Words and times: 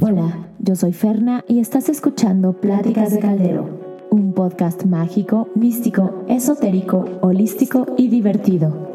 Hola, 0.00 0.46
yo 0.60 0.76
soy 0.76 0.92
Ferna 0.92 1.44
y 1.48 1.58
estás 1.58 1.88
escuchando 1.88 2.52
Pláticas 2.52 3.10
de 3.10 3.18
Caldero, 3.18 4.06
un 4.10 4.32
podcast 4.32 4.84
mágico, 4.84 5.48
místico, 5.56 6.24
esotérico, 6.28 7.04
holístico 7.20 7.84
y 7.98 8.06
divertido. 8.06 8.92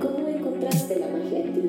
¿Cómo 0.00 0.26
encontraste 0.26 0.98
la 0.98 1.06
magia 1.06 1.42
en 1.42 1.54
ti? 1.54 1.62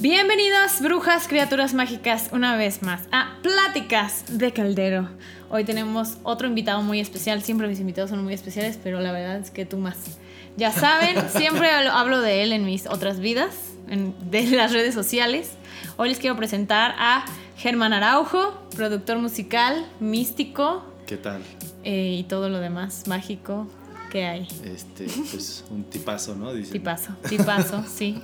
Bienvenidos, 0.00 0.82
brujas, 0.82 1.28
criaturas 1.28 1.72
mágicas, 1.72 2.28
una 2.34 2.56
vez 2.56 2.82
más 2.82 3.08
a 3.10 3.38
Pláticas 3.42 4.38
de 4.38 4.52
Caldero. 4.52 5.08
Hoy 5.48 5.64
tenemos 5.64 6.18
otro 6.24 6.46
invitado 6.46 6.82
muy 6.82 7.00
especial. 7.00 7.40
Siempre 7.40 7.68
mis 7.68 7.80
invitados 7.80 8.10
son 8.10 8.22
muy 8.22 8.34
especiales, 8.34 8.78
pero 8.84 9.00
la 9.00 9.12
verdad 9.12 9.38
es 9.38 9.50
que 9.50 9.64
tú 9.64 9.78
más. 9.78 10.18
Ya 10.56 10.70
saben, 10.72 11.16
siempre 11.30 11.70
hablo- 11.70 12.20
de 12.20 12.42
él 12.42 12.52
en 12.52 12.64
mis 12.64 12.86
otras 12.86 13.18
vidas, 13.20 13.54
en- 13.88 14.14
de 14.30 14.44
las 14.50 14.72
redes 14.72 14.94
sociales. 14.94 15.50
Hoy 15.96 16.08
les 16.10 16.18
quiero 16.18 16.36
presentar 16.36 16.94
a 16.98 17.24
Germán 17.56 17.92
Araujo, 17.92 18.60
productor 18.76 19.18
musical, 19.18 19.86
místico 20.00 20.82
¿Qué 21.06 21.16
tal? 21.16 21.42
eh, 21.84 22.16
y 22.18 22.24
todo 22.24 22.48
lo 22.48 22.58
demás 22.60 23.04
mágico 23.06 23.66
que 24.10 24.24
hay. 24.26 24.46
Este, 24.64 25.06
pues 25.30 25.64
un 25.70 25.84
tipazo, 25.84 26.34
¿no? 26.34 26.52
Dicen. 26.52 26.72
Tipazo, 26.72 27.12
tipazo, 27.28 27.82
sí. 27.88 28.20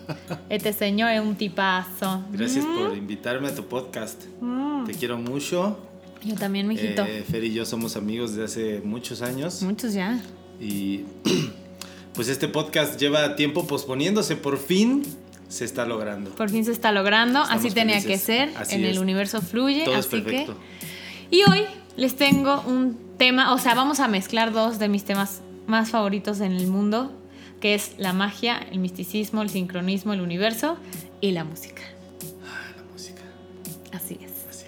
Este 0.51 0.73
señor 0.75 1.11
es 1.13 1.21
un 1.23 1.35
tipazo. 1.35 2.23
Gracias 2.31 2.65
Mm, 2.67 2.75
por 2.77 2.97
invitarme 2.97 3.49
a 3.49 3.55
tu 3.55 3.65
podcast. 3.67 4.23
mm. 4.41 4.85
Te 4.85 4.93
quiero 4.95 5.17
mucho. 5.19 5.79
Yo 6.25 6.35
también, 6.35 6.67
mijito. 6.69 7.05
Eh, 7.07 7.25
Fer 7.27 7.45
y 7.45 7.55
yo 7.55 7.65
somos 7.65 7.97
amigos 7.97 8.35
de 8.35 8.45
hace 8.45 8.81
muchos 8.85 9.23
años. 9.23 9.63
Muchos 9.63 9.95
ya. 9.95 10.21
Y 10.61 11.05
pues 12.19 12.27
este 12.27 12.49
podcast 12.49 12.99
lleva 12.99 13.37
tiempo 13.37 13.69
posponiéndose. 13.69 14.35
Por 14.35 14.59
fin 14.59 15.05
se 15.49 15.65
está 15.65 15.87
logrando. 15.87 16.31
Por 16.31 16.51
fin 16.51 16.65
se 16.65 16.73
está 16.73 16.91
logrando. 16.91 17.43
Estamos 17.43 17.65
así 17.65 17.73
tenía 17.73 18.01
felices. 18.01 18.21
que 18.23 18.27
ser. 18.27 18.57
Así 18.57 18.75
en 18.75 18.85
es. 18.85 18.97
el 18.97 18.99
universo 18.99 19.41
fluye. 19.41 19.85
Todo 19.85 19.95
es 19.95 20.07
así 20.07 20.21
perfecto. 20.21 20.57
que. 21.31 21.37
Y 21.37 21.45
hoy 21.49 21.61
les 21.97 22.17
tengo 22.17 22.61
un 22.63 22.99
tema. 23.19 23.55
O 23.55 23.59
sea, 23.59 23.77
vamos 23.77 24.01
a 24.01 24.09
mezclar 24.09 24.53
dos 24.53 24.81
de 24.81 24.89
mis 24.89 25.05
temas 25.05 25.43
más 25.69 25.91
favoritos 25.91 26.41
en 26.41 26.51
el 26.51 26.67
mundo. 26.67 27.13
Que 27.61 27.77
es 27.77 27.93
la 27.99 28.13
magia, 28.13 28.67
el 28.73 28.81
misticismo, 28.81 29.43
el 29.43 29.51
sincronismo, 29.51 30.13
el 30.13 30.21
universo 30.21 30.77
y 31.21 31.31
la 31.31 31.45
música. 31.45 31.83
Ah, 32.45 32.73
la 32.77 32.83
música. 32.93 33.23
Así 33.93 34.19
es. 34.21 34.33
Así 34.51 34.65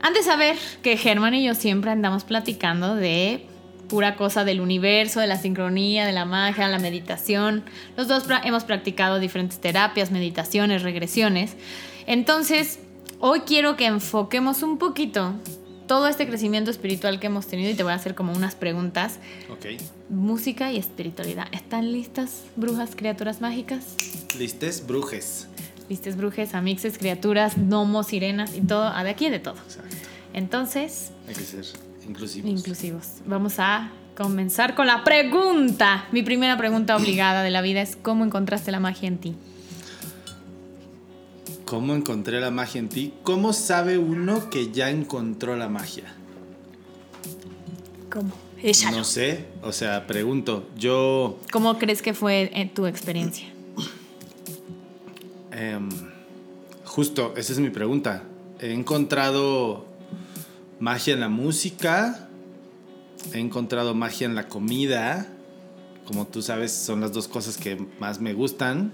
Han 0.00 0.14
de 0.14 0.24
saber 0.24 0.56
que 0.82 0.96
Germán 0.96 1.32
y 1.34 1.44
yo 1.44 1.54
siempre 1.54 1.92
andamos 1.92 2.24
platicando 2.24 2.96
de 2.96 3.46
pura 3.88 4.16
cosa 4.16 4.44
del 4.44 4.60
universo, 4.60 5.20
de 5.20 5.26
la 5.26 5.38
sincronía, 5.38 6.06
de 6.06 6.12
la 6.12 6.24
magia, 6.24 6.68
la 6.68 6.78
meditación. 6.78 7.64
Los 7.96 8.08
dos 8.08 8.24
hemos 8.44 8.64
practicado 8.64 9.18
diferentes 9.18 9.60
terapias, 9.60 10.10
meditaciones, 10.10 10.82
regresiones. 10.82 11.54
Entonces, 12.06 12.78
hoy 13.20 13.40
quiero 13.40 13.76
que 13.76 13.86
enfoquemos 13.86 14.62
un 14.62 14.78
poquito 14.78 15.34
todo 15.86 16.08
este 16.08 16.26
crecimiento 16.26 16.70
espiritual 16.70 17.20
que 17.20 17.28
hemos 17.28 17.46
tenido 17.46 17.70
y 17.70 17.74
te 17.74 17.82
voy 17.82 17.92
a 17.92 17.96
hacer 17.96 18.14
como 18.14 18.32
unas 18.32 18.54
preguntas. 18.54 19.18
Ok. 19.50 19.80
Música 20.08 20.72
y 20.72 20.78
espiritualidad. 20.78 21.46
¿Están 21.52 21.92
listas, 21.92 22.42
brujas, 22.56 22.96
criaturas 22.96 23.40
mágicas? 23.40 23.94
Listes, 24.38 24.86
brujes. 24.86 25.46
Listes, 25.88 26.16
brujes, 26.16 26.54
amixes, 26.54 26.98
criaturas, 26.98 27.54
gnomos, 27.56 28.08
sirenas 28.08 28.56
y 28.56 28.60
todo, 28.60 28.90
de 28.90 29.10
aquí 29.10 29.30
de 29.30 29.38
todo. 29.38 29.56
Exacto. 29.64 29.96
Entonces, 30.32 31.12
Hay 31.28 31.34
que 31.34 31.42
ser 31.42 31.64
inclusivos. 32.06 32.50
inclusivos. 32.50 33.06
Vamos 33.26 33.54
a 33.58 33.90
comenzar 34.16 34.74
con 34.74 34.86
la 34.86 35.04
pregunta. 35.04 36.06
Mi 36.12 36.22
primera 36.22 36.56
pregunta 36.56 36.96
obligada 36.98 37.42
de 37.42 37.50
la 37.50 37.62
vida 37.62 37.82
es 37.82 37.96
¿cómo 37.96 38.24
encontraste 38.24 38.70
la 38.70 38.80
magia 38.80 39.08
en 39.08 39.18
ti? 39.18 39.34
¿Cómo 41.64 41.94
encontré 41.94 42.40
la 42.40 42.50
magia 42.50 42.78
en 42.78 42.88
ti? 42.88 43.12
¿Cómo 43.24 43.52
sabe 43.52 43.98
uno 43.98 44.50
que 44.50 44.70
ya 44.70 44.90
encontró 44.90 45.56
la 45.56 45.68
magia? 45.68 46.04
¿Cómo? 48.10 48.46
No 48.90 49.04
sé, 49.04 49.44
o 49.62 49.70
sea, 49.70 50.06
pregunto, 50.06 50.68
yo 50.76 51.38
¿Cómo 51.52 51.78
crees 51.78 52.02
que 52.02 52.14
fue 52.14 52.50
eh, 52.54 52.70
tu 52.74 52.86
experiencia? 52.86 53.46
em, 55.52 55.88
justo, 56.84 57.34
esa 57.36 57.52
es 57.52 57.58
mi 57.58 57.70
pregunta. 57.70 58.24
He 58.60 58.72
encontrado 58.72 59.85
magia 60.78 61.14
en 61.14 61.20
la 61.20 61.28
música, 61.28 62.28
he 63.32 63.38
encontrado 63.38 63.94
magia 63.94 64.26
en 64.26 64.34
la 64.34 64.48
comida, 64.48 65.26
como 66.06 66.26
tú 66.26 66.42
sabes, 66.42 66.72
son 66.72 67.00
las 67.00 67.12
dos 67.12 67.28
cosas 67.28 67.56
que 67.56 67.76
más 67.98 68.20
me 68.20 68.32
gustan. 68.32 68.92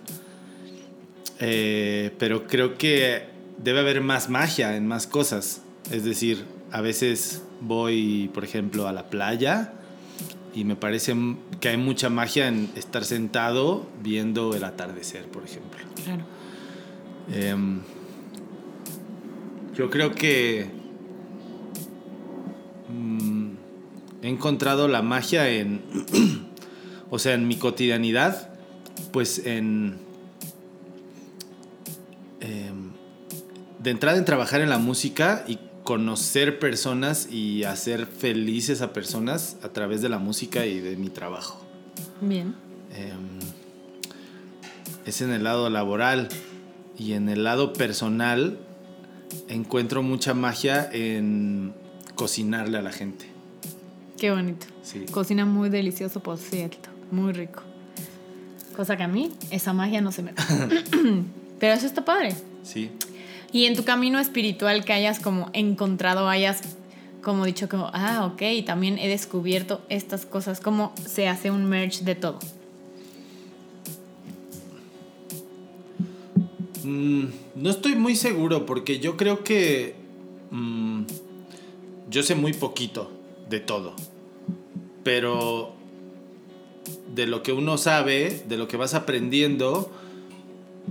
Eh, 1.40 2.12
pero 2.18 2.46
creo 2.46 2.78
que 2.78 3.26
debe 3.58 3.80
haber 3.80 4.00
más 4.00 4.30
magia 4.30 4.76
en 4.76 4.86
más 4.86 5.06
cosas. 5.06 5.62
Es 5.90 6.04
decir, 6.04 6.44
a 6.70 6.80
veces 6.80 7.42
voy, 7.60 8.30
por 8.32 8.44
ejemplo, 8.44 8.88
a 8.88 8.92
la 8.92 9.10
playa 9.10 9.74
y 10.54 10.64
me 10.64 10.76
parece 10.76 11.14
que 11.60 11.68
hay 11.68 11.76
mucha 11.76 12.08
magia 12.10 12.48
en 12.48 12.70
estar 12.76 13.04
sentado 13.04 13.86
viendo 14.02 14.54
el 14.54 14.64
atardecer, 14.64 15.26
por 15.26 15.44
ejemplo. 15.44 15.80
Claro. 16.04 16.24
Em, 17.32 17.80
yo 19.74 19.90
creo 19.90 20.12
que 20.14 20.81
he 24.22 24.28
encontrado 24.28 24.88
la 24.88 25.02
magia 25.02 25.48
en, 25.48 25.82
o 27.10 27.18
sea, 27.18 27.34
en 27.34 27.48
mi 27.48 27.56
cotidianidad, 27.56 28.48
pues 29.12 29.44
en, 29.44 29.98
em, 32.40 32.92
de 33.80 33.90
entrada 33.90 34.16
en 34.18 34.24
trabajar 34.24 34.60
en 34.60 34.70
la 34.70 34.78
música 34.78 35.44
y 35.48 35.58
conocer 35.82 36.60
personas 36.60 37.28
y 37.30 37.64
hacer 37.64 38.06
felices 38.06 38.80
a 38.80 38.92
personas 38.92 39.56
a 39.62 39.70
través 39.70 40.00
de 40.00 40.08
la 40.08 40.18
música 40.18 40.66
y 40.66 40.78
de 40.78 40.96
mi 40.96 41.10
trabajo. 41.10 41.60
Bien. 42.20 42.54
Em, 42.94 43.40
es 45.04 45.20
en 45.20 45.32
el 45.32 45.42
lado 45.42 45.68
laboral 45.68 46.28
y 46.96 47.14
en 47.14 47.28
el 47.28 47.42
lado 47.42 47.72
personal 47.72 48.58
encuentro 49.48 50.04
mucha 50.04 50.34
magia 50.34 50.88
en 50.92 51.74
cocinarle 52.14 52.78
a 52.78 52.82
la 52.82 52.92
gente. 52.92 53.31
Qué 54.22 54.30
bonito. 54.30 54.66
Sí. 54.84 55.00
Cocina 55.10 55.44
muy 55.44 55.68
delicioso, 55.68 56.20
por 56.20 56.38
cierto. 56.38 56.88
Muy 57.10 57.32
rico. 57.32 57.64
Cosa 58.76 58.96
que 58.96 59.02
a 59.02 59.08
mí, 59.08 59.32
esa 59.50 59.72
magia 59.72 60.00
no 60.00 60.12
se 60.12 60.22
me. 60.22 60.32
Pero 61.58 61.74
eso 61.74 61.86
está 61.86 62.04
padre. 62.04 62.36
Sí. 62.62 62.92
Y 63.50 63.64
en 63.64 63.74
tu 63.74 63.82
camino 63.82 64.20
espiritual 64.20 64.84
que 64.84 64.92
hayas 64.92 65.18
como 65.18 65.50
encontrado, 65.54 66.28
hayas 66.28 66.60
como 67.20 67.44
dicho 67.44 67.68
como, 67.68 67.90
ah, 67.92 68.24
ok, 68.32 68.64
también 68.64 68.96
he 69.00 69.08
descubierto 69.08 69.80
estas 69.88 70.24
cosas, 70.24 70.60
cómo 70.60 70.92
se 71.04 71.26
hace 71.26 71.50
un 71.50 71.64
merge 71.64 72.04
de 72.04 72.14
todo. 72.14 72.38
Mm, 76.84 77.24
no 77.56 77.70
estoy 77.70 77.96
muy 77.96 78.14
seguro 78.14 78.66
porque 78.66 79.00
yo 79.00 79.16
creo 79.16 79.42
que 79.42 79.96
mm, 80.52 81.02
yo 82.08 82.22
sé 82.22 82.36
muy 82.36 82.52
poquito 82.52 83.10
de 83.50 83.58
todo. 83.58 83.96
Pero 85.04 85.74
de 87.14 87.26
lo 87.26 87.42
que 87.42 87.52
uno 87.52 87.78
sabe, 87.78 88.42
de 88.48 88.56
lo 88.56 88.68
que 88.68 88.76
vas 88.76 88.94
aprendiendo, 88.94 89.92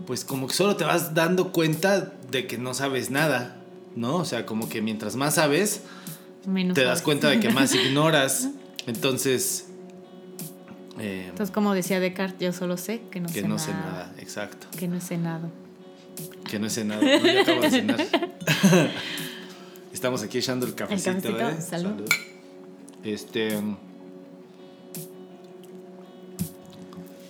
pues 0.08 0.24
como 0.26 0.48
que 0.48 0.54
solo 0.54 0.76
te 0.76 0.84
vas 0.84 1.14
dando 1.14 1.52
cuenta 1.52 2.14
de 2.30 2.48
que 2.48 2.58
no 2.58 2.74
sabes 2.74 3.10
nada, 3.12 3.58
¿no? 3.96 4.16
O 4.18 4.26
sea, 4.26 4.46
como 4.46 4.70
que 4.70 4.82
mientras 4.82 5.16
más 5.16 5.36
sabes, 5.36 5.82
Menos 6.46 6.76
te 6.76 6.82
das 6.82 7.00
sabes. 7.00 7.02
cuenta 7.04 7.30
de 7.30 7.40
que 7.40 7.50
más 7.50 7.74
ignoras. 7.88 8.50
Entonces, 8.88 9.68
eh, 11.00 11.26
Entonces, 11.30 11.54
como 11.54 11.74
decía 11.74 12.00
Descartes, 12.00 12.40
yo 12.40 12.54
solo 12.54 12.78
sé 12.78 13.02
que 13.12 13.20
no, 13.20 13.28
que 13.28 13.34
sé, 13.34 13.42
no 13.44 13.56
nada, 13.56 13.60
sé 13.60 13.72
nada, 13.74 14.14
exacto. 14.20 14.68
Que 14.78 14.88
no 14.88 15.00
sé 15.02 15.18
nada. 15.18 15.50
Que 16.50 16.60
no 16.60 16.70
sé 16.70 16.84
nada. 16.86 17.02
No, 17.02 17.28
yo 17.32 17.42
acabo 17.42 17.62
de 17.62 17.70
cenar. 17.70 18.02
Estamos 19.94 20.24
aquí 20.24 20.38
echando 20.38 20.66
el 20.66 20.74
cafecito, 20.76 21.12
cafecito, 21.12 21.50
¿eh? 21.50 21.62
salud. 21.62 22.02
Este. 23.04 23.60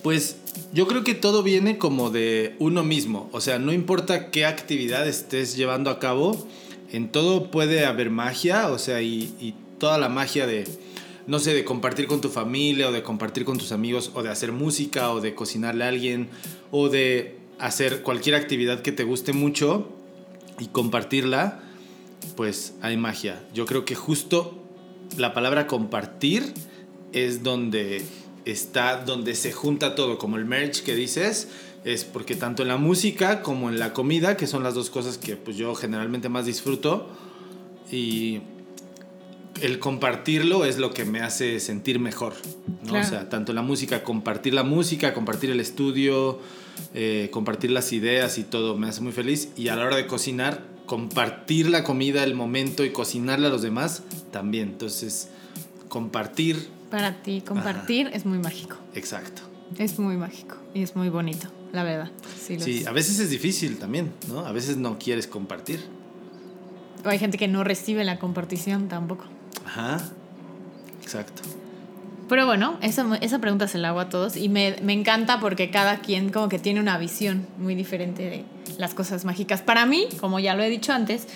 Pues 0.02 0.36
yo 0.72 0.86
creo 0.86 1.04
que 1.04 1.14
todo 1.14 1.42
viene 1.42 1.78
como 1.78 2.10
de 2.10 2.56
uno 2.58 2.82
mismo. 2.82 3.28
O 3.32 3.40
sea, 3.40 3.58
no 3.58 3.72
importa 3.72 4.30
qué 4.30 4.44
actividad 4.44 5.06
estés 5.06 5.56
llevando 5.56 5.90
a 5.90 5.98
cabo, 5.98 6.46
en 6.90 7.08
todo 7.08 7.50
puede 7.50 7.86
haber 7.86 8.10
magia. 8.10 8.70
O 8.70 8.78
sea, 8.78 9.02
y, 9.02 9.54
toda 9.78 9.98
la 9.98 10.08
magia 10.08 10.46
de, 10.46 10.64
no 11.26 11.40
sé, 11.40 11.54
de 11.54 11.64
compartir 11.64 12.06
con 12.06 12.20
tu 12.20 12.28
familia 12.28 12.88
o 12.88 12.92
de 12.92 13.02
compartir 13.02 13.44
con 13.44 13.58
tus 13.58 13.72
amigos 13.72 14.12
o 14.14 14.22
de 14.22 14.28
hacer 14.28 14.52
música 14.52 15.10
o 15.10 15.20
de 15.20 15.34
cocinarle 15.34 15.82
a 15.82 15.88
alguien 15.88 16.28
o 16.70 16.88
de 16.88 17.36
hacer 17.58 18.02
cualquier 18.02 18.36
actividad 18.36 18.82
que 18.82 18.92
te 18.92 19.02
guste 19.02 19.32
mucho 19.32 19.88
y 20.60 20.66
compartirla, 20.66 21.64
pues 22.36 22.74
hay 22.80 22.96
magia. 22.96 23.42
Yo 23.52 23.66
creo 23.66 23.84
que 23.84 23.96
justo 23.96 24.62
la 25.16 25.34
palabra 25.34 25.66
compartir 25.66 26.54
es 27.12 27.42
donde 27.42 28.04
está 28.44 29.04
donde 29.04 29.34
se 29.34 29.52
junta 29.52 29.94
todo, 29.94 30.18
como 30.18 30.36
el 30.36 30.44
merch 30.44 30.82
que 30.82 30.94
dices, 30.94 31.48
es 31.84 32.04
porque 32.04 32.36
tanto 32.36 32.62
en 32.62 32.68
la 32.68 32.76
música 32.76 33.42
como 33.42 33.68
en 33.68 33.78
la 33.78 33.92
comida, 33.92 34.36
que 34.36 34.46
son 34.46 34.62
las 34.62 34.74
dos 34.74 34.90
cosas 34.90 35.18
que 35.18 35.36
pues 35.36 35.56
yo 35.56 35.74
generalmente 35.74 36.28
más 36.28 36.46
disfruto, 36.46 37.08
y 37.90 38.40
el 39.60 39.78
compartirlo 39.78 40.64
es 40.64 40.78
lo 40.78 40.92
que 40.92 41.04
me 41.04 41.20
hace 41.20 41.60
sentir 41.60 41.98
mejor. 41.98 42.34
¿no? 42.82 42.90
Claro. 42.90 43.06
O 43.06 43.08
sea, 43.08 43.28
tanto 43.28 43.52
la 43.52 43.62
música, 43.62 44.02
compartir 44.02 44.54
la 44.54 44.62
música, 44.62 45.12
compartir 45.12 45.50
el 45.50 45.60
estudio, 45.60 46.40
eh, 46.94 47.28
compartir 47.32 47.70
las 47.70 47.92
ideas 47.92 48.38
y 48.38 48.44
todo 48.44 48.76
me 48.76 48.88
hace 48.88 49.00
muy 49.02 49.12
feliz. 49.12 49.50
Y 49.56 49.68
a 49.68 49.76
la 49.76 49.84
hora 49.84 49.96
de 49.96 50.06
cocinar, 50.06 50.64
compartir 50.86 51.68
la 51.68 51.84
comida, 51.84 52.24
el 52.24 52.34
momento 52.34 52.84
y 52.84 52.90
cocinarle 52.90 53.46
a 53.46 53.50
los 53.50 53.62
demás 53.62 54.02
también. 54.30 54.70
Entonces, 54.70 55.28
compartir, 55.88 56.68
Para 56.92 57.22
ti, 57.22 57.40
compartir 57.40 58.10
es 58.12 58.24
muy 58.24 58.38
mágico. 58.38 58.76
exacto. 58.94 59.42
Es 59.78 59.98
muy 59.98 60.16
mágico 60.18 60.56
y 60.74 60.82
es 60.82 60.94
muy 60.94 61.08
bonito, 61.08 61.48
la 61.72 61.82
verdad. 61.82 62.10
Sí, 62.38 62.60
Sí, 62.60 62.80
es. 62.82 62.86
a 62.86 62.92
veces 62.92 63.18
es 63.18 63.30
difícil 63.30 63.78
también, 63.78 64.12
¿no? 64.28 64.40
A 64.46 64.52
veces 64.52 64.76
no 64.76 64.98
quieres 64.98 65.26
compartir. 65.26 65.80
O 67.04 67.08
hay 67.08 67.18
gente 67.18 67.38
que 67.38 67.48
no 67.48 67.64
recibe 67.64 68.04
la 68.04 68.18
compartición 68.18 68.88
tampoco. 68.88 69.24
Ajá. 69.66 69.98
Exacto. 71.02 71.42
Pero 72.28 72.46
bueno, 72.46 72.78
esa, 72.82 73.16
esa 73.22 73.38
pregunta 73.40 73.66
se 73.66 73.78
la 73.78 73.88
hago 73.88 74.00
a 74.00 74.08
todos 74.08 74.36
y 74.36 74.48
me, 74.48 74.76
me 74.82 74.92
encanta 74.92 75.40
porque 75.40 75.70
cada 75.70 76.00
quien 76.00 76.30
como 76.30 76.48
que 76.48 76.58
tiene 76.58 76.78
una 76.80 76.96
visión 76.98 77.46
muy 77.58 77.74
diferente 77.74 78.22
de 78.22 78.44
las 78.78 78.94
cosas 78.94 79.24
mágicas. 79.24 79.62
Para 79.62 79.86
mí, 79.86 80.06
como 80.20 80.38
ya 80.38 80.54
lo 80.54 80.62
he 80.62 80.68
dicho 80.70 80.92
antes, 80.92 81.26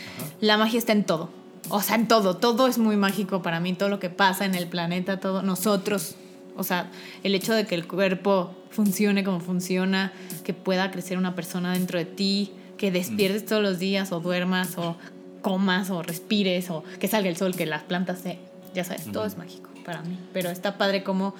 la 0.40 0.56
magia 0.58 0.78
está 0.78 0.92
en 0.92 1.04
todo. 1.04 1.30
O 1.68 1.80
sea, 1.82 1.96
en 1.96 2.08
todo. 2.08 2.36
Todo 2.36 2.66
es 2.66 2.78
muy 2.78 2.96
mágico 2.96 3.42
para 3.42 3.60
mí. 3.60 3.72
Todo 3.74 3.88
lo 3.88 3.98
que 3.98 4.10
pasa 4.10 4.44
en 4.44 4.54
el 4.54 4.66
planeta, 4.66 5.18
todo. 5.20 5.42
Nosotros. 5.42 6.16
O 6.56 6.64
sea, 6.64 6.90
el 7.22 7.34
hecho 7.34 7.52
de 7.54 7.66
que 7.66 7.74
el 7.74 7.86
cuerpo 7.86 8.54
funcione 8.70 9.24
como 9.24 9.40
funciona, 9.40 10.12
que 10.44 10.54
pueda 10.54 10.90
crecer 10.90 11.18
una 11.18 11.34
persona 11.34 11.72
dentro 11.72 11.98
de 11.98 12.06
ti, 12.06 12.52
que 12.78 12.90
despiertes 12.90 13.44
todos 13.44 13.62
los 13.62 13.78
días 13.78 14.12
o 14.12 14.20
duermas 14.20 14.78
o 14.78 14.96
comas 15.42 15.90
o 15.90 16.02
respires 16.02 16.70
o 16.70 16.82
que 16.98 17.08
salga 17.08 17.28
el 17.28 17.36
sol, 17.36 17.54
que 17.54 17.66
las 17.66 17.82
plantas 17.82 18.20
se... 18.20 18.38
Ya 18.74 18.84
sabes, 18.84 19.10
todo 19.12 19.24
es 19.24 19.38
mágico 19.38 19.70
para 19.84 20.02
mí. 20.02 20.18
Pero 20.32 20.50
está 20.50 20.78
padre 20.78 21.02
como... 21.02 21.34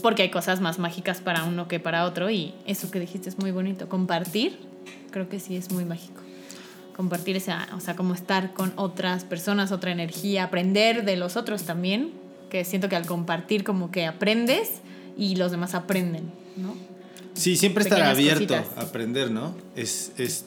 Porque 0.00 0.22
hay 0.22 0.30
cosas 0.30 0.60
más 0.60 0.78
mágicas 0.78 1.20
para 1.20 1.44
uno 1.44 1.68
que 1.68 1.78
para 1.78 2.06
otro 2.06 2.30
y 2.30 2.54
eso 2.66 2.90
que 2.90 2.98
dijiste 2.98 3.28
es 3.28 3.38
muy 3.38 3.50
bonito. 3.50 3.88
Compartir, 3.88 4.58
creo 5.10 5.28
que 5.28 5.38
sí 5.38 5.56
es 5.56 5.70
muy 5.70 5.84
mágico. 5.84 6.22
Compartir 6.96 7.36
esa, 7.36 7.68
o 7.74 7.80
sea, 7.80 7.96
como 7.96 8.14
estar 8.14 8.52
con 8.52 8.72
otras 8.76 9.24
personas, 9.24 9.72
otra 9.72 9.92
energía, 9.92 10.44
aprender 10.44 11.04
de 11.04 11.16
los 11.16 11.36
otros 11.36 11.62
también, 11.62 12.12
que 12.50 12.64
siento 12.64 12.88
que 12.88 12.96
al 12.96 13.06
compartir 13.06 13.64
como 13.64 13.90
que 13.90 14.06
aprendes 14.06 14.82
y 15.16 15.36
los 15.36 15.50
demás 15.50 15.74
aprenden, 15.74 16.30
¿no? 16.56 16.74
Sí, 17.34 17.56
siempre 17.56 17.82
estar 17.82 18.02
abierto 18.02 18.54
cositas. 18.54 18.76
a 18.76 18.82
aprender, 18.82 19.30
¿no? 19.30 19.54
Es, 19.74 20.12
es, 20.18 20.44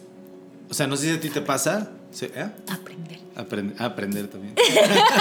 o 0.70 0.74
sea, 0.74 0.88
no 0.88 0.98
sé 0.98 1.08
si 1.08 1.18
a 1.18 1.20
ti 1.20 1.30
te 1.30 1.42
pasa. 1.42 1.92
¿Eh? 2.22 2.50
Aprender. 2.70 3.20
Aprender, 3.36 3.82
aprender 3.82 4.28
también. 4.28 4.54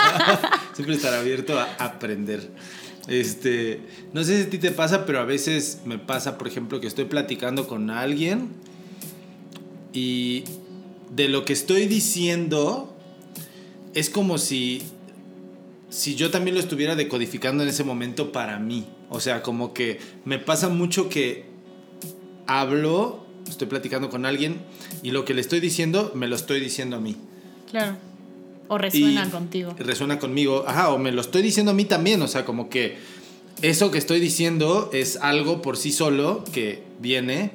Siempre 0.74 0.94
estar 0.94 1.14
abierto 1.14 1.58
a 1.58 1.64
aprender. 1.78 2.48
Este, 3.08 3.80
no 4.12 4.24
sé 4.24 4.36
si 4.36 4.42
a 4.46 4.50
ti 4.50 4.58
te 4.58 4.70
pasa, 4.70 5.04
pero 5.04 5.20
a 5.20 5.24
veces 5.24 5.80
me 5.84 5.98
pasa, 5.98 6.38
por 6.38 6.46
ejemplo, 6.46 6.80
que 6.80 6.86
estoy 6.86 7.04
platicando 7.04 7.66
con 7.66 7.90
alguien 7.90 8.48
y 9.92 10.44
de 11.14 11.28
lo 11.28 11.44
que 11.44 11.52
estoy 11.52 11.86
diciendo 11.86 12.94
es 13.94 14.10
como 14.10 14.38
si 14.38 14.82
si 15.94 16.16
yo 16.16 16.30
también 16.30 16.56
lo 16.56 16.60
estuviera 16.60 16.96
decodificando 16.96 17.62
en 17.62 17.68
ese 17.68 17.84
momento 17.84 18.32
para 18.32 18.58
mí. 18.58 18.84
O 19.10 19.20
sea, 19.20 19.42
como 19.42 19.72
que 19.72 20.00
me 20.24 20.40
pasa 20.40 20.68
mucho 20.68 21.08
que 21.08 21.44
hablo, 22.48 23.24
estoy 23.48 23.68
platicando 23.68 24.10
con 24.10 24.26
alguien 24.26 24.56
y 25.04 25.12
lo 25.12 25.24
que 25.24 25.34
le 25.34 25.40
estoy 25.40 25.60
diciendo 25.60 26.10
me 26.14 26.26
lo 26.26 26.34
estoy 26.34 26.58
diciendo 26.58 26.96
a 26.96 27.00
mí. 27.00 27.16
Claro. 27.70 27.96
O 28.66 28.76
resuena 28.76 29.26
Y 29.26 29.30
contigo. 29.30 29.74
Resuena 29.78 30.18
conmigo. 30.18 30.64
Ajá, 30.66 30.90
o 30.90 30.98
me 30.98 31.12
lo 31.12 31.20
estoy 31.20 31.42
diciendo 31.42 31.70
a 31.70 31.74
mí 31.74 31.84
también. 31.84 32.20
O 32.22 32.28
sea, 32.28 32.44
como 32.44 32.68
que 32.68 32.96
eso 33.62 33.92
que 33.92 33.98
estoy 33.98 34.18
diciendo 34.18 34.90
es 34.92 35.16
algo 35.18 35.62
por 35.62 35.76
sí 35.76 35.92
solo 35.92 36.44
que 36.52 36.82
viene 36.98 37.52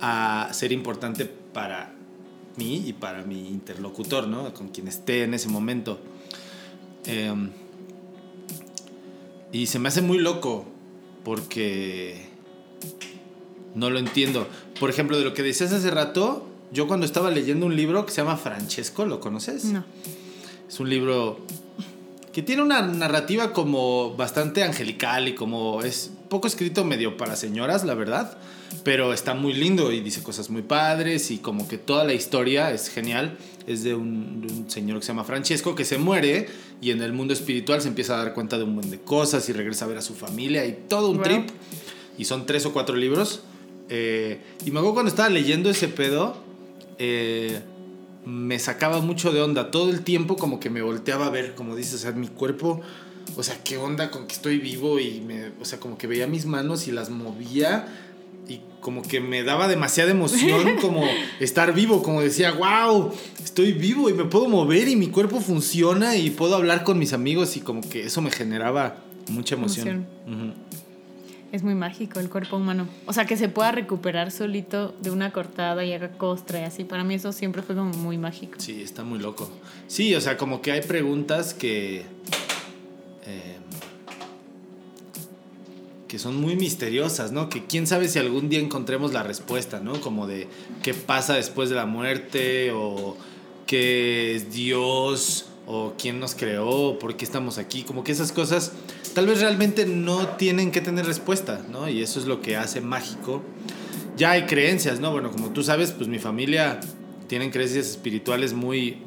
a 0.00 0.50
ser 0.52 0.70
importante 0.70 1.24
para 1.24 1.93
mí 2.56 2.82
y 2.86 2.92
para 2.92 3.22
mi 3.22 3.48
interlocutor, 3.48 4.28
¿no? 4.28 4.52
Con 4.54 4.68
quien 4.68 4.88
esté 4.88 5.24
en 5.24 5.34
ese 5.34 5.48
momento. 5.48 5.98
Em, 7.06 7.50
y 9.52 9.66
se 9.66 9.78
me 9.78 9.88
hace 9.88 10.02
muy 10.02 10.18
loco 10.18 10.64
porque 11.24 12.26
no 13.74 13.90
lo 13.90 13.98
entiendo. 13.98 14.46
Por 14.78 14.90
ejemplo, 14.90 15.18
de 15.18 15.24
lo 15.24 15.34
que 15.34 15.42
decías 15.42 15.72
hace 15.72 15.90
rato, 15.90 16.46
yo 16.72 16.88
cuando 16.88 17.06
estaba 17.06 17.30
leyendo 17.30 17.66
un 17.66 17.76
libro 17.76 18.04
que 18.06 18.12
se 18.12 18.22
llama 18.22 18.36
Francesco, 18.36 19.04
¿lo 19.04 19.20
conoces? 19.20 19.64
No. 19.66 19.84
Es 20.68 20.80
un 20.80 20.90
libro 20.90 21.38
que 22.32 22.42
tiene 22.42 22.62
una 22.62 22.82
narrativa 22.82 23.52
como 23.52 24.16
bastante 24.16 24.64
angelical 24.64 25.28
y 25.28 25.34
como 25.36 25.82
es 25.82 26.10
poco 26.34 26.48
escrito 26.48 26.84
medio 26.84 27.16
para 27.16 27.36
señoras, 27.36 27.84
la 27.84 27.94
verdad, 27.94 28.36
pero 28.82 29.12
está 29.12 29.34
muy 29.34 29.52
lindo 29.52 29.92
y 29.92 30.00
dice 30.00 30.20
cosas 30.20 30.50
muy 30.50 30.62
padres 30.62 31.30
y 31.30 31.38
como 31.38 31.68
que 31.68 31.78
toda 31.78 32.02
la 32.02 32.12
historia 32.12 32.72
es 32.72 32.88
genial. 32.88 33.38
Es 33.68 33.84
de 33.84 33.94
un, 33.94 34.44
de 34.44 34.52
un 34.52 34.68
señor 34.68 34.98
que 34.98 35.06
se 35.06 35.12
llama 35.12 35.22
Francesco 35.22 35.76
que 35.76 35.84
se 35.84 35.96
muere 35.96 36.48
y 36.80 36.90
en 36.90 37.02
el 37.02 37.12
mundo 37.12 37.32
espiritual 37.32 37.80
se 37.80 37.86
empieza 37.86 38.14
a 38.14 38.24
dar 38.24 38.34
cuenta 38.34 38.58
de 38.58 38.64
un 38.64 38.74
montón 38.74 38.90
de 38.90 39.00
cosas 39.00 39.48
y 39.48 39.52
regresa 39.52 39.84
a 39.84 39.88
ver 39.88 39.98
a 39.98 40.02
su 40.02 40.14
familia 40.14 40.66
y 40.66 40.76
todo 40.88 41.08
un 41.08 41.22
trip. 41.22 41.48
Y 42.18 42.24
son 42.24 42.46
tres 42.46 42.66
o 42.66 42.72
cuatro 42.72 42.96
libros. 42.96 43.42
Eh, 43.88 44.40
y 44.66 44.72
me 44.72 44.80
acuerdo 44.80 44.94
cuando 44.94 45.10
estaba 45.10 45.28
leyendo 45.28 45.70
ese 45.70 45.86
pedo, 45.86 46.36
eh, 46.98 47.60
me 48.26 48.58
sacaba 48.58 49.00
mucho 49.00 49.30
de 49.30 49.40
onda. 49.40 49.70
Todo 49.70 49.88
el 49.88 50.02
tiempo 50.02 50.34
como 50.34 50.58
que 50.58 50.68
me 50.68 50.82
volteaba 50.82 51.26
a 51.26 51.30
ver, 51.30 51.54
como 51.54 51.76
dices, 51.76 51.94
o 51.94 51.98
sea, 51.98 52.10
mi 52.10 52.26
cuerpo, 52.26 52.80
o 53.36 53.42
sea, 53.42 53.58
qué 53.64 53.76
onda 53.76 54.10
con 54.10 54.26
que 54.26 54.34
estoy 54.34 54.58
vivo 54.58 54.98
y 54.98 55.20
me, 55.20 55.48
o 55.60 55.64
sea, 55.64 55.80
como 55.80 55.98
que 55.98 56.06
veía 56.06 56.26
mis 56.26 56.46
manos 56.46 56.86
y 56.88 56.92
las 56.92 57.10
movía 57.10 57.86
y 58.48 58.60
como 58.80 59.02
que 59.02 59.20
me 59.20 59.42
daba 59.42 59.68
demasiada 59.68 60.10
emoción 60.10 60.76
como 60.80 61.04
estar 61.40 61.74
vivo, 61.74 62.02
como 62.02 62.20
decía, 62.20 62.52
wow, 62.52 63.12
estoy 63.42 63.72
vivo 63.72 64.08
y 64.08 64.14
me 64.14 64.24
puedo 64.24 64.48
mover 64.48 64.88
y 64.88 64.96
mi 64.96 65.08
cuerpo 65.08 65.40
funciona 65.40 66.16
y 66.16 66.30
puedo 66.30 66.54
hablar 66.54 66.84
con 66.84 66.98
mis 66.98 67.12
amigos 67.12 67.56
y 67.56 67.60
como 67.60 67.80
que 67.80 68.04
eso 68.04 68.20
me 68.20 68.30
generaba 68.30 68.96
mucha 69.28 69.54
emoción. 69.54 70.06
Es 71.54 71.62
muy 71.62 71.76
mágico 71.76 72.18
el 72.18 72.28
cuerpo 72.28 72.56
humano. 72.56 72.88
O 73.06 73.12
sea, 73.12 73.26
que 73.26 73.36
se 73.36 73.48
pueda 73.48 73.70
recuperar 73.70 74.32
solito 74.32 74.92
de 75.00 75.12
una 75.12 75.30
cortada 75.30 75.84
y 75.84 75.92
haga 75.92 76.08
costra 76.08 76.60
y 76.60 76.64
así. 76.64 76.82
Para 76.82 77.04
mí 77.04 77.14
eso 77.14 77.30
siempre 77.30 77.62
fue 77.62 77.76
como 77.76 77.92
muy 77.92 78.18
mágico. 78.18 78.54
Sí, 78.58 78.82
está 78.82 79.04
muy 79.04 79.20
loco. 79.20 79.48
Sí, 79.86 80.16
o 80.16 80.20
sea, 80.20 80.36
como 80.36 80.60
que 80.62 80.72
hay 80.72 80.80
preguntas 80.80 81.54
que. 81.54 82.06
Eh, 83.26 83.56
que 86.08 86.18
son 86.18 86.36
muy 86.36 86.54
misteriosas, 86.54 87.32
¿no? 87.32 87.48
Que 87.48 87.64
quién 87.64 87.86
sabe 87.86 88.08
si 88.08 88.18
algún 88.18 88.48
día 88.48 88.60
encontremos 88.60 89.12
la 89.12 89.22
respuesta, 89.22 89.80
¿no? 89.80 90.00
Como 90.00 90.26
de 90.26 90.46
qué 90.82 90.94
pasa 90.94 91.34
después 91.34 91.70
de 91.70 91.74
la 91.74 91.86
muerte, 91.86 92.70
o 92.72 93.16
qué 93.66 94.36
es 94.36 94.52
Dios, 94.52 95.46
o 95.66 95.94
quién 95.98 96.20
nos 96.20 96.34
creó, 96.34 96.98
por 96.98 97.16
qué 97.16 97.24
estamos 97.24 97.58
aquí. 97.58 97.82
Como 97.82 98.04
que 98.04 98.12
esas 98.12 98.32
cosas 98.32 98.72
tal 99.14 99.26
vez 99.26 99.40
realmente 99.40 99.86
no 99.86 100.28
tienen 100.36 100.70
que 100.70 100.80
tener 100.80 101.06
respuesta, 101.06 101.64
¿no? 101.70 101.88
Y 101.88 102.02
eso 102.02 102.20
es 102.20 102.26
lo 102.26 102.40
que 102.40 102.56
hace 102.56 102.80
mágico. 102.80 103.42
Ya 104.16 104.32
hay 104.32 104.44
creencias, 104.44 105.00
¿no? 105.00 105.10
Bueno, 105.10 105.32
como 105.32 105.50
tú 105.50 105.64
sabes, 105.64 105.92
pues 105.92 106.08
mi 106.08 106.18
familia 106.18 106.80
tienen 107.26 107.50
creencias 107.50 107.86
espirituales 107.86 108.52
muy, 108.52 108.98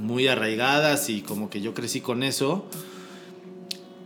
muy 0.00 0.26
arraigadas 0.26 1.08
y 1.10 1.20
como 1.20 1.50
que 1.50 1.60
yo 1.60 1.74
crecí 1.74 2.00
con 2.00 2.22
eso. 2.22 2.66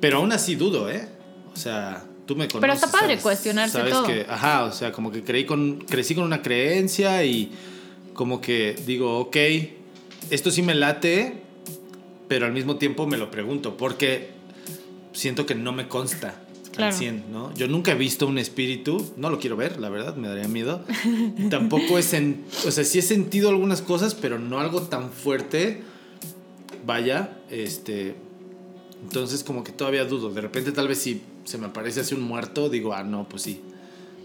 Pero 0.00 0.18
aún 0.18 0.32
así 0.32 0.54
dudo, 0.54 0.90
¿eh? 0.90 1.08
O 1.52 1.56
sea, 1.56 2.04
tú 2.26 2.34
me 2.36 2.46
conoces. 2.48 2.60
Pero 2.60 2.72
está 2.72 2.86
padre 2.90 3.06
sabes- 3.14 3.22
cuestionarse 3.22 3.72
sabes 3.78 3.92
todo. 3.92 4.06
Que, 4.06 4.26
ajá, 4.28 4.64
o 4.64 4.72
sea, 4.72 4.92
como 4.92 5.10
que 5.12 5.22
creí 5.22 5.44
con, 5.44 5.78
crecí 5.80 6.14
con 6.14 6.24
una 6.24 6.42
creencia 6.42 7.24
y 7.24 7.50
como 8.14 8.40
que 8.40 8.76
digo, 8.86 9.18
ok, 9.18 9.36
esto 10.30 10.50
sí 10.50 10.62
me 10.62 10.74
late, 10.74 11.42
pero 12.28 12.46
al 12.46 12.52
mismo 12.52 12.76
tiempo 12.76 13.06
me 13.06 13.16
lo 13.18 13.30
pregunto 13.30 13.76
porque 13.76 14.30
siento 15.12 15.46
que 15.46 15.54
no 15.54 15.72
me 15.72 15.88
consta. 15.88 16.42
Claro. 16.72 16.92
Al 16.92 16.98
100, 16.98 17.24
¿no? 17.32 17.52
Yo 17.54 17.66
nunca 17.66 17.90
he 17.90 17.94
visto 17.96 18.28
un 18.28 18.38
espíritu, 18.38 19.12
no 19.16 19.28
lo 19.28 19.40
quiero 19.40 19.56
ver, 19.56 19.80
la 19.80 19.88
verdad, 19.88 20.14
me 20.14 20.28
daría 20.28 20.46
miedo. 20.46 20.84
Tampoco 21.50 21.98
es 21.98 22.12
en, 22.14 22.44
o 22.64 22.70
sea, 22.70 22.84
sí 22.84 23.00
he 23.00 23.02
sentido 23.02 23.48
algunas 23.48 23.82
cosas, 23.82 24.14
pero 24.14 24.38
no 24.38 24.60
algo 24.60 24.82
tan 24.82 25.10
fuerte. 25.10 25.82
Vaya, 26.86 27.36
este 27.50 28.14
entonces 29.02 29.44
como 29.44 29.64
que 29.64 29.72
todavía 29.72 30.04
dudo. 30.04 30.30
De 30.30 30.40
repente 30.40 30.72
tal 30.72 30.88
vez 30.88 30.98
si 30.98 31.22
se 31.44 31.58
me 31.58 31.66
aparece 31.66 32.00
así 32.00 32.14
un 32.14 32.22
muerto, 32.22 32.68
digo, 32.68 32.92
ah, 32.94 33.02
no, 33.02 33.28
pues 33.28 33.42
sí. 33.42 33.60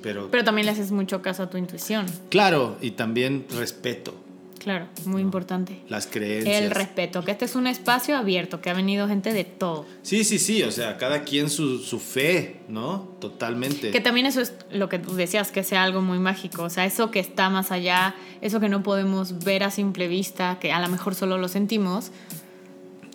Pero, 0.02 0.30
Pero 0.30 0.44
también 0.44 0.68
le 0.68 0.72
haces 0.72 0.92
mucho 0.92 1.22
caso 1.22 1.44
a 1.44 1.50
tu 1.50 1.58
intuición. 1.58 2.06
claro, 2.30 2.78
y 2.82 2.92
también 2.92 3.46
respeto. 3.58 4.14
Claro, 4.60 4.88
muy 5.06 5.22
importante. 5.22 5.80
las 5.90 6.08
creencias. 6.08 6.62
El 6.64 6.72
respeto, 6.72 7.24
que 7.24 7.30
este 7.30 7.46
es 7.46 7.56
un 7.56 7.68
espacio 7.68 8.18
abierto, 8.18 8.62
que 8.62 8.72
ha 8.72 8.74
venido 8.74 9.08
gente 9.08 9.32
de 9.32 9.44
todo. 9.44 9.86
Sí, 10.02 10.24
sí, 10.24 10.40
sí, 10.40 10.64
o 10.64 10.72
sea, 10.72 10.98
cada 10.98 11.24
quien 11.24 11.52
su, 11.52 11.78
su 11.78 12.00
fe, 12.00 12.62
¿no? 12.68 13.10
Totalmente. 13.20 13.92
Que 13.92 14.02
también 14.02 14.26
eso 14.26 14.42
es 14.42 14.54
lo 14.72 14.90
que 14.90 14.98
tú 14.98 15.14
decías, 15.14 15.52
que 15.52 15.64
sea 15.64 15.84
algo 15.84 16.02
muy 16.02 16.18
mágico. 16.18 16.64
O 16.64 16.72
sea, 16.72 16.86
eso 16.86 17.12
que 17.12 17.20
está 17.20 17.52
más 17.52 17.72
allá, 17.72 18.16
eso 18.42 18.60
que 18.60 18.68
no 18.68 18.82
podemos 18.82 19.44
ver 19.44 19.62
a 19.64 19.70
simple 19.70 20.08
vista, 20.08 20.58
que 20.60 20.72
a 20.72 20.80
lo 20.80 20.88
mejor 20.88 21.14
solo 21.14 21.38
lo 21.38 21.48
sentimos, 21.48 22.10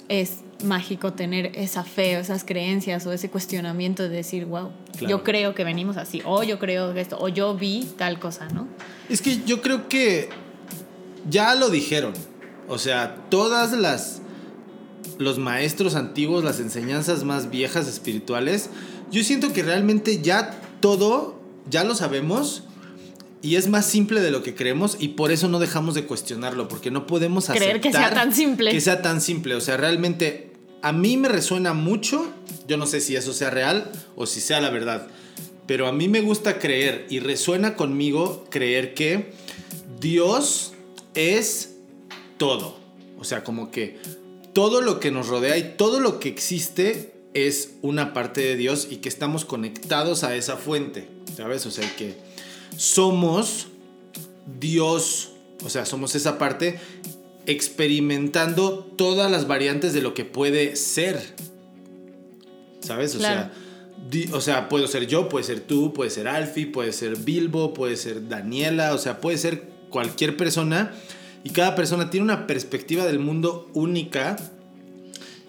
es 0.09 0.38
mágico 0.64 1.12
tener 1.12 1.52
esa 1.55 1.85
fe 1.85 2.17
o 2.17 2.21
esas 2.21 2.45
creencias 2.45 3.07
o 3.07 3.12
ese 3.12 3.31
cuestionamiento 3.31 4.02
de 4.02 4.09
decir, 4.11 4.45
wow, 4.47 4.71
Claro. 4.93 5.09
yo 5.09 5.25
creo 5.25 5.55
que 5.55 5.64
venimos 5.64 5.97
así, 5.97 6.23
o 6.25 6.43
yo 6.43 6.59
creo 6.59 6.93
que 6.95 7.00
esto, 7.00 7.19
o 7.21 7.29
yo 7.29 7.55
vi 7.55 7.88
tal 7.97 8.19
cosa, 8.19 8.49
¿no? 8.49 8.69
Es 9.09 9.23
que 9.23 9.40
yo 9.45 9.61
creo 9.62 9.88
que 9.88 10.29
ya 11.29 11.55
lo 11.55 11.69
dijeron. 11.71 12.12
O 12.69 12.79
sea, 12.79 13.17
todas 13.31 13.73
las 13.73 14.23
los 15.19 15.38
maestros 15.38 15.97
antiguos, 15.97 16.45
las 16.45 16.61
enseñanzas 16.61 17.25
más 17.25 17.50
viejas 17.50 17.87
espirituales, 17.87 18.71
yo 19.11 19.23
siento 19.23 19.52
que 19.52 19.62
realmente 19.62 20.23
ya 20.23 20.59
todo 20.81 21.38
ya 21.69 21.85
lo 21.85 21.95
sabemos 21.95 22.64
y 23.43 23.57
es 23.57 23.69
más 23.69 23.87
simple 23.87 24.21
de 24.21 24.31
lo 24.31 24.43
que 24.43 24.55
creemos 24.55 24.97
y 24.99 25.09
por 25.09 25.31
eso 25.31 25.49
no 25.49 25.59
dejamos 25.59 25.95
de 25.95 26.05
cuestionarlo, 26.05 26.69
porque 26.69 26.90
no 26.90 27.07
podemos 27.07 27.49
aceptar 27.50 27.69
Creer 27.69 27.81
que 27.81 27.93
sea 27.93 28.11
tan 28.14 28.33
simple. 28.35 28.71
Que 28.71 28.81
sea 28.81 29.02
tan 29.02 29.21
simple, 29.21 29.55
o 29.55 29.61
sea, 29.61 29.76
realmente 29.76 30.50
a 30.82 30.92
mí 30.92 31.16
me 31.16 31.28
resuena 31.28 31.75
mucho, 31.75 32.26
yo 32.66 32.76
no 32.76 32.87
sé 32.87 33.00
si 33.00 33.16
eso 33.16 33.32
sea 33.32 33.50
real 33.50 33.90
o 34.16 34.26
si 34.26 34.40
sea 34.40 34.60
la 34.60 34.70
verdad, 34.70 35.08
pero 35.66 35.87
a 35.87 35.92
mí 35.92 36.08
me 36.08 36.20
gusta 36.20 36.58
creer 36.58 37.06
y 37.10 37.20
resuena 37.20 37.76
conmigo 37.76 38.44
creer 38.50 38.94
que 38.94 39.32
Dios 40.00 40.72
es 41.14 41.76
todo. 42.38 42.78
O 43.18 43.25
sea, 43.25 43.44
como 43.44 43.70
que 43.70 43.99
todo 44.52 44.80
lo 44.80 44.99
que 44.99 45.10
nos 45.10 45.28
rodea 45.28 45.58
y 45.58 45.75
todo 45.76 46.00
lo 46.00 46.18
que 46.18 46.28
existe 46.28 47.12
es 47.34 47.75
una 47.82 48.12
parte 48.12 48.40
de 48.40 48.56
Dios 48.56 48.88
y 48.90 48.96
que 48.96 49.08
estamos 49.08 49.44
conectados 49.44 50.25
a 50.25 50.34
esa 50.34 50.56
fuente, 50.56 51.06
¿sabes? 51.37 51.66
O 51.66 51.70
sea, 51.70 51.88
que 51.96 52.16
somos 52.76 53.68
Dios, 54.58 55.32
o 55.64 55.68
sea, 55.68 55.84
somos 55.84 56.14
esa 56.14 56.38
parte 56.38 56.80
experimentando 57.50 58.78
todas 58.97 59.30
las 59.30 59.47
variantes 59.47 59.92
de 59.92 60.02
lo 60.02 60.14
que 60.14 60.25
puede 60.25 60.76
ser. 60.76 61.21
¿Sabes? 62.80 63.14
O 63.14 63.19
Claro. 63.19 63.50
sea, 63.50 63.52
di- 64.11 64.28
o 64.33 64.40
sea, 64.40 64.69
puedo 64.69 64.87
ser 64.87 65.07
yo, 65.07 65.28
puede 65.28 65.45
ser 65.45 65.61
tú, 65.61 65.92
puede 65.92 66.11
ser 66.11 66.28
Alfie, 66.28 66.66
puede 66.66 66.92
ser 66.92 67.16
Bilbo, 67.16 67.75
puede 67.75 67.97
ser 67.97 68.28
Daniela, 68.28 68.95
o 68.95 68.99
sea, 68.99 69.21
puede 69.21 69.37
ser 69.38 69.64
cualquier 69.90 70.37
persona 70.37 70.92
y 71.45 71.50
cada 71.50 71.75
persona 71.75 72.11
tiene 72.11 72.25
una 72.25 72.47
perspectiva 72.47 73.04
del 73.07 73.19
mundo 73.19 73.69
única 73.75 74.37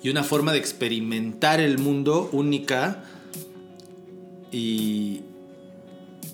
y 0.03 0.09
una 0.09 0.23
forma 0.23 0.51
de 0.51 0.57
experimentar 0.57 1.59
el 1.59 1.77
mundo 1.77 2.29
única 2.33 3.03
y 4.51 5.21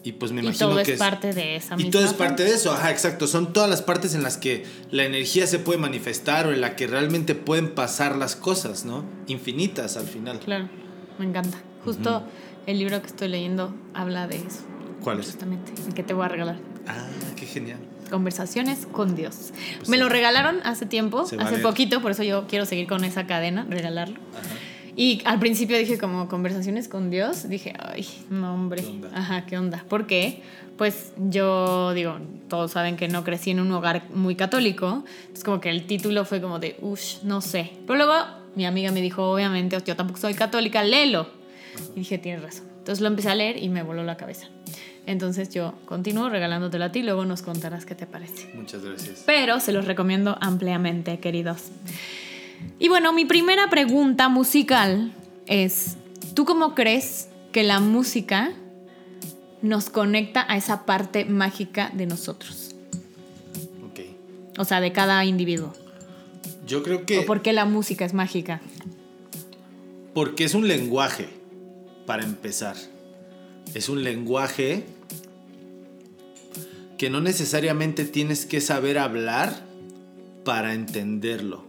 y 0.08 0.14
pues 0.14 0.32
me 0.32 0.40
Y 0.42 0.46
imagino 0.46 0.70
todo 0.70 0.84
que 0.84 0.94
es 0.94 1.00
parte 1.00 1.34
de 1.34 1.58
esa 1.58 1.74
y 1.74 1.78
misma 1.78 1.92
todo 1.92 2.06
es 2.06 2.14
parte 2.14 2.44
de 2.46 2.52
eso, 2.54 2.72
ajá, 2.72 2.92
exacto. 2.92 3.28
Son 3.28 3.52
todas 3.52 3.70
las 3.70 3.82
partes 3.82 4.16
en 4.16 4.24
las 4.24 4.38
que 4.38 4.64
la 4.90 5.04
energía 5.04 5.48
se 5.48 5.60
puede 5.60 5.80
manifestar 5.80 6.48
o 6.48 6.54
en 6.54 6.62
la 6.62 6.78
que 6.78 6.88
realmente 6.88 7.36
pueden 7.36 7.76
pasar 7.76 8.16
las 8.16 8.38
cosas, 8.38 8.86
¿no? 8.86 9.04
Infinitas 9.28 9.98
al 9.98 10.08
final. 10.08 10.40
Claro, 10.40 10.70
me 11.20 11.26
encanta. 11.26 11.58
Justo 11.84 12.24
el 12.68 12.80
libro 12.80 13.02
que 13.02 13.08
estoy 13.08 13.28
leyendo 13.28 13.76
habla 13.94 14.28
de 14.28 14.38
eso, 14.38 14.62
¿Cuál 15.04 15.20
es? 15.20 15.26
justamente, 15.26 15.74
el 15.86 15.94
que 15.94 16.04
te 16.04 16.14
voy 16.14 16.24
a 16.24 16.30
regalar. 16.30 16.58
Ah, 16.88 17.08
qué 17.36 17.46
genial. 17.46 17.80
Conversaciones 18.10 18.88
con 18.90 19.14
Dios. 19.18 19.52
Pues 19.80 19.90
Me 19.90 19.98
sí. 19.98 20.04
lo 20.04 20.08
regalaron 20.08 20.62
hace 20.64 20.86
tiempo, 20.86 21.26
hace 21.38 21.58
poquito, 21.58 22.02
por 22.02 22.12
eso 22.12 22.24
yo 22.24 22.48
quiero 22.48 22.66
seguir 22.66 22.88
con 22.88 23.04
esa 23.04 23.28
cadena, 23.28 23.68
regalarlo. 23.70 24.16
Ajá. 24.34 24.56
Y 24.98 25.22
al 25.25 25.39
principio 25.39 25.77
dije 25.77 25.98
como 26.00 26.27
conversaciones 26.27 26.88
con 26.88 27.10
Dios, 27.12 27.48
dije, 27.48 27.74
ay, 27.80 28.06
no 28.32 28.54
hombre, 28.54 28.82
¿Qué 28.82 28.88
onda? 28.89 29.10
ajá, 29.13 29.46
¿qué 29.46 29.58
onda? 29.58 29.86
¿Por 29.88 30.08
qué? 30.08 30.42
Pues 30.75 31.13
yo 31.18 31.94
digo, 31.94 32.18
todos 32.50 32.72
saben 32.72 32.98
que 32.98 33.08
no 33.08 33.24
crecí 33.24 33.51
en 33.51 33.60
un 33.60 33.72
hogar 33.72 34.10
muy 34.13 34.36
católico, 34.36 35.06
es 35.34 35.44
como 35.44 35.62
que 35.62 35.70
el 35.70 35.86
título 35.86 36.25
fue 36.25 36.42
como 36.42 36.58
de, 36.60 36.77
uff, 36.82 37.22
no 37.24 37.42
sé. 37.42 37.72
Pero 37.86 37.96
luego 37.98 38.13
mi 38.56 38.66
amiga 38.66 38.92
me 38.92 39.01
dijo, 39.01 39.32
obviamente, 39.32 39.77
yo 39.86 39.96
tampoco 39.96 40.20
soy 40.20 40.34
católica, 40.34 40.84
léelo. 40.84 41.27
Y 41.96 42.00
dije, 42.00 42.18
tienes 42.18 42.42
razón. 42.42 42.66
Entonces 42.80 43.00
lo 43.01 43.08
empecé 43.08 43.30
a 43.30 43.36
leer 43.36 43.62
y 43.62 43.70
me 43.70 43.84
voló 43.84 44.04
la 44.04 44.18
cabeza. 44.18 44.48
Entonces 45.06 45.50
yo 45.51 45.74
continúo 45.86 46.27
regalándotelo 46.30 46.86
a 46.86 46.92
ti, 46.92 47.04
luego 47.04 47.24
nos 47.24 47.42
contarás 47.44 47.86
qué 47.86 47.96
te 47.96 48.08
parece 48.08 48.51
Muchas 48.56 48.84
gracias. 48.84 49.24
pero 49.25 49.60
se 49.60 49.72
los 49.72 49.86
recomiendo 49.86 50.38
ampliamente, 50.42 51.20
queridos. 51.20 51.66
Y 52.80 52.90
bueno, 52.90 53.14
mi 53.14 53.26
primera 53.26 53.70
pregunta 53.70 54.30
musical 54.30 55.14
es, 55.46 55.98
¿tú 56.34 56.46
cómo 56.46 56.76
crees 56.76 57.30
que 57.52 57.64
la 57.64 57.80
música 57.80 58.54
nos 59.62 59.90
conecta 59.90 60.46
a 60.48 60.58
esa 60.58 60.86
parte 60.86 61.26
mágica 61.26 61.92
de 61.94 62.06
nosotros? 62.06 62.76
Ok. 63.90 64.02
O 64.58 64.66
sea, 64.66 64.80
de 64.82 64.92
cada 64.92 65.24
individuo. 65.26 65.74
Yo 66.66 66.84
creo 66.84 67.06
que 67.06 67.20
¿O 67.20 67.26
por 67.26 67.42
qué 67.42 67.54
la 67.54 67.66
música 67.66 68.06
es 68.06 68.14
mágica? 68.14 68.62
porque 70.18 70.46
es 70.46 70.56
un 70.56 70.68
lenguaje, 70.68 71.30
para 72.08 72.24
empezar. 72.24 72.76
Es 73.76 73.88
un 73.88 74.04
lenguaje 74.04 74.84
que 76.98 77.12
no 77.12 77.22
necesariamente 77.22 78.04
tienes 78.04 78.48
que 78.48 78.60
saber 78.60 78.98
hablar 78.98 79.64
para 80.44 80.74
entenderlo. 80.74 81.67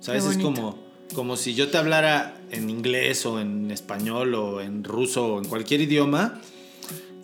¿Sabes? 0.00 0.24
Es 0.24 0.38
como, 0.38 0.78
como 1.14 1.36
si 1.36 1.54
yo 1.54 1.68
te 1.68 1.78
hablara 1.78 2.40
en 2.50 2.70
inglés 2.70 3.24
o 3.26 3.40
en 3.40 3.70
español 3.70 4.34
o 4.34 4.60
en 4.60 4.82
ruso 4.82 5.34
o 5.34 5.38
en 5.38 5.44
cualquier 5.44 5.82
idioma 5.82 6.40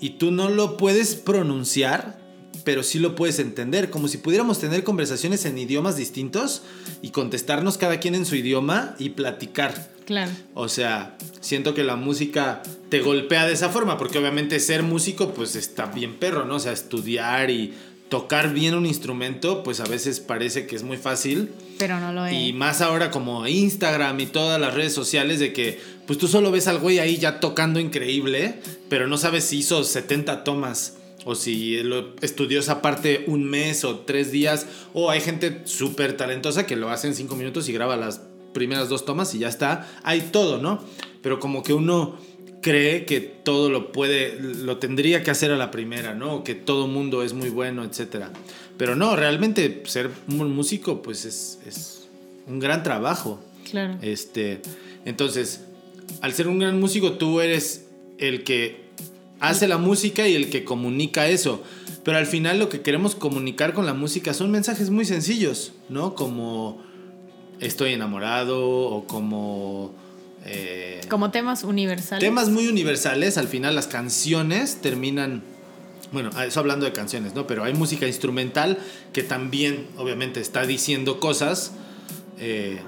y 0.01 0.11
tú 0.11 0.31
no 0.31 0.51
lo 0.51 0.77
puedes 0.77 1.15
pronunciar, 1.15 2.19
pero 2.65 2.83
sí 2.83 2.99
lo 2.99 3.15
puedes 3.15 3.39
entender, 3.39 3.91
como 3.91 4.09
si 4.09 4.19
pudiéramos 4.19 4.59
tener 4.59 4.85
conversaciones 4.85 5.45
en 5.45 5.57
idiomas 5.57 5.97
distintos 5.97 6.63
y 7.01 7.11
contestarnos 7.11 7.79
cada 7.79 8.01
quien 8.01 8.15
en 8.15 8.27
su 8.27 8.37
idioma 8.37 8.95
y 8.99 9.11
platicar. 9.11 9.91
Claro. 10.05 10.31
O 10.55 10.69
sea, 10.69 11.17
siento 11.41 11.75
que 11.75 11.83
la 11.83 11.97
música 11.97 12.63
te 12.91 13.01
golpea 13.01 13.47
de 13.47 13.55
esa 13.55 13.71
forma, 13.71 13.99
porque 13.99 14.19
obviamente 14.19 14.61
ser 14.61 14.83
músico 14.83 15.33
pues 15.33 15.57
está 15.57 15.87
bien 15.87 16.19
perro, 16.19 16.45
¿no? 16.45 16.57
O 16.57 16.61
sea, 16.61 16.73
estudiar 16.73 17.51
y 17.51 17.75
tocar 18.09 18.53
bien 18.53 18.75
un 18.75 18.87
instrumento 18.87 19.63
pues 19.63 19.81
a 19.81 19.85
veces 19.85 20.21
parece 20.21 20.67
que 20.67 20.77
es 20.77 20.83
muy 20.83 20.97
fácil. 20.97 21.51
Pero 21.79 21.99
no 22.01 22.13
lo 22.13 22.27
es. 22.27 22.35
Y 22.35 22.53
más 22.53 22.81
ahora 22.81 23.11
como 23.11 23.47
Instagram 23.47 24.19
y 24.21 24.27
todas 24.27 24.61
las 24.61 24.75
redes 24.75 24.93
sociales 24.93 25.41
de 25.41 25.53
que 25.53 25.81
pues 26.07 26.19
tú 26.19 26.29
solo 26.29 26.51
ves 26.51 26.69
al 26.69 26.79
güey 26.79 26.99
ahí 26.99 27.19
ya 27.19 27.41
tocando 27.41 27.81
increíble, 27.81 28.61
pero 28.89 29.09
no 29.09 29.19
sabes 29.19 29.45
si 29.45 29.59
hizo 29.59 29.83
70 29.83 30.45
tomas 30.45 30.99
o 31.25 31.35
si 31.35 31.83
lo 31.83 32.15
estudió 32.23 32.61
esa 32.61 32.81
parte 32.81 33.25
un 33.27 33.45
mes 33.45 33.85
o 33.85 34.01
tres 34.01 34.31
días 34.31 34.67
o 34.95 35.11
hay 35.11 35.21
gente 35.21 35.63
súper 35.65 36.17
talentosa 36.17 36.67
que 36.67 36.77
lo 36.77 36.89
hace 36.91 37.09
en 37.09 37.15
cinco 37.17 37.35
minutos 37.35 37.69
y 37.69 37.73
graba 37.73 37.97
las 37.97 38.21
primeras 38.55 38.89
dos 38.89 39.05
tomas 39.05 39.35
y 39.35 39.41
ya 39.41 39.49
está. 39.49 39.87
Hay 40.05 40.31
todo, 40.33 40.59
¿no? 40.59 40.83
Pero 41.23 41.41
como 41.41 41.65
que 41.65 41.75
uno 41.75 42.17
cree 42.67 43.05
que 43.05 43.21
todo 43.21 43.71
lo 43.71 43.93
puede, 43.93 44.41
lo 44.41 44.79
tendría 44.79 45.23
que 45.23 45.31
hacer 45.31 45.53
a 45.53 45.57
la 45.57 45.71
primera, 45.71 46.15
¿no? 46.15 46.43
Que 46.43 46.57
todo 46.57 46.89
mundo 46.89 47.23
es 47.23 47.33
muy 47.33 47.49
bueno, 47.49 47.85
etcétera. 47.85 48.33
Pero 48.77 48.97
no, 48.97 49.15
realmente 49.15 49.85
ser 49.87 50.11
un 50.27 50.53
músico, 50.53 51.01
pues 51.01 51.25
es, 51.25 51.61
es 51.65 52.09
un 52.49 52.59
gran 52.59 52.83
trabajo. 52.83 53.39
Claro. 53.71 53.99
Este, 54.03 54.63
entonces, 55.05 55.61
al 56.23 56.33
ser 56.33 56.49
un 56.49 56.59
gran 56.59 56.81
músico, 56.81 57.13
tú 57.13 57.41
eres 57.41 57.87
el 58.19 58.43
que 58.43 58.81
hace 59.39 59.69
la 59.69 59.79
música 59.79 60.27
y 60.27 60.35
el 60.35 60.51
que 60.51 60.65
comunica 60.65 61.29
eso. 61.29 61.63
Pero 62.03 62.19
al 62.19 62.27
final 62.27 62.59
lo 62.59 62.69
que 62.69 62.81
queremos 62.81 63.15
comunicar 63.15 63.75
con 63.75 63.87
la 63.87 63.95
música 63.95 64.35
son 64.35 64.51
mensajes 64.51 64.91
muy 64.91 65.05
sencillos, 65.05 65.73
¿no? 65.89 66.17
Como 66.17 66.83
estoy 67.61 67.93
enamorado 67.93 68.69
o 68.69 69.07
como... 69.07 69.95
eh, 70.47 71.01
Como 71.09 71.31
temas 71.31 71.65
universales. 71.65 72.21
Temas 72.27 72.49
muy 72.49 72.67
universales, 72.69 73.37
al 73.39 73.49
final 73.49 73.75
las 73.75 73.87
canciones 73.87 74.77
terminan, 74.81 75.43
bueno, 76.13 76.31
eso 76.43 76.61
hablando 76.61 76.87
de 76.87 76.93
canciones, 76.93 77.35
¿no? 77.35 77.47
Pero 77.47 77.65
hay 77.65 77.75
música 77.75 78.07
instrumental 78.07 78.79
que 79.13 79.23
también, 79.23 79.87
obviamente, 79.99 80.41
está 80.41 80.67
diciendo 80.67 81.21
cosas. 81.21 81.73
eh, 82.39 82.79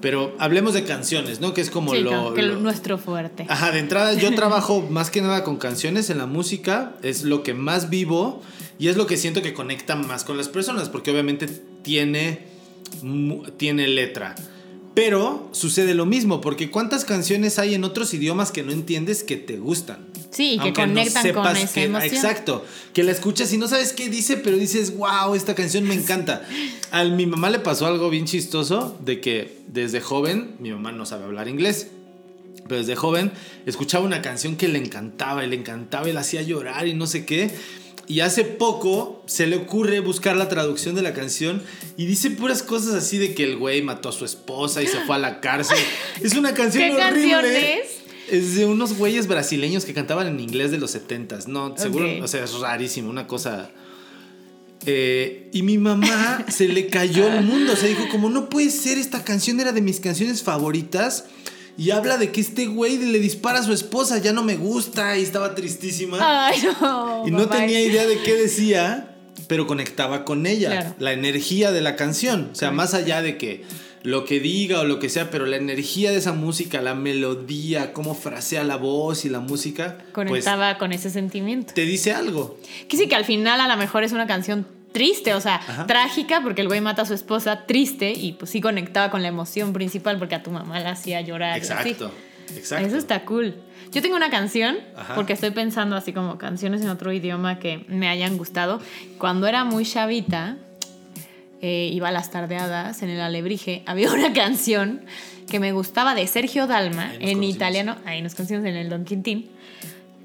pero 0.00 0.34
hablemos 0.38 0.74
de 0.74 0.84
canciones, 0.84 1.40
¿no? 1.40 1.54
Que 1.54 1.62
es 1.62 1.70
como 1.70 1.94
Sí, 1.94 2.00
lo... 2.00 2.34
que 2.34 2.42
lo- 2.42 2.56
nuestro 2.56 2.98
fuerte. 2.98 3.46
Ajá, 3.48 3.70
de 3.72 3.78
entrada 3.78 4.12
yo 4.12 4.34
trabajo 4.36 4.82
más 4.90 5.10
que 5.10 5.22
nada 5.22 5.44
con 5.44 5.56
canciones 5.56 6.10
en 6.10 6.18
la 6.18 6.26
música, 6.26 6.94
es 7.02 7.22
lo 7.22 7.42
que 7.42 7.54
más 7.54 7.88
vivo 7.88 8.42
y 8.78 8.88
es 8.88 8.96
lo 8.98 9.06
que 9.06 9.16
siento 9.16 9.40
que 9.40 9.54
conecta 9.54 9.96
más 9.96 10.24
con 10.24 10.36
las 10.36 10.48
personas, 10.48 10.90
porque 10.90 11.10
obviamente 11.10 11.46
tiene, 11.82 12.40
tiene 13.56 13.88
letra. 13.88 14.34
Pero 14.94 15.48
sucede 15.52 15.92
lo 15.94 16.06
mismo, 16.06 16.40
porque 16.40 16.70
¿cuántas 16.70 17.04
canciones 17.04 17.58
hay 17.58 17.74
en 17.74 17.82
otros 17.82 18.14
idiomas 18.14 18.52
que 18.52 18.62
no 18.62 18.70
entiendes 18.70 19.24
que 19.24 19.36
te 19.36 19.56
gustan? 19.56 20.06
Sí, 20.30 20.52
y 20.52 20.56
que 20.58 20.62
aunque 20.62 20.86
no 20.86 20.94
conectan 20.94 21.32
con 21.32 21.56
esa 21.56 21.72
que- 21.74 21.82
emoción. 21.84 22.14
Exacto. 22.14 22.64
Que 22.92 23.02
la 23.02 23.10
escuchas 23.10 23.52
y 23.52 23.58
no 23.58 23.66
sabes 23.66 23.92
qué 23.92 24.08
dice, 24.08 24.36
pero 24.36 24.56
dices, 24.56 24.96
wow, 24.96 25.34
esta 25.34 25.54
canción 25.56 25.84
me 25.84 25.94
encanta. 25.94 26.46
A 26.92 27.02
mi 27.04 27.26
mamá 27.26 27.50
le 27.50 27.58
pasó 27.58 27.86
algo 27.86 28.08
bien 28.08 28.24
chistoso 28.26 28.96
de 29.04 29.20
que 29.20 29.58
desde 29.66 30.00
joven, 30.00 30.54
mi 30.60 30.70
mamá 30.70 30.92
no 30.92 31.06
sabe 31.06 31.24
hablar 31.24 31.48
inglés. 31.48 31.88
Pero 32.68 32.78
desde 32.80 32.94
joven 32.96 33.32
escuchaba 33.66 34.06
una 34.06 34.22
canción 34.22 34.56
que 34.56 34.68
le 34.68 34.78
encantaba 34.78 35.44
y 35.44 35.48
le 35.50 35.56
encantaba 35.56 36.08
y 36.08 36.12
la 36.12 36.20
hacía 36.20 36.40
llorar 36.42 36.86
y 36.86 36.94
no 36.94 37.06
sé 37.06 37.26
qué. 37.26 37.50
Y 38.06 38.20
hace 38.20 38.44
poco 38.44 39.22
se 39.26 39.46
le 39.46 39.56
ocurre 39.56 40.00
buscar 40.00 40.36
la 40.36 40.48
traducción 40.48 40.94
de 40.94 41.02
la 41.02 41.14
canción 41.14 41.62
y 41.96 42.06
dice 42.06 42.30
puras 42.30 42.62
cosas 42.62 42.94
así 42.94 43.16
de 43.18 43.34
que 43.34 43.44
el 43.44 43.56
güey 43.56 43.82
mató 43.82 44.10
a 44.10 44.12
su 44.12 44.24
esposa 44.24 44.82
y 44.82 44.86
se 44.86 45.00
fue 45.00 45.16
a 45.16 45.18
la 45.18 45.40
cárcel. 45.40 45.78
Es 46.22 46.34
una 46.34 46.52
canción 46.52 46.84
¿Qué 46.84 47.02
horrible. 47.02 47.30
canción 47.30 47.44
es? 47.46 48.04
Es 48.30 48.54
de 48.56 48.66
unos 48.66 48.96
güeyes 48.96 49.26
brasileños 49.26 49.84
que 49.84 49.94
cantaban 49.94 50.26
en 50.26 50.40
inglés 50.40 50.70
de 50.70 50.78
los 50.78 50.94
70s. 50.94 51.46
No, 51.46 51.76
seguro, 51.76 52.08
o 52.22 52.28
sea, 52.28 52.44
es 52.44 52.52
rarísimo, 52.54 53.10
una 53.10 53.26
cosa. 53.26 53.70
Eh, 54.86 55.48
y 55.52 55.62
mi 55.62 55.78
mamá 55.78 56.44
se 56.48 56.68
le 56.68 56.88
cayó 56.88 57.26
el 57.28 57.42
mundo. 57.42 57.72
O 57.72 57.76
sea, 57.76 57.88
dijo, 57.88 58.08
como 58.10 58.30
no 58.30 58.48
puede 58.48 58.70
ser, 58.70 58.98
esta 58.98 59.24
canción 59.24 59.60
era 59.60 59.72
de 59.72 59.80
mis 59.80 60.00
canciones 60.00 60.42
favoritas. 60.42 61.24
Y 61.76 61.90
habla 61.90 62.16
de 62.16 62.30
que 62.30 62.40
este 62.40 62.66
güey 62.66 62.98
le 62.98 63.18
dispara 63.18 63.58
a 63.58 63.62
su 63.62 63.72
esposa, 63.72 64.18
ya 64.18 64.32
no 64.32 64.42
me 64.42 64.56
gusta. 64.56 65.16
Y 65.18 65.22
estaba 65.22 65.54
tristísima. 65.54 66.18
Ay, 66.20 66.62
no. 66.80 67.24
y 67.26 67.30
no 67.30 67.38
papá. 67.44 67.58
tenía 67.58 67.80
idea 67.80 68.06
de 68.06 68.22
qué 68.22 68.34
decía, 68.34 69.16
pero 69.48 69.66
conectaba 69.66 70.24
con 70.24 70.46
ella. 70.46 70.70
Claro. 70.70 70.94
La 70.98 71.12
energía 71.12 71.72
de 71.72 71.80
la 71.80 71.96
canción. 71.96 72.50
O 72.52 72.54
sea, 72.54 72.70
más 72.70 72.94
allá 72.94 73.22
de 73.22 73.38
que 73.38 73.64
lo 74.02 74.24
que 74.24 74.38
diga 74.38 74.80
o 74.80 74.84
lo 74.84 74.98
que 74.98 75.08
sea, 75.08 75.30
pero 75.30 75.46
la 75.46 75.56
energía 75.56 76.10
de 76.10 76.18
esa 76.18 76.32
música, 76.32 76.80
la 76.82 76.94
melodía, 76.94 77.92
cómo 77.92 78.14
frasea 78.14 78.62
la 78.62 78.76
voz 78.76 79.24
y 79.24 79.30
la 79.30 79.40
música, 79.40 79.96
pues 80.12 80.28
Conectaba 80.28 80.78
con 80.78 80.92
ese 80.92 81.10
sentimiento. 81.10 81.72
te 81.74 81.86
dice 81.86 82.12
algo. 82.12 82.58
Que 82.88 82.96
sí, 82.96 83.08
que 83.08 83.14
al 83.16 83.24
final 83.24 83.60
a 83.60 83.66
lo 83.66 83.76
mejor 83.76 84.04
es 84.04 84.12
una 84.12 84.26
canción 84.26 84.66
triste, 84.94 85.34
o 85.34 85.40
sea, 85.40 85.56
Ajá. 85.56 85.86
trágica, 85.86 86.40
porque 86.40 86.62
el 86.62 86.68
güey 86.68 86.80
mata 86.80 87.02
a 87.02 87.04
su 87.04 87.12
esposa, 87.14 87.66
triste, 87.66 88.12
y 88.12 88.32
pues 88.32 88.50
sí 88.52 88.60
conectaba 88.62 89.10
con 89.10 89.20
la 89.22 89.28
emoción 89.28 89.72
principal, 89.74 90.18
porque 90.18 90.36
a 90.36 90.42
tu 90.42 90.50
mamá 90.52 90.78
la 90.80 90.90
hacía 90.92 91.20
llorar. 91.20 91.58
Exacto. 91.58 92.10
Exacto. 92.56 92.86
Eso 92.86 92.96
está 92.96 93.24
cool. 93.24 93.56
Yo 93.90 94.02
tengo 94.02 94.16
una 94.16 94.30
canción, 94.30 94.76
Ajá. 94.96 95.14
porque 95.16 95.32
estoy 95.32 95.50
pensando 95.50 95.96
así 95.96 96.12
como 96.12 96.38
canciones 96.38 96.80
en 96.82 96.88
otro 96.88 97.12
idioma 97.12 97.58
que 97.58 97.84
me 97.88 98.08
hayan 98.08 98.36
gustado. 98.38 98.80
Cuando 99.18 99.46
era 99.48 99.64
muy 99.64 99.84
chavita, 99.84 100.56
eh, 101.60 101.90
iba 101.92 102.08
a 102.08 102.12
las 102.12 102.30
tardeadas 102.30 103.02
en 103.02 103.10
el 103.10 103.20
Alebrije, 103.20 103.82
había 103.86 104.12
una 104.12 104.32
canción 104.32 105.02
que 105.50 105.58
me 105.60 105.72
gustaba 105.72 106.14
de 106.14 106.26
Sergio 106.26 106.66
Dalma 106.66 107.06
en 107.14 107.20
conocimos. 107.20 107.54
italiano, 107.56 107.96
ahí 108.04 108.22
nos 108.22 108.34
conocimos 108.34 108.64
en 108.66 108.76
el 108.76 108.88
Don 108.88 109.04
Quintín, 109.04 109.50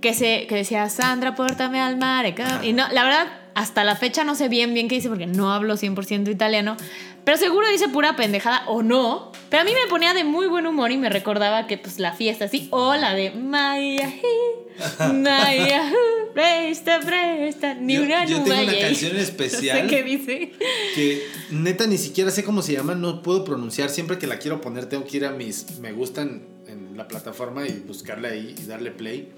que, 0.02 0.14
se, 0.14 0.46
que 0.48 0.56
decía, 0.56 0.88
Sandra, 0.90 1.36
pórtame 1.36 1.80
al 1.82 1.98
mare. 1.98 2.34
ca-". 2.36 2.62
Y 2.64 2.74
no, 2.74 2.88
la 2.92 3.04
verdad, 3.04 3.28
hasta 3.60 3.84
la 3.84 3.96
fecha 3.96 4.24
no 4.24 4.36
sé 4.36 4.48
bien 4.50 4.74
bien 4.74 4.88
qué 4.88 4.96
dice 4.96 5.10
porque 5.10 5.28
no 5.28 5.52
hablo 5.52 5.76
100% 5.76 6.30
italiano, 6.32 6.78
pero 7.24 7.38
seguro 7.38 7.68
dice 7.70 7.88
pura 7.90 8.16
pendejada 8.16 8.64
o 8.68 8.82
no. 8.84 9.32
Pero 9.50 9.62
a 9.62 9.66
mí 9.66 9.72
me 9.72 9.90
ponía 9.90 10.14
de 10.14 10.24
muy 10.24 10.48
buen 10.48 10.66
humor 10.68 10.92
y 10.92 10.98
me 10.98 11.10
recordaba 11.10 11.66
que 11.68 11.78
pues 11.78 12.00
la 12.00 12.14
fiesta 12.14 12.46
así, 12.46 12.68
o 12.72 12.96
la 12.96 13.14
de 13.16 13.32
Maya, 13.32 14.12
Maya, 15.14 15.92
presta, 16.34 17.00
presta, 17.00 17.74
ni 17.74 17.96
Yo- 17.96 18.04
una 18.04 18.26
yo 18.26 18.38
tengo 18.38 18.48
una 18.54 18.62
nubaya". 18.64 18.80
canción 18.82 19.18
especial. 19.18 19.78
No 19.84 19.90
sé 19.90 19.96
qué 19.96 20.04
dice. 20.04 20.52
Que 20.96 21.24
neta 21.52 21.88
ni 21.88 21.98
siquiera 21.98 22.32
sé 22.32 22.44
cómo 22.44 22.62
se 22.62 22.74
llama, 22.74 22.96
no 22.96 23.22
puedo 23.22 23.44
pronunciar. 23.44 23.90
Siempre 23.90 24.18
que 24.18 24.28
la 24.28 24.40
quiero 24.40 24.62
poner, 24.62 24.88
tengo 24.88 25.06
que 25.06 25.18
ir 25.18 25.26
a 25.26 25.32
mis 25.32 25.80
me 25.80 25.92
gustan 25.92 26.44
en 26.68 26.96
la 26.98 27.08
plataforma 27.08 27.68
y 27.68 27.72
buscarla 27.88 28.30
ahí 28.30 28.56
y 28.58 28.64
darle 28.68 28.92
play. 28.92 29.30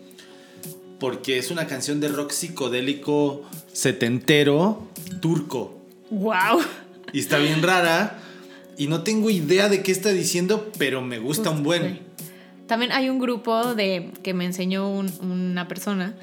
Porque 1.01 1.39
es 1.39 1.50
una 1.50 1.65
canción 1.65 2.00
de 2.00 2.10
rock 2.10 2.29
psicodélico 2.31 3.41
setentero 3.74 4.88
turco. 5.20 5.77
Wow. 6.12 6.62
Y 7.12 7.20
está 7.20 7.39
bien 7.39 7.63
rara. 7.63 8.20
Y 8.77 8.86
no 8.86 9.01
tengo 9.01 9.29
idea 9.31 9.67
de 9.67 9.81
qué 9.81 9.91
está 9.91 10.10
diciendo, 10.10 10.72
pero 10.77 11.01
me 11.01 11.17
gusta 11.17 11.50
un 11.50 11.63
buen. 11.63 12.00
También 12.67 12.91
hay 12.91 13.10
un 13.10 13.17
grupo 13.20 13.74
de 13.74 14.12
que 14.22 14.34
me 14.36 14.46
enseñó 14.46 14.89
un- 14.89 15.12
una 15.22 15.67
persona 15.67 16.13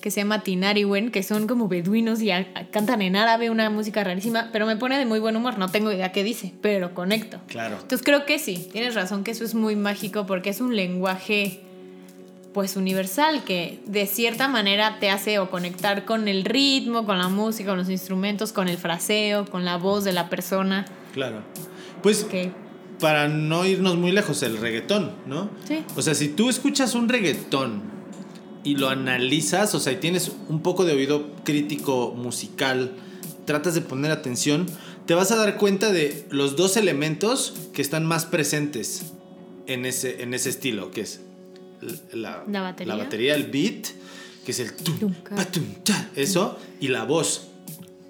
que 0.00 0.10
se 0.12 0.20
llama 0.20 0.42
Tinariwen, 0.44 1.10
que 1.10 1.22
son 1.24 1.48
como 1.48 1.66
beduinos 1.66 2.22
y 2.22 2.30
a- 2.30 2.46
a- 2.54 2.64
cantan 2.70 3.02
en 3.02 3.16
árabe 3.16 3.50
una 3.50 3.68
música 3.70 4.04
rarísima, 4.04 4.50
pero 4.52 4.66
me 4.66 4.76
pone 4.76 4.96
de 4.98 5.04
muy 5.04 5.18
buen 5.18 5.34
humor. 5.36 5.58
No 5.58 5.68
tengo 5.68 5.90
idea 5.92 6.12
qué 6.12 6.22
dice, 6.22 6.54
pero 6.62 6.94
conecto. 6.94 7.40
Claro. 7.48 7.74
Entonces 7.82 8.02
creo 8.04 8.24
que 8.24 8.38
sí, 8.38 8.68
tienes 8.72 8.94
razón 8.94 9.24
que 9.24 9.32
eso 9.32 9.44
es 9.44 9.54
muy 9.56 9.74
mágico 9.74 10.26
porque 10.26 10.50
es 10.50 10.60
un 10.60 10.76
lenguaje 10.76 11.60
pues 12.52 12.76
universal 12.76 13.44
que 13.44 13.80
de 13.86 14.06
cierta 14.06 14.48
manera 14.48 14.98
te 15.00 15.10
hace 15.10 15.38
o 15.38 15.50
conectar 15.50 16.04
con 16.04 16.28
el 16.28 16.44
ritmo, 16.44 17.04
con 17.04 17.18
la 17.18 17.28
música, 17.28 17.70
con 17.70 17.78
los 17.78 17.90
instrumentos, 17.90 18.52
con 18.52 18.68
el 18.68 18.78
fraseo, 18.78 19.46
con 19.46 19.64
la 19.64 19.76
voz 19.76 20.04
de 20.04 20.12
la 20.12 20.28
persona. 20.28 20.86
Claro. 21.12 21.42
Pues 22.02 22.26
para 23.00 23.28
no 23.28 23.64
irnos 23.64 23.96
muy 23.96 24.12
lejos, 24.12 24.42
el 24.42 24.56
reggaetón, 24.56 25.12
¿no? 25.26 25.50
Sí. 25.66 25.84
O 25.96 26.02
sea, 26.02 26.14
si 26.14 26.28
tú 26.28 26.48
escuchas 26.48 26.94
un 26.94 27.08
reggaetón 27.08 27.82
y 28.64 28.76
lo 28.76 28.88
analizas, 28.88 29.74
o 29.74 29.80
sea, 29.80 29.92
y 29.92 29.96
tienes 29.96 30.32
un 30.48 30.62
poco 30.62 30.84
de 30.84 30.94
oído 30.94 31.30
crítico 31.44 32.12
musical, 32.16 32.92
tratas 33.44 33.74
de 33.74 33.82
poner 33.82 34.10
atención, 34.10 34.66
te 35.06 35.14
vas 35.14 35.30
a 35.32 35.36
dar 35.36 35.56
cuenta 35.56 35.92
de 35.92 36.26
los 36.30 36.56
dos 36.56 36.76
elementos 36.76 37.54
que 37.72 37.82
están 37.82 38.04
más 38.04 38.26
presentes 38.26 39.12
en 39.66 39.86
ese, 39.86 40.22
en 40.22 40.34
ese 40.34 40.50
estilo, 40.50 40.90
que 40.90 41.02
es 41.02 41.20
la, 42.12 42.44
La 42.48 42.60
batería. 42.62 42.94
batería, 42.96 43.34
el 43.34 43.44
beat, 43.44 43.86
que 44.44 44.52
es 44.52 44.60
el 44.60 44.74
tum, 44.74 45.14
cha, 45.84 46.10
eso, 46.16 46.58
y 46.80 46.88
la 46.88 47.04
voz. 47.04 47.48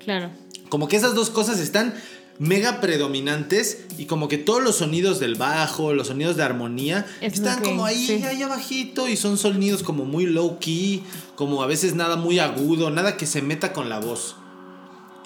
claro. 0.04 0.30
Como 0.68 0.86
que 0.86 0.96
esas 0.96 1.14
dos 1.14 1.30
cosas 1.30 1.60
están 1.60 1.94
mega 2.38 2.80
predominantes 2.82 3.86
y 3.96 4.04
como 4.04 4.28
que 4.28 4.36
todos 4.36 4.62
los 4.62 4.76
sonidos 4.76 5.18
del 5.18 5.34
bajo, 5.34 5.94
los 5.94 6.08
sonidos 6.08 6.36
de 6.36 6.42
armonía, 6.42 7.06
Es 7.22 7.34
están 7.34 7.62
como 7.62 7.84
ahí, 7.86 8.06
sí. 8.06 8.22
ahí 8.22 8.42
abajito 8.42 9.08
y 9.08 9.16
son 9.16 9.38
sonidos 9.38 9.82
como 9.82 10.04
muy 10.04 10.26
low 10.26 10.58
key, 10.60 11.02
como 11.36 11.62
a 11.62 11.66
veces 11.66 11.94
nada 11.94 12.16
muy 12.16 12.38
agudo, 12.38 12.90
nada 12.90 13.16
que 13.16 13.24
se 13.26 13.40
meta 13.42 13.72
con 13.72 13.88
la 13.88 13.98
voz. 13.98 14.36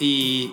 Y, 0.00 0.52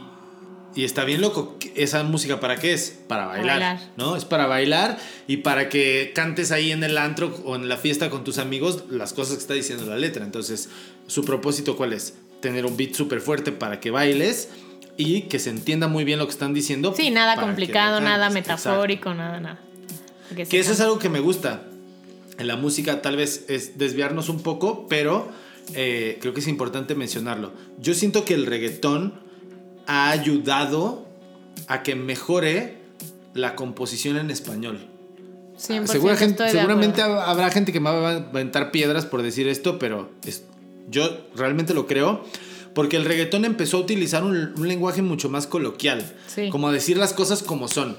y 0.76 0.84
está 0.84 1.04
bien 1.04 1.22
loco. 1.22 1.58
¿Esa 1.76 2.04
música 2.04 2.40
para 2.40 2.58
qué 2.58 2.74
es? 2.74 2.98
Para 3.08 3.26
bailar, 3.26 3.60
Bailar. 3.60 3.80
¿no? 3.98 4.16
Es 4.16 4.26
para 4.26 4.46
bailar 4.46 4.98
y 5.28 5.38
para 5.38 5.70
que 5.70 6.12
cantes 6.14 6.52
ahí 6.52 6.72
en 6.72 6.84
el 6.84 6.98
antro 6.98 7.36
o 7.46 7.56
en 7.56 7.68
la 7.68 7.78
fiesta 7.78 8.10
con 8.10 8.24
tus 8.24 8.38
amigos 8.38 8.84
las 8.90 9.14
cosas 9.14 9.36
que 9.36 9.42
está 9.42 9.54
diciendo 9.54 9.86
la 9.86 9.98
letra. 9.98 10.24
Entonces, 10.24 10.70
su 11.08 11.26
propósito 11.26 11.76
cuál 11.76 11.94
es? 11.94 12.16
Tener 12.42 12.66
un 12.66 12.78
beat 12.78 12.94
súper 12.94 13.22
fuerte 13.22 13.52
para 13.52 13.80
que 13.80 13.92
bailes 13.92 14.50
y 14.96 15.24
que 15.24 15.40
se 15.40 15.50
entienda 15.50 15.88
muy 15.88 16.04
bien 16.04 16.20
lo 16.20 16.26
que 16.26 16.32
están 16.32 16.54
diciendo. 16.54 16.94
Sí, 16.96 17.10
nada 17.10 17.36
complicado, 17.36 18.00
nada 18.00 18.30
metafórico, 18.30 19.14
nada, 19.14 19.40
nada. 19.40 19.60
Porque 20.28 20.46
Que 20.46 20.60
eso 20.60 20.74
es 20.74 20.82
algo 20.82 21.00
que 21.00 21.10
me 21.10 21.20
gusta. 21.20 21.64
En 22.38 22.48
la 22.48 22.56
música 22.56 23.02
tal 23.02 23.18
vez 23.18 23.46
es 23.50 23.78
desviarnos 23.78 24.30
un 24.30 24.42
poco, 24.42 24.88
pero 24.88 25.30
eh, 25.74 26.18
creo 26.22 26.34
que 26.34 26.40
es 26.40 26.48
importante 26.48 26.96
mencionarlo. 26.96 27.52
Yo 27.80 27.94
siento 27.94 28.24
que 28.24 28.34
el 28.34 28.46
reggaetón 28.46 29.29
ha 29.92 30.12
ayudado 30.12 31.06
a 31.68 31.82
que 31.82 31.96
mejore 31.96 32.78
la 33.34 33.56
composición 33.56 34.18
en 34.18 34.30
español. 34.30 34.86
100% 35.58 35.88
Segura 35.88 36.16
gente- 36.16 36.48
seguramente 36.50 37.02
habrá 37.02 37.50
gente 37.50 37.74
que 37.74 37.80
me 37.80 37.90
va 37.90 38.12
a 38.12 38.16
aventar 38.18 38.72
piedras 38.72 39.06
por 39.06 39.24
decir 39.24 39.48
esto, 39.48 39.80
pero 39.80 40.10
es- 40.26 40.44
yo 40.90 41.10
realmente 41.36 41.74
lo 41.74 41.88
creo. 41.88 42.24
Porque 42.76 42.98
el 42.98 43.06
reggaetón 43.06 43.46
empezó 43.46 43.78
a 43.78 43.80
utilizar 43.82 44.24
un, 44.24 44.54
un 44.56 44.68
lenguaje 44.68 45.02
mucho 45.02 45.28
más 45.28 45.48
coloquial. 45.48 46.06
Sí. 46.28 46.50
Como 46.50 46.72
decir 46.72 46.98
las 46.98 47.14
cosas 47.14 47.42
como 47.42 47.68
son. 47.68 47.98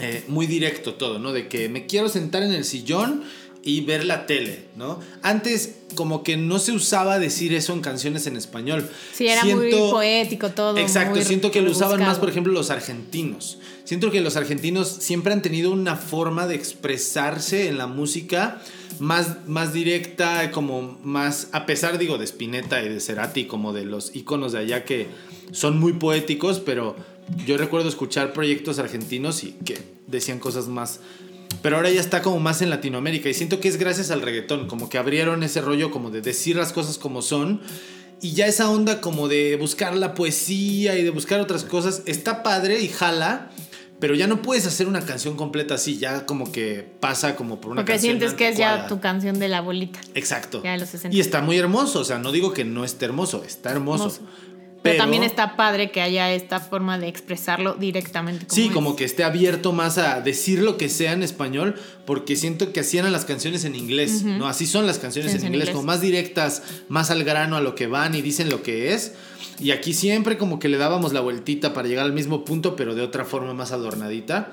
Eh, 0.00 0.24
muy 0.28 0.46
directo 0.46 0.94
todo, 0.94 1.18
¿no? 1.18 1.32
De 1.32 1.46
que 1.46 1.68
me 1.68 1.86
quiero 1.86 2.08
sentar 2.08 2.42
en 2.42 2.52
el 2.52 2.64
sillón 2.64 3.22
y 3.64 3.82
ver 3.82 4.04
la 4.04 4.26
tele, 4.26 4.64
¿no? 4.76 4.98
Antes 5.22 5.76
como 5.94 6.22
que 6.22 6.36
no 6.36 6.58
se 6.58 6.72
usaba 6.72 7.18
decir 7.18 7.54
eso 7.54 7.72
en 7.72 7.80
canciones 7.80 8.26
en 8.26 8.36
español. 8.36 8.88
Sí, 9.12 9.26
era 9.28 9.44
muy 9.44 9.70
poético 9.70 10.50
todo. 10.50 10.76
Exacto, 10.78 11.16
muy 11.16 11.24
siento 11.24 11.50
que 11.50 11.60
lo 11.60 11.70
usaban 11.70 12.00
más, 12.00 12.18
por 12.18 12.28
ejemplo, 12.28 12.52
los 12.52 12.70
argentinos. 12.70 13.58
Siento 13.84 14.10
que 14.10 14.20
los 14.20 14.36
argentinos 14.36 14.88
siempre 14.88 15.32
han 15.32 15.42
tenido 15.42 15.70
una 15.70 15.96
forma 15.96 16.46
de 16.46 16.54
expresarse 16.54 17.68
en 17.68 17.78
la 17.78 17.86
música 17.86 18.62
más, 18.98 19.46
más 19.46 19.72
directa, 19.72 20.50
como 20.50 20.98
más, 21.02 21.48
a 21.52 21.66
pesar, 21.66 21.98
digo, 21.98 22.18
de 22.18 22.24
Spinetta 22.24 22.82
y 22.82 22.88
de 22.88 23.00
Cerati, 23.00 23.44
como 23.44 23.72
de 23.72 23.84
los 23.84 24.14
íconos 24.14 24.52
de 24.52 24.60
allá 24.60 24.84
que 24.84 25.08
son 25.52 25.78
muy 25.78 25.92
poéticos, 25.92 26.60
pero 26.60 26.96
yo 27.46 27.56
recuerdo 27.56 27.88
escuchar 27.88 28.32
proyectos 28.32 28.78
argentinos 28.78 29.44
y 29.44 29.52
que 29.64 29.78
decían 30.06 30.38
cosas 30.38 30.68
más... 30.68 31.00
Pero 31.62 31.76
ahora 31.76 31.90
ya 31.90 32.00
está 32.00 32.22
como 32.22 32.40
más 32.40 32.60
en 32.60 32.70
Latinoamérica 32.70 33.28
y 33.28 33.34
siento 33.34 33.60
que 33.60 33.68
es 33.68 33.76
gracias 33.76 34.10
al 34.10 34.20
reggaetón, 34.20 34.66
como 34.66 34.88
que 34.88 34.98
abrieron 34.98 35.42
ese 35.42 35.60
rollo 35.60 35.90
como 35.90 36.10
de 36.10 36.20
decir 36.20 36.56
las 36.56 36.72
cosas 36.72 36.98
como 36.98 37.22
son 37.22 37.60
y 38.20 38.32
ya 38.32 38.46
esa 38.46 38.68
onda 38.70 39.00
como 39.00 39.28
de 39.28 39.56
buscar 39.56 39.96
la 39.96 40.14
poesía 40.14 40.96
y 40.96 41.02
de 41.04 41.10
buscar 41.10 41.40
otras 41.40 41.64
cosas 41.64 42.02
está 42.06 42.42
padre 42.42 42.80
y 42.80 42.88
jala, 42.88 43.50
pero 43.98 44.14
ya 44.14 44.26
no 44.26 44.42
puedes 44.42 44.66
hacer 44.66 44.88
una 44.88 45.00
canción 45.04 45.36
completa 45.36 45.74
así, 45.74 45.98
ya 45.98 46.26
como 46.26 46.50
que 46.50 46.84
pasa 47.00 47.36
como 47.36 47.60
por 47.60 47.72
una 47.72 47.82
Porque 47.82 47.92
canción 47.92 48.18
sientes 48.18 48.34
que 48.34 48.48
es 48.48 48.56
ya 48.56 48.70
anticuada. 48.74 48.88
tu 48.88 49.00
canción 49.00 49.38
de 49.38 49.48
la 49.48 49.58
abuelita. 49.58 50.00
Exacto. 50.14 50.60
Ya 50.64 50.72
de 50.72 50.78
los 50.78 50.88
60. 50.88 51.16
Y 51.16 51.20
está 51.20 51.40
muy 51.40 51.58
hermoso, 51.58 52.00
o 52.00 52.04
sea, 52.04 52.18
no 52.18 52.32
digo 52.32 52.52
que 52.52 52.64
no 52.64 52.84
esté 52.84 53.04
hermoso, 53.04 53.44
está 53.44 53.70
hermoso. 53.70 54.04
Hermoso. 54.04 54.22
Pero, 54.82 54.98
también 54.98 55.22
está 55.22 55.56
padre 55.56 55.90
que 55.92 56.00
haya 56.00 56.32
esta 56.32 56.58
forma 56.58 56.98
de 56.98 57.06
expresarlo 57.06 57.74
directamente. 57.74 58.46
Sí, 58.48 58.66
es. 58.66 58.72
como 58.72 58.96
que 58.96 59.04
esté 59.04 59.22
abierto 59.22 59.72
más 59.72 59.96
a 59.96 60.20
decir 60.20 60.60
lo 60.60 60.76
que 60.76 60.88
sea 60.88 61.12
en 61.12 61.22
español, 61.22 61.76
porque 62.04 62.34
siento 62.34 62.72
que 62.72 62.80
así 62.80 62.98
eran 62.98 63.12
las 63.12 63.24
canciones 63.24 63.64
en 63.64 63.76
inglés, 63.76 64.22
¿no? 64.24 64.48
Así 64.48 64.66
son 64.66 64.86
las 64.86 64.98
canciones 64.98 65.30
Sí, 65.30 65.38
en, 65.38 65.42
en 65.44 65.46
inglés, 65.54 65.68
inglés. 65.68 65.74
como 65.76 65.86
más 65.86 66.00
directas, 66.00 66.62
más 66.88 67.10
al 67.12 67.22
grano 67.22 67.56
a 67.56 67.60
lo 67.60 67.74
que 67.76 67.86
van 67.86 68.14
y 68.16 68.22
dicen 68.22 68.50
lo 68.50 68.62
que 68.62 68.92
es. 68.92 69.12
Y 69.60 69.70
aquí 69.70 69.94
siempre 69.94 70.36
como 70.36 70.58
que 70.58 70.68
le 70.68 70.78
dábamos 70.78 71.12
la 71.12 71.20
vueltita 71.20 71.72
para 71.74 71.86
llegar 71.86 72.04
al 72.04 72.12
mismo 72.12 72.44
punto, 72.44 72.74
pero 72.74 72.94
de 72.96 73.02
otra 73.02 73.24
forma 73.24 73.54
más 73.54 73.70
adornadita. 73.70 74.50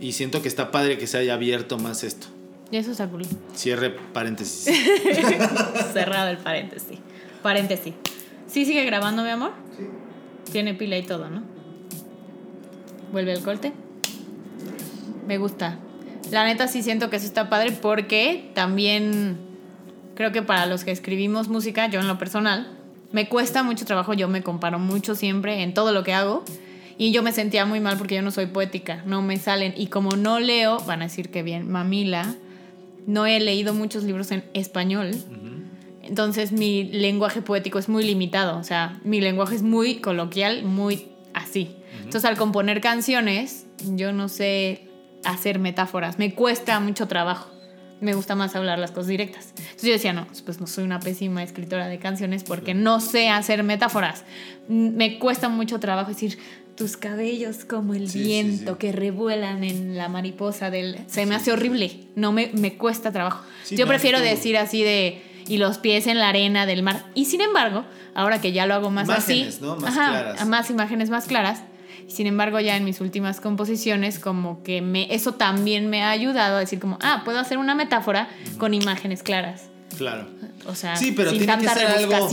Y 0.00 0.12
siento 0.12 0.42
que 0.42 0.48
está 0.48 0.70
padre 0.70 0.98
que 0.98 1.06
se 1.08 1.18
haya 1.18 1.34
abierto 1.34 1.78
más 1.78 2.04
esto. 2.04 2.28
Y 2.70 2.76
eso 2.76 2.92
está 2.92 3.08
cool. 3.08 3.24
Cierre 3.54 3.90
paréntesis. 3.90 4.64
Cerrado 5.92 6.28
el 6.30 6.38
paréntesis. 6.38 6.98
Paréntesis. 7.42 7.94
¿Sí 8.52 8.66
sigue 8.66 8.84
grabando, 8.84 9.22
mi 9.22 9.30
amor? 9.30 9.52
Sí. 9.78 9.84
Tiene 10.52 10.74
pila 10.74 10.98
y 10.98 11.02
todo, 11.02 11.30
¿no? 11.30 11.42
Vuelve 13.10 13.32
el 13.32 13.42
corte. 13.42 13.72
Me 15.26 15.38
gusta. 15.38 15.78
La 16.30 16.44
neta 16.44 16.68
sí 16.68 16.82
siento 16.82 17.08
que 17.08 17.16
eso 17.16 17.24
está 17.24 17.48
padre 17.48 17.72
porque 17.72 18.50
también 18.54 19.38
creo 20.14 20.32
que 20.32 20.42
para 20.42 20.66
los 20.66 20.84
que 20.84 20.90
escribimos 20.90 21.48
música, 21.48 21.88
yo 21.88 22.00
en 22.00 22.08
lo 22.08 22.18
personal, 22.18 22.68
me 23.10 23.26
cuesta 23.26 23.62
mucho 23.62 23.86
trabajo, 23.86 24.12
yo 24.12 24.28
me 24.28 24.42
comparo 24.42 24.78
mucho 24.78 25.14
siempre 25.14 25.62
en 25.62 25.72
todo 25.72 25.92
lo 25.92 26.04
que 26.04 26.12
hago 26.12 26.44
y 26.98 27.10
yo 27.10 27.22
me 27.22 27.32
sentía 27.32 27.64
muy 27.64 27.80
mal 27.80 27.96
porque 27.96 28.16
yo 28.16 28.22
no 28.22 28.30
soy 28.30 28.46
poética, 28.46 29.02
no 29.06 29.22
me 29.22 29.38
salen 29.38 29.72
y 29.78 29.86
como 29.86 30.10
no 30.10 30.40
leo, 30.40 30.78
van 30.80 31.00
a 31.00 31.04
decir 31.04 31.30
que 31.30 31.42
bien, 31.42 31.70
mamila, 31.70 32.34
no 33.06 33.24
he 33.24 33.40
leído 33.40 33.72
muchos 33.72 34.04
libros 34.04 34.30
en 34.30 34.44
español. 34.52 35.12
Entonces 36.02 36.52
mi 36.52 36.84
lenguaje 36.84 37.42
poético 37.42 37.78
es 37.78 37.88
muy 37.88 38.04
limitado, 38.04 38.58
o 38.58 38.64
sea, 38.64 38.98
mi 39.04 39.20
lenguaje 39.20 39.54
es 39.54 39.62
muy 39.62 39.96
coloquial, 39.96 40.64
muy 40.64 41.08
así. 41.34 41.76
Entonces 41.98 42.24
al 42.24 42.36
componer 42.36 42.80
canciones, 42.80 43.66
yo 43.94 44.12
no 44.12 44.28
sé 44.28 44.88
hacer 45.24 45.58
metáforas, 45.58 46.18
me 46.18 46.34
cuesta 46.34 46.78
mucho 46.80 47.06
trabajo. 47.08 47.50
Me 48.00 48.14
gusta 48.14 48.34
más 48.34 48.56
hablar 48.56 48.80
las 48.80 48.90
cosas 48.90 49.06
directas. 49.06 49.54
Entonces 49.56 49.82
yo 49.84 49.92
decía, 49.92 50.12
no, 50.12 50.26
pues 50.44 50.60
no 50.60 50.66
soy 50.66 50.82
una 50.82 50.98
pésima 50.98 51.44
escritora 51.44 51.86
de 51.86 52.00
canciones 52.00 52.42
porque 52.42 52.74
no 52.74 52.98
sé 52.98 53.28
hacer 53.28 53.62
metáforas. 53.62 54.24
Me 54.68 55.20
cuesta 55.20 55.48
mucho 55.48 55.78
trabajo 55.78 56.08
decir 56.08 56.36
tus 56.74 56.96
cabellos 56.96 57.64
como 57.64 57.94
el 57.94 58.08
Sí, 58.10 58.24
viento 58.24 58.72
sí. 58.72 58.78
que 58.80 58.90
revuelan 58.90 59.62
en 59.62 59.96
la 59.96 60.08
mariposa 60.08 60.68
del... 60.68 60.98
Se 61.06 61.26
me 61.26 61.36
hace 61.36 61.52
horrible, 61.52 62.00
no 62.16 62.32
me, 62.32 62.50
me 62.54 62.74
cuesta 62.76 63.12
trabajo. 63.12 63.44
Yo 63.70 63.86
prefiero 63.86 64.18
decir 64.20 64.56
así 64.56 64.82
de 64.82 65.22
y 65.48 65.58
los 65.58 65.78
pies 65.78 66.06
en 66.06 66.18
la 66.18 66.28
arena 66.28 66.66
del 66.66 66.82
mar. 66.82 67.04
Y 67.14 67.24
sin 67.26 67.40
embargo, 67.40 67.84
ahora 68.14 68.40
que 68.40 68.52
ya 68.52 68.66
lo 68.66 68.74
hago 68.74 68.90
más 68.90 69.06
Imágenes, 69.06 69.54
así, 69.56 69.64
¿no? 69.64 69.76
Más 69.76 69.94
claras. 69.94 70.46
más 70.46 70.70
imágenes 70.70 71.10
más 71.10 71.26
claras. 71.26 71.62
Sin 72.08 72.26
embargo, 72.26 72.60
ya 72.60 72.76
en 72.76 72.84
mis 72.84 73.00
últimas 73.00 73.40
composiciones, 73.40 74.18
como 74.18 74.62
que 74.62 74.82
me, 74.82 75.14
eso 75.14 75.32
también 75.34 75.88
me 75.88 76.02
ha 76.02 76.10
ayudado 76.10 76.56
a 76.56 76.60
decir 76.60 76.78
como, 76.78 76.98
ah, 77.00 77.22
puedo 77.24 77.38
hacer 77.38 77.58
una 77.58 77.74
metáfora 77.74 78.28
con 78.58 78.74
imágenes 78.74 79.22
claras. 79.22 79.62
claro. 79.96 80.26
O 80.66 80.74
sea, 80.76 80.94
Sí, 80.96 81.12
pero 81.12 81.30
sin 81.30 81.40
tiene 81.40 81.56
que 81.58 81.66
tanta 81.66 81.74
ser 81.74 81.86
algo-. 81.88 82.28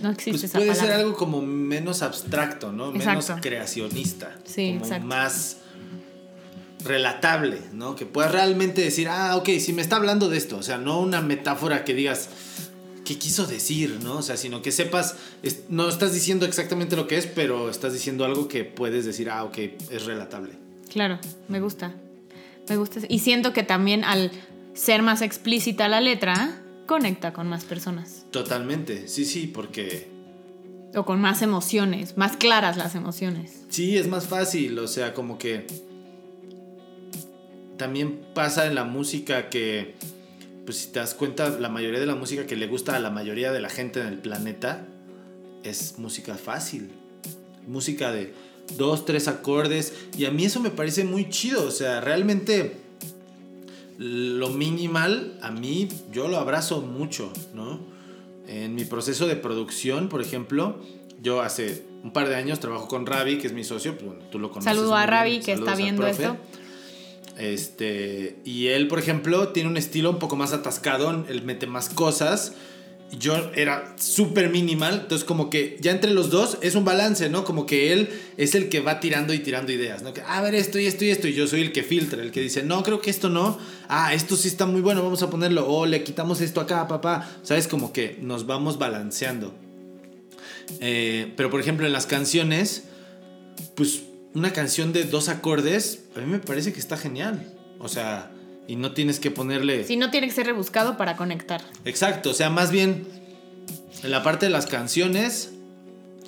No 0.00 0.10
existe 0.10 0.30
Pues 0.30 0.44
esa 0.44 0.58
puede 0.58 0.70
palabra. 0.70 0.90
ser 0.92 1.00
algo 1.00 1.16
como 1.16 1.42
menos 1.42 2.02
abstracto, 2.02 2.72
¿no? 2.72 2.92
Menos 2.92 3.30
creacionista. 3.42 4.30
Sí, 4.44 4.72
como 4.74 4.84
exacto. 4.84 5.06
más 5.06 5.56
relatable, 6.88 7.58
¿no? 7.72 7.94
Que 7.94 8.06
puedas 8.06 8.32
realmente 8.32 8.80
decir, 8.82 9.08
ah, 9.08 9.36
ok, 9.36 9.48
si 9.60 9.72
me 9.72 9.82
está 9.82 9.96
hablando 9.96 10.28
de 10.28 10.36
esto, 10.38 10.56
o 10.56 10.62
sea, 10.62 10.78
no 10.78 11.00
una 11.00 11.20
metáfora 11.20 11.84
que 11.84 11.94
digas, 11.94 12.28
¿qué 13.04 13.16
quiso 13.18 13.46
decir, 13.46 13.98
no? 14.02 14.16
O 14.18 14.22
sea, 14.22 14.36
sino 14.36 14.62
que 14.62 14.72
sepas, 14.72 15.16
es- 15.42 15.60
no 15.68 15.88
estás 15.88 16.12
diciendo 16.12 16.46
exactamente 16.46 16.96
lo 16.96 17.06
que 17.06 17.16
es, 17.18 17.26
pero 17.26 17.70
estás 17.70 17.92
diciendo 17.92 18.24
algo 18.24 18.48
que 18.48 18.64
puedes 18.64 19.04
decir, 19.04 19.30
ah, 19.30 19.44
ok, 19.44 19.58
es 19.90 20.04
relatable. 20.04 20.52
Claro, 20.90 21.18
me 21.48 21.60
gusta. 21.60 21.94
Me 22.68 22.76
gusta. 22.76 23.00
Y 23.08 23.20
siento 23.20 23.52
que 23.52 23.62
también 23.62 24.04
al 24.04 24.30
ser 24.74 25.02
más 25.02 25.22
explícita 25.22 25.88
la 25.88 26.00
letra, 26.00 26.60
conecta 26.86 27.32
con 27.32 27.48
más 27.48 27.64
personas. 27.64 28.24
Totalmente, 28.30 29.08
sí, 29.08 29.24
sí, 29.24 29.46
porque 29.46 30.08
O 30.94 31.04
con 31.04 31.20
más 31.20 31.42
emociones, 31.42 32.16
más 32.16 32.36
claras 32.38 32.78
las 32.78 32.94
emociones. 32.94 33.64
Sí, 33.68 33.98
es 33.98 34.06
más 34.08 34.26
fácil, 34.26 34.78
o 34.78 34.88
sea, 34.88 35.12
como 35.12 35.36
que 35.38 35.66
también 37.78 38.20
pasa 38.34 38.66
en 38.66 38.74
la 38.74 38.84
música 38.84 39.48
que, 39.48 39.94
pues 40.66 40.78
si 40.78 40.88
te 40.88 40.98
das 40.98 41.14
cuenta, 41.14 41.48
la 41.48 41.70
mayoría 41.70 42.00
de 42.00 42.06
la 42.06 42.14
música 42.14 42.46
que 42.46 42.56
le 42.56 42.66
gusta 42.66 42.96
a 42.96 43.00
la 43.00 43.10
mayoría 43.10 43.52
de 43.52 43.60
la 43.60 43.70
gente 43.70 44.00
en 44.00 44.08
el 44.08 44.18
planeta 44.18 44.86
es 45.64 45.98
música 45.98 46.34
fácil, 46.34 46.90
música 47.66 48.12
de 48.12 48.34
dos, 48.76 49.06
tres 49.06 49.28
acordes, 49.28 49.94
y 50.16 50.26
a 50.26 50.30
mí 50.30 50.44
eso 50.44 50.60
me 50.60 50.70
parece 50.70 51.04
muy 51.04 51.30
chido, 51.30 51.66
o 51.66 51.70
sea, 51.70 52.02
realmente 52.02 52.76
lo 53.96 54.50
minimal, 54.50 55.38
a 55.42 55.50
mí 55.50 55.88
yo 56.12 56.28
lo 56.28 56.36
abrazo 56.36 56.82
mucho, 56.82 57.32
¿no? 57.54 57.80
En 58.46 58.74
mi 58.74 58.84
proceso 58.84 59.26
de 59.26 59.36
producción, 59.36 60.08
por 60.08 60.20
ejemplo, 60.20 60.80
yo 61.20 61.40
hace 61.42 61.84
un 62.02 62.12
par 62.12 62.28
de 62.28 62.36
años 62.36 62.60
trabajo 62.60 62.88
con 62.88 63.06
Ravi, 63.06 63.38
que 63.38 63.46
es 63.46 63.52
mi 63.52 63.64
socio, 63.64 63.98
pues, 63.98 64.30
tú 64.30 64.38
lo 64.38 64.50
conoces. 64.50 64.72
Saludo 64.72 64.94
a 64.94 65.06
Ravi, 65.06 65.40
que 65.40 65.52
está 65.52 65.74
viendo 65.74 66.02
profe. 66.02 66.22
esto. 66.22 66.36
Este, 67.38 68.36
y 68.44 68.68
él, 68.68 68.88
por 68.88 68.98
ejemplo, 68.98 69.48
tiene 69.48 69.68
un 69.68 69.76
estilo 69.76 70.10
un 70.10 70.18
poco 70.18 70.36
más 70.36 70.52
atascado, 70.52 71.24
él 71.28 71.42
mete 71.42 71.66
más 71.66 71.88
cosas. 71.88 72.52
Yo 73.18 73.50
era 73.54 73.94
súper 73.96 74.50
minimal, 74.50 75.00
entonces 75.02 75.24
como 75.24 75.48
que 75.48 75.78
ya 75.80 75.92
entre 75.92 76.10
los 76.10 76.28
dos 76.28 76.58
es 76.60 76.74
un 76.74 76.84
balance, 76.84 77.30
¿no? 77.30 77.44
Como 77.44 77.64
que 77.64 77.92
él 77.92 78.10
es 78.36 78.54
el 78.54 78.68
que 78.68 78.80
va 78.80 79.00
tirando 79.00 79.32
y 79.32 79.38
tirando 79.38 79.72
ideas, 79.72 80.02
¿no? 80.02 80.12
Que, 80.12 80.20
a 80.20 80.42
ver, 80.42 80.54
esto 80.54 80.78
y 80.78 80.86
esto 80.86 81.06
y 81.06 81.10
esto, 81.10 81.26
y 81.26 81.32
yo 81.32 81.46
soy 81.46 81.62
el 81.62 81.72
que 81.72 81.82
filtra, 81.82 82.20
el 82.20 82.32
que 82.32 82.42
dice, 82.42 82.64
no, 82.64 82.82
creo 82.82 83.00
que 83.00 83.08
esto 83.08 83.30
no, 83.30 83.56
ah, 83.88 84.12
esto 84.12 84.36
sí 84.36 84.48
está 84.48 84.66
muy 84.66 84.82
bueno, 84.82 85.02
vamos 85.02 85.22
a 85.22 85.30
ponerlo, 85.30 85.66
o 85.66 85.86
le 85.86 86.02
quitamos 86.04 86.42
esto 86.42 86.60
acá, 86.60 86.86
papá, 86.86 87.30
¿sabes? 87.44 87.66
Como 87.66 87.94
que 87.94 88.18
nos 88.20 88.46
vamos 88.46 88.78
balanceando. 88.78 89.54
Eh, 90.80 91.32
pero 91.34 91.48
por 91.48 91.60
ejemplo 91.60 91.86
en 91.86 91.94
las 91.94 92.04
canciones, 92.04 92.84
pues 93.74 94.02
una 94.34 94.52
canción 94.52 94.92
de 94.92 95.04
dos 95.04 95.28
acordes, 95.28 96.04
a 96.16 96.20
mí 96.20 96.26
me 96.26 96.38
parece 96.38 96.72
que 96.72 96.80
está 96.80 96.96
genial. 96.96 97.54
O 97.78 97.88
sea, 97.88 98.30
y 98.66 98.76
no 98.76 98.92
tienes 98.92 99.20
que 99.20 99.30
ponerle... 99.30 99.84
Si 99.84 99.96
no 99.96 100.10
tiene 100.10 100.28
que 100.28 100.34
ser 100.34 100.46
rebuscado 100.46 100.96
para 100.96 101.16
conectar. 101.16 101.62
Exacto, 101.84 102.30
o 102.30 102.34
sea, 102.34 102.50
más 102.50 102.70
bien 102.70 103.06
en 104.02 104.10
la 104.10 104.22
parte 104.22 104.46
de 104.46 104.50
las 104.50 104.66
canciones, 104.66 105.52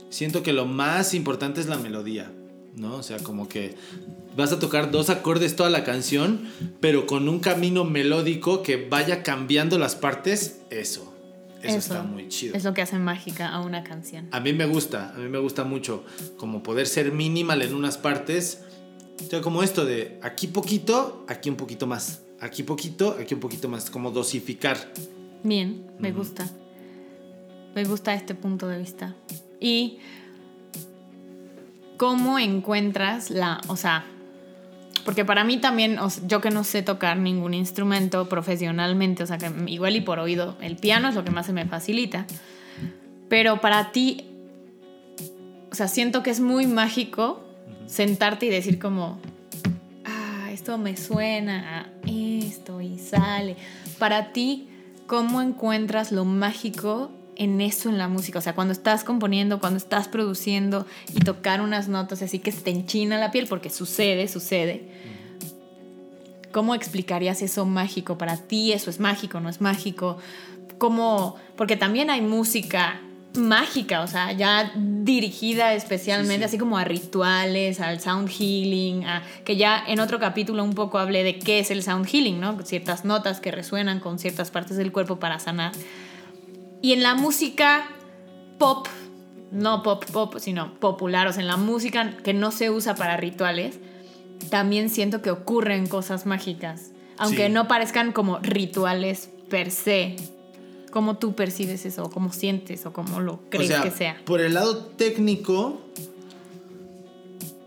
siento 0.09 0.43
que 0.43 0.53
lo 0.53 0.67
más 0.67 1.15
importante 1.15 1.61
es 1.61 1.67
la 1.67 1.77
melodía, 1.77 2.33
¿no? 2.75 2.97
O 2.97 3.03
sea, 3.03 3.19
como 3.19 3.49
que 3.49 3.77
vas 4.37 4.53
a 4.53 4.59
tocar 4.59 4.91
dos 4.91 5.11
acordes 5.11 5.57
toda 5.57 5.71
la 5.71 5.85
canción, 5.85 6.49
pero 6.81 7.07
con 7.07 7.29
un 7.29 7.41
camino 7.41 7.85
melódico 7.85 8.63
que 8.63 8.77
vaya 8.89 9.23
cambiando 9.23 9.79
las 9.79 9.95
partes, 9.95 10.61
eso. 10.71 11.10
Eso, 11.63 11.79
está 11.79 12.03
muy 12.03 12.29
chido. 12.29 12.57
Es 12.57 12.65
lo 12.65 12.75
que 12.75 12.83
hace 12.83 12.99
mágica 12.99 13.49
a 13.49 13.61
una 13.61 13.85
canción. 13.85 14.29
A 14.33 14.41
mí 14.41 14.53
me 14.53 14.67
gusta, 14.67 15.13
a 15.15 15.19
mí 15.19 15.29
me 15.29 15.39
gusta 15.39 15.65
mucho 15.65 16.05
como 16.37 16.63
poder 16.63 16.87
ser 16.87 17.13
minimal 17.13 17.63
en 17.63 17.75
unas 17.75 17.99
partes. 17.99 18.63
O 19.25 19.29
sea, 19.29 19.41
como 19.41 19.63
esto 19.63 19.85
de 19.85 20.19
aquí 20.23 20.47
poquito, 20.47 21.25
aquí 21.29 21.51
un 21.51 21.57
poquito 21.57 21.87
más. 21.87 22.23
Aquí 22.41 22.63
poquito, 22.63 23.17
aquí 23.21 23.35
un 23.35 23.41
poquito 23.41 23.69
más. 23.69 23.91
Como 23.91 24.11
dosificar. 24.11 24.93
Bien, 25.43 25.87
me 25.99 26.13
gusta. 26.13 26.49
Me 27.75 27.85
gusta 27.85 28.15
este 28.15 28.35
punto 28.35 28.67
de 28.67 28.79
vista. 28.79 29.15
Y 29.61 29.99
cómo 31.99 32.39
encuentras 32.39 33.31
la, 33.31 33.61
o 33.69 33.77
sea, 33.77 34.07
porque 35.05 35.25
para 35.25 35.45
mí 35.45 35.59
también, 35.59 35.99
o 35.99 36.11
sea, 36.11 36.27
yo 36.27 36.41
que 36.41 36.51
no 36.51 36.65
sé 36.65 36.83
tocar 36.83 37.17
ningún 37.17 37.55
instrumento 37.55 38.29
profesionalmente, 38.29 39.23
o 39.23 39.27
sea, 39.27 39.39
que 39.39 39.51
igual 39.67 39.97
y 39.97 40.01
por 40.01 40.19
oído, 40.19 40.57
el 40.61 40.77
piano 40.77 41.09
es 41.09 41.15
lo 41.15 41.25
que 41.25 41.31
más 41.31 41.47
se 41.47 41.53
me 41.53 41.67
facilita. 41.67 42.27
Pero 43.29 43.61
para 43.61 43.93
ti, 43.93 44.27
o 45.71 45.75
sea, 45.75 45.89
siento 45.89 46.23
que 46.23 46.31
es 46.31 46.41
muy 46.41 46.67
mágico 46.67 47.45
sentarte 47.87 48.47
y 48.47 48.51
decir 48.51 48.79
como, 48.79 49.21
ah, 50.05 50.51
esto 50.53 50.79
me 50.79 50.97
suena 50.97 51.81
a 51.81 51.87
esto 52.09 52.81
y 52.81 52.99
sale. 52.99 53.57
Para 53.99 54.33
ti, 54.33 54.69
¿cómo 55.07 55.43
encuentras 55.43 56.13
lo 56.13 56.25
mágico 56.25 57.11
en 57.41 57.61
eso 57.63 57.89
en 57.89 57.97
la 57.97 58.07
música? 58.07 58.39
O 58.39 58.43
sea, 58.43 58.55
cuando 58.55 58.73
estás 58.73 59.03
componiendo, 59.03 59.61
cuando 59.61 59.79
estás 59.79 60.09
produciendo 60.09 60.87
y 61.15 61.21
tocar 61.21 61.63
unas 61.63 61.89
notas 61.89 62.21
así 62.21 62.39
que 62.39 62.53
se 62.53 62.61
te 62.61 62.71
enchina 62.71 63.19
la 63.19 63.31
piel, 63.31 63.47
porque 63.49 63.71
sucede, 63.71 64.29
sucede. 64.29 64.89
¿Cómo 66.53 66.75
explicarías 66.75 67.41
eso 67.43 67.65
mágico? 67.65 68.19
Para 68.19 68.37
ti 68.37 68.73
eso 68.73 68.91
es 68.91 69.01
mágico, 69.01 69.41
no 69.41 69.49
es 69.49 69.61
mágico. 69.61 70.19
¿Cómo? 70.79 71.37
Porque 71.57 71.77
también 71.77 72.11
hay 72.11 72.21
música 72.21 73.01
mágica, 73.35 74.03
o 74.03 74.07
sea, 74.07 74.33
ya 74.33 74.73
dirigida 74.77 75.75
especialmente 75.75 76.35
Sí, 76.35 76.39
sí. 76.41 76.45
así 76.45 76.59
como 76.59 76.77
a 76.77 76.85
rituales, 76.85 77.81
al 77.81 78.01
sound 78.01 78.29
healing, 78.29 79.05
a, 79.05 79.23
que 79.45 79.57
ya 79.57 79.83
en 79.87 80.01
otro 80.01 80.19
capítulo 80.19 80.65
un 80.65 80.75
poco 80.75 80.99
hablé 80.99 81.23
de 81.23 81.39
qué 81.39 81.61
es 81.61 81.71
el 81.71 81.83
sound 81.83 82.07
healing, 82.07 82.41
¿no? 82.41 82.61
Ciertas 82.65 83.05
notas 83.05 83.41
que 83.41 83.51
resuenan 83.51 84.01
con 84.01 84.19
ciertas 84.19 84.51
partes 84.51 84.77
del 84.77 84.93
cuerpo 84.93 85.21
para 85.21 85.39
sanar. 85.39 85.73
Y 86.83 86.93
en 86.93 87.03
la 87.03 87.15
música 87.15 87.87
pop, 88.59 88.87
no 89.53 89.83
pop 89.83 90.05
pop, 90.13 90.37
sino 90.39 90.75
popular, 90.81 91.27
o 91.27 91.33
sea, 91.33 91.43
en 91.43 91.49
la 91.49 91.57
música 91.57 92.17
que 92.19 92.33
no 92.35 92.51
se 92.51 92.71
usa 92.71 92.95
para 92.95 93.17
rituales, 93.17 93.79
también 94.49 94.89
siento 94.89 95.23
que 95.23 95.31
ocurren 95.31 95.87
cosas 95.87 96.25
mágicas, 96.27 96.93
aunque 97.19 97.47
Sí. 97.47 97.53
no 97.53 97.69
parezcan 97.69 98.13
como 98.13 98.39
rituales 98.39 99.31
per 99.49 99.71
se. 99.71 100.17
¿Cómo 100.91 101.19
tú 101.19 101.35
percibes 101.35 101.85
eso? 101.87 102.05
¿O 102.05 102.11
¿Cómo 102.11 102.33
sientes? 102.33 102.85
¿O 102.87 102.93
cómo 102.93 103.21
lo 103.21 103.41
crees 103.51 103.71
o 103.71 103.75
sea, 103.75 103.83
que 103.83 103.91
sea? 103.91 104.21
Por 104.25 104.41
el 104.41 104.55
lado 104.55 104.77
técnico, 104.87 105.81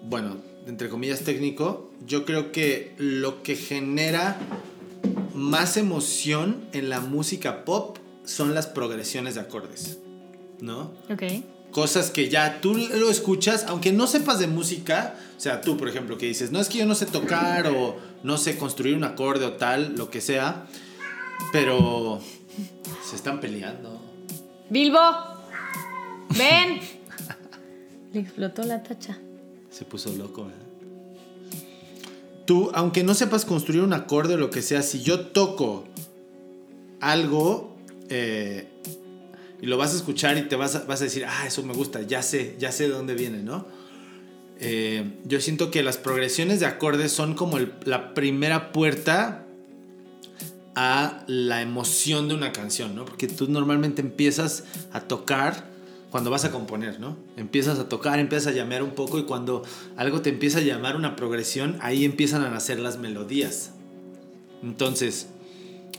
bueno, 0.10 0.38
entre 0.68 0.90
comillas 0.90 1.22
técnico, 1.22 1.92
yo 2.06 2.26
creo 2.26 2.52
que 2.52 2.94
lo 2.98 3.44
que 3.44 3.56
genera 3.56 4.38
más 5.34 5.78
emoción 5.78 6.66
en 6.74 6.90
la 6.90 7.00
música 7.00 7.64
pop 7.66 7.98
son 8.26 8.54
las 8.54 8.68
progresiones 8.68 9.36
de 9.36 9.42
acordes, 9.42 9.98
¿no? 10.60 10.92
Ok. 11.10 11.24
Cosas 11.72 12.12
que 12.12 12.30
ya 12.30 12.62
tú 12.62 12.76
lo 12.76 13.10
escuchas, 13.10 13.66
aunque 13.68 13.92
no 13.92 14.06
sepas 14.06 14.40
de 14.40 14.48
música, 14.48 15.16
o 15.36 15.40
sea, 15.40 15.62
tú, 15.62 15.76
por 15.76 15.90
ejemplo, 15.90 16.18
que 16.18 16.28
dices, 16.28 16.52
no 16.52 16.60
es 16.60 16.70
que 16.70 16.78
yo 16.78 16.86
no 16.86 16.94
sé 16.94 17.08
tocar 17.08 17.68
o 17.68 17.98
no 18.22 18.38
sé 18.38 18.58
construir 18.58 18.96
un 18.96 19.04
acorde 19.04 19.46
o 19.46 19.54
tal, 19.54 19.96
lo 19.96 20.12
que 20.12 20.22
sea, 20.22 20.68
pero 21.52 22.20
se 23.04 23.16
están 23.16 23.40
peleando. 23.40 24.00
Bilbo, 24.70 25.00
ven. 26.38 26.80
Le 28.14 28.20
explotó 28.20 28.64
la 28.64 28.84
tacha. 28.84 29.18
Se 29.72 29.86
puso 29.86 30.14
loco, 30.14 30.46
¿verdad? 30.46 30.60
Tú, 32.46 32.70
aunque 32.76 33.04
no 33.04 33.16
sepas 33.16 33.46
construir 33.46 33.82
un 33.82 33.94
acorde 33.94 34.36
o 34.36 34.38
lo 34.38 34.52
que 34.52 34.62
sea, 34.62 34.84
si 34.84 35.02
yo 35.02 35.28
toco 35.28 35.86
algo 37.00 37.73
eh, 38.16 38.68
y 39.60 39.66
lo 39.66 39.76
vas 39.78 39.94
a 39.94 39.96
escuchar 39.96 40.38
y 40.38 40.44
te 40.44 40.56
vas 40.56 40.76
a, 40.76 40.84
vas 40.84 41.02
a 41.02 41.06
decir, 41.06 41.26
ah, 41.26 41.48
eso 41.48 41.64
me 41.64 41.74
gusta, 41.74 42.04
ya 42.04 42.22
sé, 42.22 42.56
ya 42.60 42.72
sé 42.72 42.84
de 42.84 42.94
dónde 42.94 43.16
viene, 43.16 43.42
¿no? 43.42 43.66
Eh, 44.60 45.14
yo 45.26 45.42
siento 45.42 45.72
que 45.72 45.82
las 45.82 45.98
progresiones 45.98 46.60
de 46.60 46.68
acordes 46.68 47.12
son 47.12 47.34
como 47.34 47.58
la 47.86 48.14
primera 48.14 48.72
puerta 48.72 49.48
a 50.76 51.24
la 51.26 51.64
emoción 51.64 52.28
de 52.28 52.36
una 52.36 52.52
canción, 52.52 52.94
¿no? 52.94 53.06
Porque 53.06 53.28
tú 53.28 53.48
normalmente 53.50 54.02
empiezas 54.02 54.66
a 54.92 55.02
tocar 55.02 55.72
cuando 56.12 56.30
vas 56.30 56.46
a 56.46 56.52
componer, 56.52 57.00
¿no? 57.00 57.18
Empiezas 57.36 57.80
a 57.80 57.90
tocar, 57.90 58.20
empiezas 58.20 58.54
a 58.54 58.56
llamear 58.56 58.84
un 58.84 58.92
poco 58.92 59.18
y 59.18 59.24
cuando 59.24 59.64
algo 59.98 60.22
te 60.22 60.30
empieza 60.30 60.60
a 60.60 60.62
llamar 60.62 60.96
una 60.96 61.16
progresión, 61.16 61.78
ahí 61.82 62.06
empiezan 62.06 62.44
a 62.44 62.52
nacer 62.52 62.80
las 62.80 63.00
melodías. 63.00 63.72
Entonces, 64.62 65.30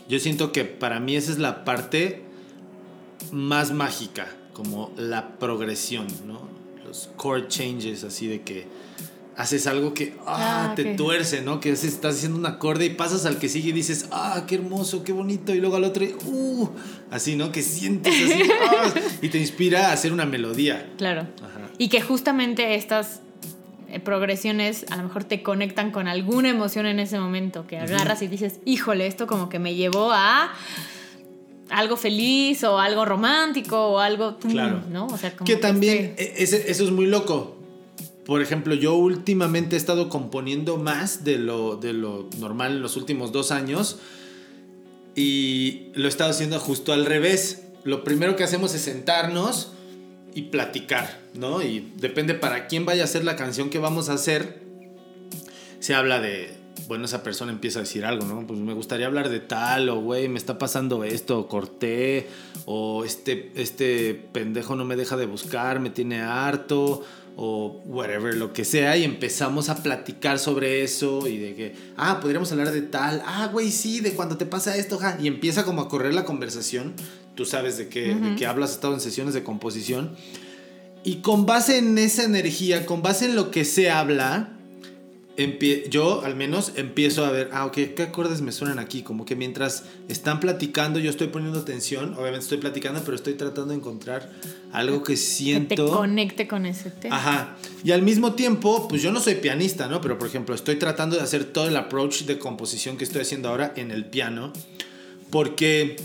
yo 0.07 0.19
siento 0.19 0.51
que 0.51 0.65
para 0.65 0.99
mí 0.99 1.15
esa 1.15 1.31
es 1.31 1.39
la 1.39 1.63
parte 1.65 2.21
más 3.31 3.71
mágica, 3.71 4.27
como 4.53 4.91
la 4.97 5.37
progresión, 5.37 6.07
¿no? 6.25 6.41
Los 6.85 7.09
chord 7.21 7.47
changes, 7.47 8.03
así 8.03 8.27
de 8.27 8.41
que 8.41 8.67
haces 9.35 9.67
algo 9.67 9.93
que 9.93 10.15
ah, 10.25 10.69
Ah, 10.71 10.75
te 10.75 10.91
ok. 10.91 10.97
tuerce, 10.97 11.41
¿no? 11.41 11.59
Que 11.59 11.71
estás 11.71 12.15
haciendo 12.15 12.37
un 12.37 12.45
acorde 12.45 12.85
y 12.85 12.89
pasas 12.91 13.25
al 13.25 13.37
que 13.37 13.49
sigue 13.49 13.69
y 13.69 13.73
dices, 13.73 14.07
ah, 14.11 14.45
qué 14.47 14.55
hermoso, 14.55 15.03
qué 15.03 15.11
bonito, 15.11 15.53
y 15.53 15.59
luego 15.59 15.75
al 15.75 15.83
otro, 15.83 16.05
y, 16.05 16.15
uh, 16.25 16.69
así, 17.11 17.35
¿no? 17.35 17.51
Que 17.51 17.61
sientes 17.61 18.13
así, 18.13 18.43
ah, 18.71 18.93
y 19.21 19.29
te 19.29 19.39
inspira 19.39 19.89
a 19.89 19.93
hacer 19.93 20.13
una 20.13 20.25
melodía. 20.25 20.89
Claro. 20.97 21.21
Ajá. 21.43 21.69
Y 21.77 21.89
que 21.89 21.99
justamente 22.01 22.75
estas 22.75 23.19
progresiones 24.03 24.85
a 24.91 24.97
lo 24.97 25.03
mejor 25.03 25.23
te 25.23 25.41
conectan 25.43 25.91
con 25.91 26.07
alguna 26.07 26.49
emoción 26.49 26.85
en 26.85 26.99
ese 26.99 27.19
momento, 27.19 27.65
que 27.67 27.77
agarras 27.77 28.21
y 28.21 28.27
dices, 28.27 28.59
híjole, 28.65 29.07
esto 29.07 29.27
como 29.27 29.49
que 29.49 29.59
me 29.59 29.75
llevó 29.75 30.11
a 30.11 30.51
algo 31.69 31.97
feliz 31.97 32.63
o 32.63 32.79
algo 32.79 33.05
romántico 33.05 33.87
o 33.87 33.99
algo, 33.99 34.37
Claro. 34.37 34.81
¿no? 34.91 35.07
O 35.07 35.17
sea, 35.17 35.35
como 35.35 35.45
Que 35.45 35.55
también, 35.55 36.13
este- 36.17 36.23
e- 36.39 36.43
ese- 36.43 36.69
eso 36.71 36.83
es 36.83 36.91
muy 36.91 37.07
loco. 37.07 37.57
Por 38.25 38.41
ejemplo, 38.41 38.73
yo 38.75 38.95
últimamente 38.95 39.75
he 39.75 39.79
estado 39.79 40.09
componiendo 40.09 40.77
más 40.77 41.23
de 41.23 41.37
lo, 41.37 41.75
de 41.77 41.93
lo 41.93 42.27
normal 42.39 42.73
en 42.73 42.81
los 42.81 42.97
últimos 42.97 43.31
dos 43.31 43.51
años 43.51 43.99
y 45.15 45.87
lo 45.93 46.05
he 46.05 46.09
estado 46.09 46.31
haciendo 46.31 46.59
justo 46.59 46.91
al 46.93 47.05
revés. 47.05 47.63
Lo 47.83 48.03
primero 48.03 48.35
que 48.35 48.43
hacemos 48.43 48.73
es 48.73 48.81
sentarnos 48.81 49.71
y 50.35 50.43
platicar, 50.43 51.21
¿no? 51.33 51.63
Y 51.63 51.93
depende 51.95 52.35
para 52.35 52.67
quién 52.67 52.85
vaya 52.85 53.05
a 53.05 53.07
ser 53.07 53.23
la 53.23 53.37
canción 53.37 53.69
que 53.69 53.79
vamos 53.79 54.09
a 54.09 54.13
hacer. 54.13 54.61
Se 55.79 55.95
habla 55.95 56.19
de, 56.19 56.53
bueno, 56.89 57.05
esa 57.05 57.23
persona 57.23 57.53
empieza 57.53 57.79
a 57.79 57.83
decir 57.83 58.03
algo, 58.03 58.25
¿no? 58.25 58.45
Pues 58.45 58.59
me 58.59 58.73
gustaría 58.73 59.07
hablar 59.07 59.29
de 59.29 59.39
tal, 59.39 59.87
o 59.87 60.01
güey, 60.01 60.27
me 60.27 60.37
está 60.37 60.57
pasando 60.57 61.05
esto, 61.05 61.39
o 61.39 61.47
corté, 61.47 62.27
o 62.65 63.05
este, 63.05 63.53
este 63.55 64.13
pendejo 64.13 64.75
no 64.75 64.83
me 64.83 64.97
deja 64.97 65.15
de 65.15 65.25
buscar, 65.25 65.79
me 65.79 65.89
tiene 65.89 66.21
harto, 66.21 67.03
o 67.37 67.81
whatever, 67.85 68.35
lo 68.35 68.51
que 68.51 68.65
sea, 68.65 68.97
y 68.97 69.05
empezamos 69.05 69.69
a 69.69 69.83
platicar 69.83 70.37
sobre 70.37 70.83
eso 70.83 71.27
y 71.27 71.37
de 71.37 71.55
que, 71.55 71.75
ah, 71.95 72.19
podríamos 72.19 72.51
hablar 72.51 72.71
de 72.71 72.81
tal, 72.81 73.23
ah, 73.25 73.49
güey, 73.51 73.71
sí, 73.71 74.01
de 74.01 74.13
cuando 74.13 74.37
te 74.37 74.45
pasa 74.45 74.75
esto, 74.75 74.97
ja, 74.97 75.17
y 75.21 75.27
empieza 75.27 75.63
como 75.63 75.81
a 75.81 75.87
correr 75.87 76.13
la 76.13 76.25
conversación, 76.25 76.93
tú 77.35 77.45
sabes 77.45 77.77
de 77.77 77.87
qué, 77.89 78.15
de 78.15 78.35
qué 78.35 78.45
hablas, 78.45 78.71
has 78.71 78.75
estado 78.75 78.93
en 78.93 78.99
sesiones 79.01 79.33
de 79.33 79.43
composición, 79.43 80.15
y 81.03 81.17
con 81.17 81.45
base 81.45 81.77
en 81.77 81.97
esa 81.97 82.23
energía, 82.23 82.85
con 82.85 83.01
base 83.01 83.25
en 83.25 83.35
lo 83.35 83.51
que 83.51 83.63
se 83.63 83.91
habla, 83.91 84.55
yo 85.89 86.23
al 86.23 86.35
menos 86.35 86.71
empiezo 86.75 87.25
a 87.25 87.31
ver, 87.31 87.49
ah, 87.51 87.65
ok, 87.65 87.73
¿qué 87.95 88.03
acordes 88.03 88.41
me 88.41 88.51
suenan 88.51 88.79
aquí? 88.79 89.01
Como 89.01 89.25
que 89.25 89.35
mientras 89.35 89.83
están 90.07 90.39
platicando, 90.39 90.97
yo 90.99 91.09
estoy 91.09 91.27
poniendo 91.27 91.59
atención, 91.59 92.13
obviamente 92.13 92.39
estoy 92.39 92.57
platicando, 92.57 93.01
pero 93.03 93.15
estoy 93.15 93.33
tratando 93.33 93.71
de 93.71 93.75
encontrar 93.75 94.31
algo 94.71 95.03
que 95.03 95.13
que 95.13 95.13
te 95.13 95.17
siento. 95.17 95.91
conecte 95.91 96.47
con 96.47 96.65
ese 96.65 96.89
tema. 96.89 97.17
Ajá. 97.17 97.57
Y 97.83 97.91
al 97.91 98.01
mismo 98.01 98.33
tiempo, 98.33 98.87
pues 98.87 99.01
yo 99.01 99.11
no 99.11 99.19
soy 99.19 99.35
pianista, 99.35 99.87
¿no? 99.87 100.01
Pero 100.01 100.17
por 100.17 100.27
ejemplo, 100.27 100.55
estoy 100.55 100.77
tratando 100.77 101.17
de 101.17 101.21
hacer 101.21 101.43
todo 101.43 101.67
el 101.67 101.75
approach 101.75 102.23
de 102.23 102.39
composición 102.39 102.97
que 102.97 103.03
estoy 103.03 103.21
haciendo 103.21 103.49
ahora 103.49 103.73
en 103.75 103.91
el 103.91 104.05
piano. 104.05 104.53
Porque 105.29 105.97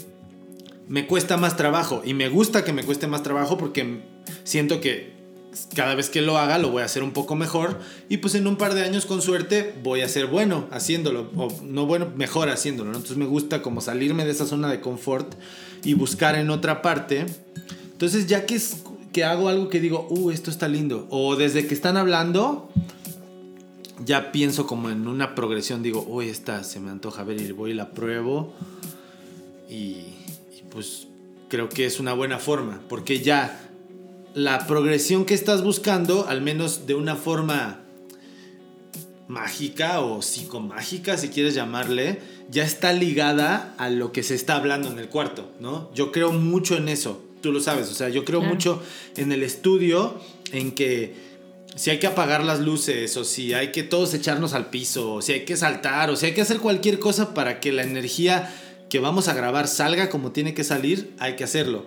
me 0.91 1.07
cuesta 1.07 1.37
más 1.37 1.57
trabajo. 1.57 2.03
Y 2.05 2.15
me 2.15 2.29
gusta 2.29 2.65
que 2.65 2.73
me 2.73 2.83
cueste 2.83 3.07
más 3.07 3.23
trabajo 3.23 3.57
porque 3.57 4.01
siento 4.43 4.81
que 4.81 5.13
cada 5.75 5.95
vez 5.95 6.11
que 6.11 6.21
lo 6.21 6.37
haga 6.37 6.59
lo 6.59 6.71
voy 6.71 6.83
a 6.83 6.85
hacer 6.85 7.05
un 7.05 7.13
poco 7.13 7.37
mejor. 7.37 7.79
Y 8.09 8.17
pues 8.17 8.35
en 8.35 8.49
un 8.49 8.57
par 8.57 8.75
de 8.75 8.83
años, 8.83 9.07
con 9.07 9.23
suerte, 9.23 9.73
voy 9.85 10.01
a 10.01 10.09
ser 10.09 10.27
bueno 10.27 10.67
haciéndolo. 10.73 11.31
O 11.37 11.49
no 11.63 11.87
bueno, 11.87 12.11
mejor 12.17 12.51
haciéndolo. 12.51 12.91
Entonces 12.91 13.17
me 13.17 13.27
gusta 13.27 13.63
como 13.63 13.81
salirme 13.81 14.25
de 14.25 14.33
esa 14.33 14.47
zona 14.47 14.69
de 14.69 14.81
confort 14.81 15.33
y 15.85 15.95
buscar 15.95 16.35
en 16.35 16.51
otra 16.51 16.83
parte. 16.83 17.25
Entonces, 17.93 18.27
ya 18.27 18.45
que, 18.45 18.61
que 19.13 19.23
hago 19.23 19.49
algo 19.49 19.69
que 19.69 19.79
digo, 19.79 20.09
uh, 20.11 20.33
esto 20.33 20.51
está 20.51 20.67
lindo, 20.67 21.07
o 21.11 21.37
desde 21.37 21.69
que 21.69 21.75
están 21.75 21.99
hablando, 21.99 22.69
ya 24.05 24.33
pienso 24.33 24.67
como 24.67 24.91
en 24.91 25.07
una 25.07 25.37
progresión, 25.37 25.85
digo, 25.85 26.05
uy, 26.09 26.29
esta 26.29 26.65
se 26.65 26.81
me 26.81 26.91
antoja 26.91 27.23
ver 27.23 27.41
y 27.41 27.53
voy 27.53 27.71
y 27.71 27.75
la 27.75 27.91
pruebo. 27.93 28.55
Y 29.69 30.20
pues 30.71 31.09
creo 31.49 31.69
que 31.69 31.87
es 31.87 32.01
una 32.01 32.13
buena 32.13 32.39
forma, 32.39 32.81
porque 32.89 33.21
ya 33.21 33.69
la 34.35 34.67
progresión 34.67 35.25
que 35.25 35.35
estás 35.35 35.63
buscando, 35.63 36.27
al 36.29 36.41
menos 36.41 36.87
de 36.87 36.95
una 36.95 37.17
forma 37.17 37.81
mágica 39.29 40.01
o 40.01 40.23
psicomágica, 40.23 41.17
si 41.17 41.29
quieres 41.29 41.55
llamarle, 41.55 42.21
ya 42.51 42.65
está 42.65 42.93
ligada 42.93 43.75
a 43.79 43.89
lo 43.89 44.13
que 44.13 44.23
se 44.23 44.35
está 44.35 44.57
hablando 44.57 44.91
en 44.91 44.99
el 44.99 45.09
cuarto, 45.09 45.51
¿no? 45.61 45.91
Yo 45.95 46.11
creo 46.11 46.33
mucho 46.33 46.77
en 46.77 46.89
eso, 46.89 47.23
tú 47.41 47.53
lo 47.53 47.61
sabes, 47.61 47.89
o 47.91 47.95
sea, 47.95 48.09
yo 48.09 48.25
creo 48.25 48.41
Claro. 48.41 48.55
mucho 48.55 48.83
en 49.17 49.31
el 49.33 49.43
estudio, 49.43 50.21
en 50.53 50.73
que 50.73 51.15
si 51.77 51.91
hay 51.91 52.01
que 52.01 52.09
apagar 52.09 52.45
las 52.45 52.61
luces, 52.61 53.17
o 53.17 53.25
si 53.25 53.55
hay 53.55 53.71
que 53.71 53.85
todos 53.85 54.13
echarnos 54.15 54.53
al 54.53 54.71
piso, 54.71 55.15
o 55.15 55.23
si 55.23 55.33
hay 55.33 55.45
que 55.45 55.57
saltar, 55.57 56.11
o 56.11 56.17
si 56.17 56.27
hay 56.27 56.35
que 56.35 56.41
hacer 56.43 56.59
cualquier 56.59 56.99
cosa 56.99 57.33
para 57.33 57.61
que 57.61 57.71
la 57.71 57.85
energía 57.85 58.53
que 58.91 58.99
vamos 58.99 59.29
a 59.29 59.35
grabar 59.35 59.69
salga 59.69 60.11
como 60.11 60.33
tiene 60.33 60.53
que 60.53 60.65
salir, 60.65 61.15
hay 61.19 61.37
que 61.37 61.45
hacerlo. 61.45 61.87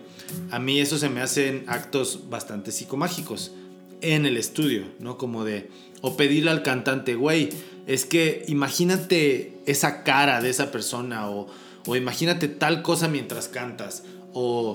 A 0.49 0.57
mí 0.57 0.79
eso 0.79 0.97
se 0.97 1.09
me 1.09 1.21
hacen 1.21 1.65
actos 1.67 2.29
bastante 2.29 2.71
psicomágicos 2.71 3.51
en 4.01 4.25
el 4.25 4.37
estudio, 4.37 4.85
¿no? 4.99 5.17
Como 5.17 5.43
de, 5.43 5.69
o 6.01 6.17
pedirle 6.17 6.49
al 6.49 6.63
cantante, 6.63 7.15
güey, 7.15 7.49
es 7.87 8.05
que 8.05 8.45
imagínate 8.47 9.59
esa 9.65 10.03
cara 10.03 10.41
de 10.41 10.49
esa 10.49 10.71
persona, 10.71 11.29
o, 11.29 11.47
o 11.85 11.95
imagínate 11.95 12.47
tal 12.47 12.81
cosa 12.81 13.09
mientras 13.09 13.49
cantas, 13.49 14.03
o 14.33 14.73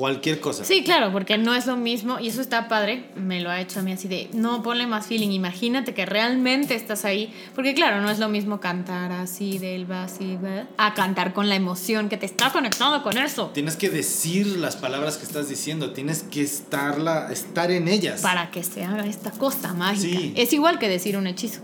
cualquier 0.00 0.40
cosa. 0.40 0.64
Sí, 0.64 0.82
claro, 0.82 1.12
porque 1.12 1.36
no 1.36 1.54
es 1.54 1.66
lo 1.66 1.76
mismo, 1.76 2.18
y 2.18 2.28
eso 2.28 2.40
está 2.40 2.68
padre, 2.68 3.04
me 3.16 3.42
lo 3.42 3.50
ha 3.50 3.60
hecho 3.60 3.80
a 3.80 3.82
mí 3.82 3.92
así 3.92 4.08
de, 4.08 4.30
no, 4.32 4.62
ponle 4.62 4.86
más 4.86 5.06
feeling, 5.06 5.28
imagínate 5.28 5.92
que 5.92 6.06
realmente 6.06 6.74
estás 6.74 7.04
ahí, 7.04 7.30
porque 7.54 7.74
claro, 7.74 8.00
no 8.00 8.10
es 8.10 8.18
lo 8.18 8.30
mismo 8.30 8.60
cantar 8.60 9.12
así 9.12 9.58
del 9.58 9.92
así, 9.92 10.38
a 10.78 10.94
cantar 10.94 11.34
con 11.34 11.50
la 11.50 11.54
emoción 11.54 12.08
que 12.08 12.16
te 12.16 12.24
está 12.24 12.50
conectando 12.50 13.02
con 13.02 13.18
eso, 13.18 13.50
Tienes 13.52 13.76
que 13.76 13.90
decir 13.90 14.46
las 14.46 14.76
palabras 14.76 15.18
que 15.18 15.26
estás 15.26 15.50
diciendo, 15.50 15.92
tienes 15.92 16.22
que 16.22 16.40
estarla, 16.40 17.30
estar 17.30 17.70
en 17.70 17.86
ellas. 17.86 18.22
para 18.22 18.50
que 18.50 18.64
se 18.64 18.82
haga 18.82 19.04
esta 19.04 19.32
cosa 19.32 19.74
mágica. 19.74 20.18
Sí. 20.18 20.32
Es 20.34 20.54
igual 20.54 20.78
que 20.78 20.88
decir 20.88 21.18
un 21.18 21.26
hechizo. 21.26 21.60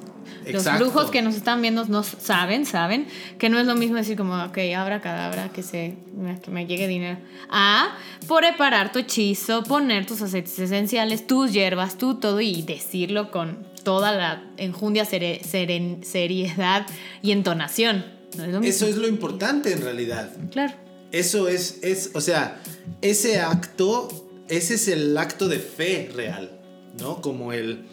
Los 0.53 0.65
brujos 0.79 1.11
que 1.11 1.23
nos 1.23 1.35
están 1.35 1.61
viendo 1.63 1.85
no 1.87 2.03
saben, 2.03 2.67
saben 2.67 3.07
que 3.39 3.49
no 3.49 3.59
es 3.59 3.67
lo 3.67 3.75
mismo 3.75 3.97
decir 3.97 4.17
como, 4.17 4.35
ok, 4.45 4.59
abra 4.77 5.01
cadabra, 5.01 5.49
que, 5.53 5.63
se, 5.63 5.97
que 6.45 6.51
me 6.51 6.67
llegue 6.67 6.87
dinero. 6.87 7.19
A 7.51 7.97
preparar 8.29 8.93
tu 8.93 8.99
hechizo, 9.01 9.63
poner 9.65 10.07
tus 10.07 10.23
aceites 10.23 10.59
esenciales, 10.59 11.27
tus 11.27 11.53
hierbas, 11.53 11.99
tú 11.99 12.15
todo 12.17 12.41
y 12.41 12.63
decirlo 12.63 13.31
con 13.31 13.67
toda 13.83 14.13
la 14.13 14.43
enjundia, 14.57 15.05
sere- 15.05 15.41
seren- 15.43 16.03
seriedad 16.05 16.87
y 17.23 17.33
entonación. 17.33 18.05
No 18.37 18.45
es 18.45 18.53
lo 18.53 18.61
mismo. 18.61 18.65
Eso 18.75 18.87
es 18.87 18.97
lo 18.97 19.09
importante 19.09 19.73
en 19.73 19.81
realidad. 19.83 20.31
Claro. 20.53 20.75
Eso 21.13 21.49
es, 21.49 21.79
es, 21.83 22.11
o 22.15 22.21
sea, 22.21 22.61
ese 23.01 23.41
acto, 23.41 24.09
ese 24.49 24.75
es 24.75 24.89
el 24.89 25.17
acto 25.17 25.49
de 25.49 25.59
fe 25.61 26.11
real, 26.15 26.61
¿no? 27.01 27.21
Como 27.23 27.53
el 27.53 27.85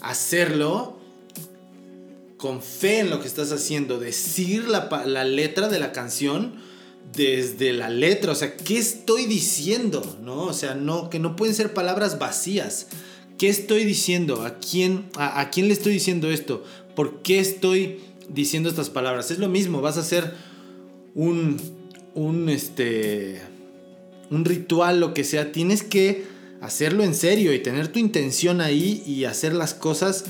hacerlo 0.00 0.98
con 2.44 2.60
fe 2.60 2.98
en 2.98 3.08
lo 3.08 3.22
que 3.22 3.26
estás 3.26 3.52
haciendo, 3.52 3.98
decir 3.98 4.68
la, 4.68 5.24
letra 5.24 5.70
de 5.70 5.78
la 5.78 5.92
canción 5.92 6.56
desde 7.16 7.72
la 7.72 7.88
letra, 7.88 8.32
o 8.32 8.34
sea, 8.34 8.54
¿qué 8.54 8.76
estoy 8.76 9.24
diciendo? 9.24 10.18
¿No? 10.22 10.42
O 10.42 10.52
sea, 10.52 10.74
no, 10.74 11.08
que 11.08 11.18
no 11.18 11.36
pueden 11.36 11.54
ser 11.54 11.72
palabras 11.72 12.18
vacías. 12.18 12.88
¿Qué 13.38 13.48
estoy 13.48 13.84
diciendo? 13.86 14.42
¿A 14.42 14.58
quién, 14.58 15.06
a 15.16 15.48
quién 15.48 15.68
le 15.68 15.72
estoy 15.72 15.94
diciendo 15.94 16.30
esto? 16.30 16.62
¿Por 16.94 17.22
qué 17.22 17.38
estoy 17.38 18.00
diciendo 18.28 18.68
estas 18.68 18.90
palabras? 18.90 19.30
Es 19.30 19.38
lo 19.38 19.48
mismo, 19.48 19.80
vas 19.80 19.96
a 19.96 20.00
hacer 20.00 20.34
un, 21.14 21.56
un, 22.12 22.50
este, 22.50 23.40
un 24.30 24.44
ritual, 24.44 25.00
lo 25.00 25.14
que 25.14 25.24
sea, 25.24 25.50
tienes 25.50 25.82
que 25.82 26.26
hacerlo 26.60 27.04
en 27.04 27.14
serio 27.14 27.54
y 27.54 27.60
tener 27.60 27.88
tu 27.88 28.00
intención 28.00 28.60
ahí 28.60 29.02
y 29.06 29.24
hacer 29.24 29.54
las 29.54 29.72
cosas 29.72 30.26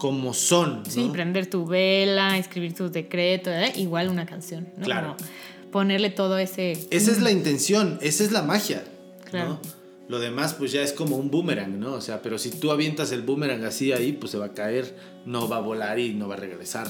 como 0.00 0.32
son. 0.32 0.82
¿no? 0.82 0.90
Sí, 0.90 1.10
prender 1.12 1.48
tu 1.48 1.66
vela, 1.66 2.38
escribir 2.38 2.74
tu 2.74 2.90
decreto, 2.90 3.50
¿eh? 3.50 3.72
igual 3.76 4.08
una 4.08 4.24
canción. 4.24 4.68
¿no? 4.78 4.84
Claro. 4.84 5.16
Como 5.18 5.30
ponerle 5.70 6.08
todo 6.10 6.38
ese... 6.38 6.72
Esa 6.90 7.12
es 7.12 7.20
la 7.20 7.30
intención, 7.30 7.98
esa 8.00 8.24
es 8.24 8.32
la 8.32 8.42
magia. 8.42 8.82
Claro. 9.30 9.60
¿no? 9.62 9.80
Lo 10.08 10.18
demás 10.18 10.54
pues 10.54 10.72
ya 10.72 10.80
es 10.80 10.92
como 10.92 11.16
un 11.16 11.30
boomerang, 11.30 11.78
¿no? 11.78 11.92
O 11.92 12.00
sea, 12.00 12.22
pero 12.22 12.38
si 12.38 12.50
tú 12.50 12.72
avientas 12.72 13.12
el 13.12 13.22
boomerang 13.22 13.62
así 13.64 13.92
ahí, 13.92 14.12
pues 14.12 14.32
se 14.32 14.38
va 14.38 14.46
a 14.46 14.54
caer, 14.54 14.96
no 15.26 15.48
va 15.48 15.58
a 15.58 15.60
volar 15.60 15.98
y 15.98 16.14
no 16.14 16.26
va 16.26 16.34
a 16.34 16.38
regresar, 16.38 16.88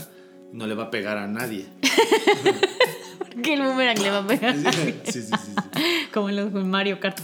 no 0.52 0.68
le 0.68 0.74
va 0.74 0.84
a 0.84 0.90
pegar 0.90 1.18
a 1.18 1.26
nadie. 1.26 1.66
que 3.42 3.54
el 3.54 3.60
boomerang 3.60 4.00
le 4.00 4.10
va 4.10 4.18
a 4.18 4.26
pegar. 4.26 4.56
Sí, 4.56 4.94
sí, 5.04 5.22
sí, 5.22 5.22
sí. 5.22 5.52
Como 6.14 6.30
en 6.30 6.36
los 6.36 6.52
Mario 6.52 7.00
Kart 7.00 7.18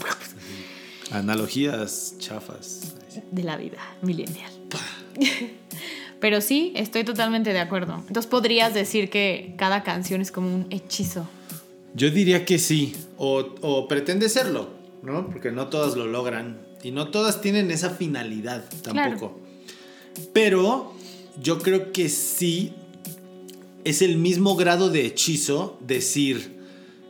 Analogías 1.13 2.17
chafas. 2.19 2.95
de 3.31 3.43
la 3.45 3.57
vida 3.57 3.79
millennial. 4.03 4.56
Pero 6.21 6.41
sí, 6.41 6.73
estoy 6.77 7.05
totalmente 7.05 7.53
de 7.53 7.61
acuerdo. 7.61 7.97
Entonces 8.09 8.27
podrías 8.27 8.73
decir 8.75 9.11
que 9.11 9.55
cada 9.59 9.83
canción 9.83 10.21
es 10.21 10.33
como 10.33 10.55
un 10.55 10.67
hechizo. 10.71 11.29
Yo 11.95 12.11
diría 12.11 12.45
que 12.45 12.59
sí, 12.59 12.95
o, 13.17 13.55
o 13.61 13.89
pretende 13.89 14.29
serlo, 14.29 14.71
¿no? 15.03 15.29
Porque 15.29 15.51
no 15.51 15.69
todas 15.69 15.97
lo 15.97 16.07
logran 16.07 16.59
y 16.83 16.91
no 16.91 17.09
todas 17.09 17.41
tienen 17.41 17.71
esa 17.71 17.91
finalidad 17.91 18.65
tampoco. 18.83 19.41
Pero 20.33 20.95
yo 21.43 21.59
creo 21.59 21.93
que 21.93 22.09
sí 22.09 22.75
es 23.85 24.03
el 24.03 24.17
mismo 24.17 24.57
grado 24.57 24.91
de 24.91 25.07
hechizo 25.07 25.79
decir, 25.81 26.57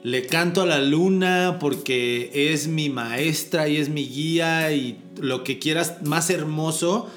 le 0.02 0.26
canto 0.26 0.62
a 0.62 0.66
la 0.66 0.80
luna 0.80 1.58
porque 1.60 2.52
es 2.52 2.68
mi 2.68 2.90
maestra 2.90 3.68
y 3.68 3.76
es 3.76 3.88
mi 3.88 4.06
guía 4.06 4.72
y 4.72 4.98
lo 5.20 5.42
que 5.42 5.58
quieras 5.58 6.02
más 6.04 6.30
hermoso 6.30 7.08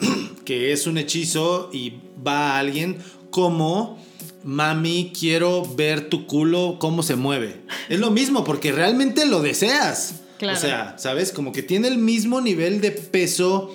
que 0.44 0.72
es 0.72 0.86
un 0.86 0.98
hechizo 0.98 1.70
y 1.72 1.94
va 2.26 2.52
a 2.56 2.58
alguien 2.58 2.98
como 3.30 3.98
mami 4.44 5.12
quiero 5.18 5.62
ver 5.76 6.08
tu 6.08 6.26
culo 6.26 6.76
cómo 6.80 7.02
se 7.02 7.14
mueve 7.16 7.60
es 7.88 8.00
lo 8.00 8.10
mismo 8.10 8.42
porque 8.44 8.72
realmente 8.72 9.24
lo 9.26 9.40
deseas 9.40 10.16
Claro. 10.38 10.58
o 10.58 10.60
sea 10.60 10.98
sabes 10.98 11.30
como 11.30 11.52
que 11.52 11.62
tiene 11.62 11.86
el 11.86 11.98
mismo 11.98 12.40
nivel 12.40 12.80
de 12.80 12.90
peso 12.90 13.72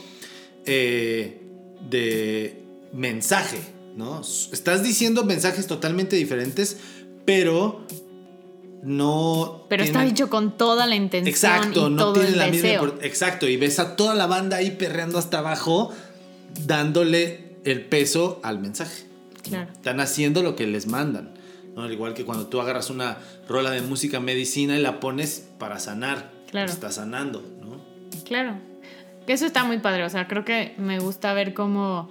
eh, 0.65 1.41
de 1.89 2.62
mensaje 2.91 3.58
no 3.95 4.19
estás 4.51 4.84
diciendo 4.84 5.23
mensajes 5.23 5.65
totalmente 5.67 6.17
diferentes 6.17 6.75
pero 7.23 7.86
no 8.84 9.65
Pero 9.69 9.84
está 9.84 10.03
dicho 10.03 10.30
con 10.30 10.58
toda 10.58 10.86
la 10.86 10.95
intención 10.95 11.27
Exacto, 11.34 11.88
y 11.88 11.91
no 11.91 11.97
todo 11.97 12.13
tiene 12.13 12.30
el 12.30 12.38
la 12.38 12.47
misma 12.47 12.67
deseo. 12.69 12.84
import- 12.84 12.99
Exacto, 13.03 13.47
y 13.47 13.58
ves 13.58 13.80
a 13.80 13.95
toda 13.95 14.13
la 14.13 14.27
banda 14.27 14.58
ahí 14.58 14.71
perreando 14.71 15.17
hasta 15.17 15.39
abajo, 15.39 15.91
dándole 16.65 17.57
el 17.63 17.86
peso 17.86 18.39
al 18.43 18.60
mensaje. 18.60 19.05
Claro. 19.43 19.71
Están 19.71 19.99
haciendo 19.99 20.43
lo 20.43 20.55
que 20.55 20.67
les 20.67 20.88
mandan. 20.88 21.33
¿no? 21.75 21.83
Al 21.83 21.91
igual 21.91 22.13
que 22.13 22.25
cuando 22.25 22.47
tú 22.47 22.60
agarras 22.60 22.89
una 22.89 23.17
rola 23.47 23.71
de 23.71 23.81
música 23.81 24.19
medicina 24.19 24.77
y 24.77 24.81
la 24.81 24.99
pones 24.99 25.47
para 25.60 25.79
sanar. 25.79 26.31
Claro. 26.49 26.71
Está 26.71 26.91
sanando, 26.91 27.43
¿no? 27.62 27.79
Claro. 28.23 28.55
Que 29.25 29.33
eso 29.33 29.45
está 29.45 29.63
muy 29.63 29.79
padre. 29.79 30.03
O 30.05 30.10
sea, 30.10 30.27
creo 30.27 30.45
que 30.45 30.73
me 30.77 30.99
gusta 30.99 31.33
ver 31.33 31.53
cómo 31.53 32.10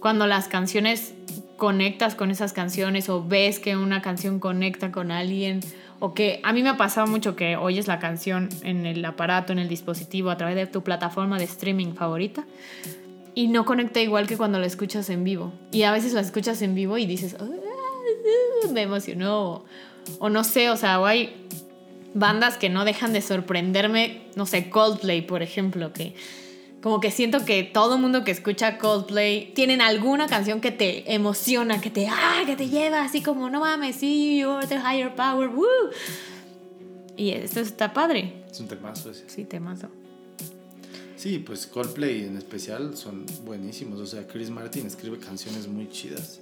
cuando 0.00 0.26
las 0.26 0.48
canciones 0.48 1.14
conectas 1.56 2.14
con 2.14 2.30
esas 2.30 2.52
canciones 2.52 3.08
o 3.08 3.24
ves 3.24 3.60
que 3.60 3.76
una 3.76 4.02
canción 4.02 4.40
conecta 4.40 4.92
con 4.92 5.10
alguien 5.10 5.60
o 6.00 6.12
que 6.12 6.40
a 6.42 6.52
mí 6.52 6.62
me 6.62 6.68
ha 6.68 6.76
pasado 6.76 7.06
mucho 7.06 7.36
que 7.36 7.56
oyes 7.56 7.86
la 7.86 7.98
canción 7.98 8.48
en 8.62 8.84
el 8.84 9.04
aparato, 9.04 9.52
en 9.52 9.58
el 9.58 9.68
dispositivo, 9.68 10.30
a 10.30 10.36
través 10.36 10.56
de 10.56 10.66
tu 10.66 10.82
plataforma 10.82 11.38
de 11.38 11.44
streaming 11.44 11.94
favorita 11.94 12.44
y 13.36 13.48
no 13.48 13.66
conecta 13.66 14.00
igual 14.00 14.26
que 14.26 14.36
cuando 14.36 14.58
la 14.58 14.66
escuchas 14.66 15.10
en 15.10 15.22
vivo. 15.22 15.52
Y 15.70 15.82
a 15.82 15.92
veces 15.92 16.14
la 16.14 16.22
escuchas 16.22 16.62
en 16.62 16.74
vivo 16.74 16.96
y 16.98 17.04
dices, 17.06 17.36
"Ah, 17.38 17.46
me 18.72 18.82
emocionó 18.82 19.42
o, 19.42 19.64
o 20.18 20.30
no 20.30 20.42
sé, 20.42 20.70
o 20.70 20.76
sea, 20.76 20.98
o 20.98 21.04
hay 21.04 21.46
bandas 22.14 22.56
que 22.56 22.70
no 22.70 22.86
dejan 22.86 23.12
de 23.12 23.20
sorprenderme, 23.20 24.22
no 24.36 24.46
sé, 24.46 24.70
Coldplay, 24.70 25.20
por 25.20 25.42
ejemplo, 25.42 25.92
que 25.92 26.14
como 26.82 26.98
que 27.00 27.10
siento 27.10 27.44
que 27.44 27.62
todo 27.62 27.98
mundo 27.98 28.24
que 28.24 28.30
escucha 28.30 28.78
Coldplay 28.78 29.52
tienen 29.54 29.82
alguna 29.82 30.28
canción 30.28 30.62
que 30.62 30.70
te 30.70 31.12
emociona, 31.14 31.80
que 31.80 31.90
te, 31.90 32.08
ah, 32.08 32.42
que 32.46 32.56
te 32.56 32.68
lleva 32.68 33.02
así 33.02 33.20
como, 33.20 33.50
no 33.50 33.60
mames, 33.60 33.96
sí, 33.96 34.38
you're 34.38 34.66
the 34.66 34.76
higher 34.76 35.14
power, 35.14 35.48
woo. 35.48 35.66
Y 37.18 37.32
esto 37.32 37.60
está 37.60 37.92
padre. 37.92 38.44
Es 38.50 38.60
un 38.60 38.68
temazo 38.68 39.10
ese. 39.10 39.28
Sí, 39.28 39.44
temazo. 39.44 39.88
Sí, 41.26 41.40
pues 41.40 41.66
Coldplay 41.66 42.24
en 42.24 42.36
especial 42.36 42.96
son 42.96 43.26
buenísimos. 43.44 43.98
O 43.98 44.06
sea, 44.06 44.28
Chris 44.28 44.48
Martin 44.48 44.86
escribe 44.86 45.18
canciones 45.18 45.66
muy 45.66 45.88
chidas. 45.88 46.38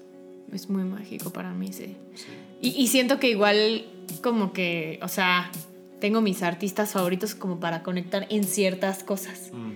Es 0.52 0.68
muy 0.68 0.84
mágico 0.84 1.30
para 1.30 1.54
mí, 1.54 1.72
sí. 1.72 1.96
Sí. 2.14 2.26
Y, 2.60 2.82
y 2.82 2.88
siento 2.88 3.18
que 3.18 3.30
igual 3.30 3.86
como 4.20 4.52
que, 4.52 4.98
o 5.00 5.08
sea, 5.08 5.50
tengo 6.00 6.20
mis 6.20 6.42
artistas 6.42 6.92
favoritos 6.92 7.34
como 7.34 7.60
para 7.60 7.82
conectar 7.82 8.26
en 8.28 8.44
ciertas 8.44 9.02
cosas. 9.02 9.52
Mm. 9.54 9.72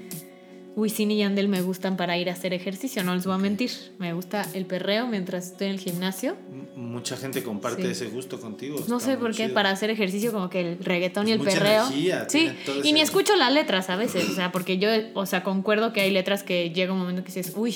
Wisin 0.79 1.11
y 1.11 1.19
Yandel 1.19 1.49
me 1.49 1.61
gustan 1.61 1.97
para 1.97 2.17
ir 2.17 2.31
a 2.31 2.33
hacer 2.35 2.55
ejercicio, 2.55 3.03
no 3.03 3.15
les 3.15 3.27
voy 3.27 3.35
a 3.35 3.39
mentir. 3.39 3.71
Me 3.99 4.13
gusta 4.13 4.47
el 4.55 4.65
perreo 4.65 5.07
mientras 5.09 5.49
estoy 5.49 5.67
en 5.67 5.73
el 5.75 5.81
gimnasio. 5.81 6.37
Mucha 6.77 7.17
gente 7.17 7.43
comparte 7.43 7.83
Sí. 7.83 7.89
ese 7.91 8.07
gusto 8.07 8.41
contigo. 8.41 8.77
No 8.89 8.99
está 8.99 9.11
sé 9.13 9.17
por 9.19 9.33
qué, 9.33 9.45
chido. 9.45 9.55
para 9.55 9.71
hacer 9.71 9.91
ejercicio 9.91 10.33
como 10.33 10.49
que 10.49 10.61
el 10.61 10.79
reggaetón 10.79 11.27
y 11.27 11.33
Es 11.33 11.39
el 11.39 11.45
mucha 11.45 11.59
perreo. 11.59 11.87
energía, 11.89 12.27
sí, 12.29 12.51
y 12.85 12.93
ni 12.93 13.01
escucho 13.01 13.35
las 13.37 13.53
letras 13.53 13.91
a 13.91 13.97
veces, 13.97 14.29
o 14.31 14.35
sea, 14.35 14.53
porque 14.53 14.79
yo, 14.79 14.89
o 15.15 15.27
sea, 15.27 15.43
concuerdo 15.43 15.93
que 15.93 16.01
hay 16.01 16.11
letras 16.13 16.43
que 16.45 16.71
llega 16.71 16.93
un 16.93 17.01
momento 17.01 17.23
que 17.25 17.33
dices, 17.33 17.53
uy, 17.57 17.75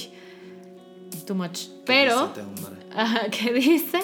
too 1.26 1.34
much. 1.34 1.66
Pero, 1.84 2.32
Qué 2.34 2.40
risa 2.40 2.54
te 2.54 2.62
hombre. 2.68 2.82
Ajá, 2.94 3.20
¿qué 3.30 3.52
dice? 3.52 3.98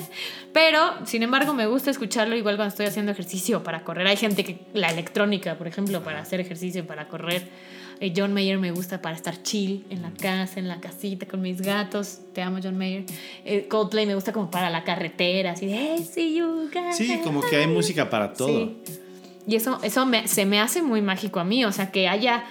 Pero, 0.53 0.81
sin 1.07 1.23
embargo, 1.23 1.55
me 1.55 1.67
gusta 1.67 1.91
escucharlo 1.91 2.35
igual 2.37 2.57
cuando 2.57 2.71
estoy 2.71 2.87
haciendo 2.87 3.13
ejercicio 3.13 3.63
para 3.63 3.85
correr. 3.85 4.07
Hay 4.07 4.17
gente 4.17 4.45
que 4.45 4.61
la 4.75 4.89
electrónica, 4.91 5.57
por 5.59 5.69
ejemplo, 5.69 6.03
para 6.03 6.21
hacer 6.21 6.41
ejercicio, 6.41 6.87
para 6.87 7.07
correr. 7.09 7.49
Eh, 8.01 8.13
John 8.17 8.33
Mayer 8.33 8.59
me 8.59 8.71
gusta 8.71 9.03
para 9.03 9.17
estar 9.17 9.43
chill 9.43 9.85
en 9.91 10.03
la 10.03 10.11
casa, 10.13 10.61
en 10.61 10.69
la 10.69 10.81
casita 10.81 11.27
con 11.27 11.41
mis 11.43 11.61
gatos. 11.61 12.21
Te 12.33 12.43
amo, 12.43 12.59
John 12.63 12.77
Mayer. 12.79 13.05
Eh, 13.45 13.67
Coldplay 13.69 14.07
me 14.07 14.15
gusta 14.15 14.33
como 14.33 14.51
para 14.51 14.71
la 14.71 14.85
carretera, 14.85 15.53
así 15.53 15.67
de, 15.67 15.75
hey, 15.75 16.05
see 16.09 16.37
you 16.37 16.71
guys. 16.73 16.97
Sí, 16.97 17.19
como 17.25 17.41
que 17.41 17.57
hay 17.57 17.67
música 17.67 18.09
para 18.09 18.33
todo. 18.33 18.49
Sí. 18.49 18.77
Y 19.47 19.57
eso, 19.57 19.79
eso 19.83 20.05
me- 20.07 20.29
se 20.29 20.45
me 20.47 20.61
hace 20.61 20.83
muy 20.83 21.03
mágico 21.03 21.41
a 21.41 21.45
mí, 21.45 21.65
o 21.65 21.73
sea, 21.73 21.91
que 21.91 22.07
haya 22.09 22.45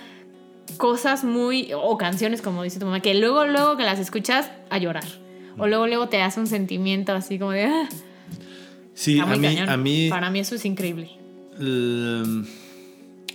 cosas 0.78 1.24
muy, 1.24 1.72
o 1.74 1.98
canciones 1.98 2.42
como 2.42 2.64
dice 2.64 2.80
tu 2.80 2.86
mamá, 2.86 3.00
que 3.02 3.14
luego, 3.14 3.46
luego 3.46 3.78
que 3.78 3.84
las 3.84 4.00
escuchas 4.00 4.52
a 4.70 4.78
llorar. 4.80 5.06
O 5.58 5.66
luego, 5.68 5.88
luego 5.88 6.08
te 6.10 6.22
hace 6.22 6.40
un 6.40 6.48
sentimiento 6.48 7.14
así 7.14 7.40
como 7.40 7.52
de... 7.52 7.66
Ah, 7.66 7.90
Sí, 8.94 9.20
a 9.20 9.26
mí, 9.28 9.40
cañón. 9.40 9.70
a 9.70 9.78
mí 9.78 10.08
Para 10.10 10.30
mí 10.32 10.40
eso 10.40 10.56
es 10.56 10.66
increíble. 10.66 11.12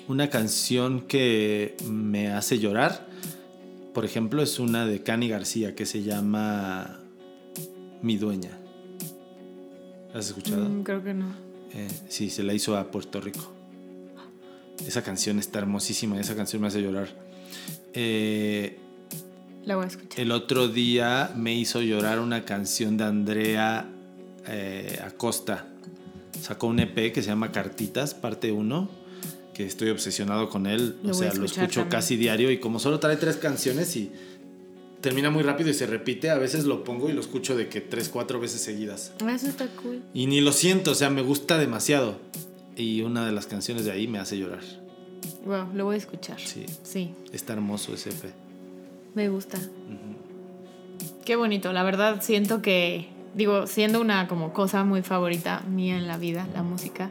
Una 0.09 0.29
canción 0.29 1.03
que 1.03 1.77
me 1.89 2.29
hace 2.33 2.59
llorar, 2.59 3.07
por 3.95 4.05
ejemplo, 4.05 4.43
es 4.43 4.59
una 4.59 4.87
de 4.87 5.03
Cani 5.03 5.29
García 5.29 5.75
que 5.75 5.87
se 5.87 6.03
llama 6.03 7.01
Mi 8.03 8.17
Dueña. 8.17 8.59
¿Has 10.15 10.29
escuchado? 10.29 10.69
Mm, 10.69 10.83
creo 10.83 11.03
que 11.03 11.15
no. 11.15 11.27
Eh, 11.75 11.89
sí, 12.09 12.31
se 12.31 12.43
la 12.43 12.53
hizo 12.53 12.77
a 12.77 12.91
Puerto 12.91 13.21
Rico. 13.21 13.53
Esa 14.87 15.03
canción 15.03 15.39
está 15.39 15.61
hermosísima, 15.61 16.19
esa 16.21 16.35
canción 16.35 16.61
me 16.63 16.69
hace 16.69 16.83
llorar. 16.83 17.09
Eh, 17.95 18.79
La 19.65 19.77
voy 19.77 19.85
a 19.85 19.89
escuchar. 19.89 20.21
el 20.21 20.33
otro 20.33 20.69
día 20.69 21.31
me 21.37 21.55
hizo 21.55 21.81
llorar 21.81 22.19
una 22.19 22.45
canción 22.45 22.97
de 22.97 23.05
Andrea 23.05 23.89
eh, 24.49 24.99
Acosta. 25.05 25.69
Sacó 26.41 26.67
un 26.67 26.81
EP 26.81 27.13
que 27.13 27.23
se 27.23 27.29
llama 27.29 27.53
Cartitas, 27.53 28.15
parte 28.15 28.51
1, 28.51 28.91
que 29.55 29.67
estoy 29.67 29.91
obsesionado 29.91 30.49
con 30.49 30.67
él. 30.67 30.97
Lo 31.03 31.11
o 31.11 31.15
sea, 31.15 31.33
lo 31.35 31.45
escucho 31.45 31.81
también. 31.81 31.89
casi 31.89 32.17
diario 32.17 32.51
y 32.51 32.59
como 32.59 32.79
solo 32.79 32.99
trae 33.01 33.17
tres 33.17 33.37
canciones 33.37 33.95
y 33.97 34.11
termina 35.01 35.31
muy 35.31 35.43
rápido 35.43 35.69
y 35.71 35.75
se 35.75 35.87
repite, 35.87 36.31
a 36.31 36.39
veces 36.39 36.65
lo 36.65 36.85
pongo 36.85 37.11
y 37.11 37.13
lo 37.13 37.21
escucho 37.21 37.57
de 37.57 37.69
que 37.69 37.81
tres, 37.81 38.09
cuatro 38.09 38.41
veces 38.41 38.61
seguidas. 38.61 39.13
Eso 39.29 39.49
está 39.49 39.67
cool. 39.83 40.03
Y 40.15 40.27
ni 40.27 40.41
lo 40.41 40.53
siento, 40.53 40.93
o 40.93 40.95
sea, 40.95 41.11
me 41.11 41.23
gusta 41.23 41.59
demasiado. 41.59 42.19
Y 42.77 43.03
una 43.03 43.27
de 43.27 43.33
las 43.33 43.47
canciones 43.47 43.85
de 43.85 43.91
ahí 43.93 44.07
me 44.09 44.19
hace 44.19 44.39
llorar. 44.39 44.63
Wow, 45.45 45.67
lo 45.75 45.85
voy 45.85 45.97
a 45.97 45.99
escuchar. 45.99 46.39
Sí, 46.41 46.65
Sí, 46.83 47.15
está 47.33 47.53
hermoso 47.53 47.95
ese 47.95 48.11
EP. 48.11 48.33
me 49.15 49.29
gusta. 49.29 49.59
Qué 51.25 51.37
bonito, 51.37 51.73
la 51.73 51.83
verdad 51.83 52.21
siento 52.23 52.63
que, 52.63 53.09
digo, 53.35 53.67
siendo 53.67 54.01
una 54.01 54.27
como 54.27 54.53
cosa 54.53 54.83
muy 54.85 55.03
favorita 55.03 55.61
mía 55.69 55.97
en 55.97 56.09
la 56.09 56.17
vida, 56.17 56.49
la 56.55 56.63
música, 56.63 57.11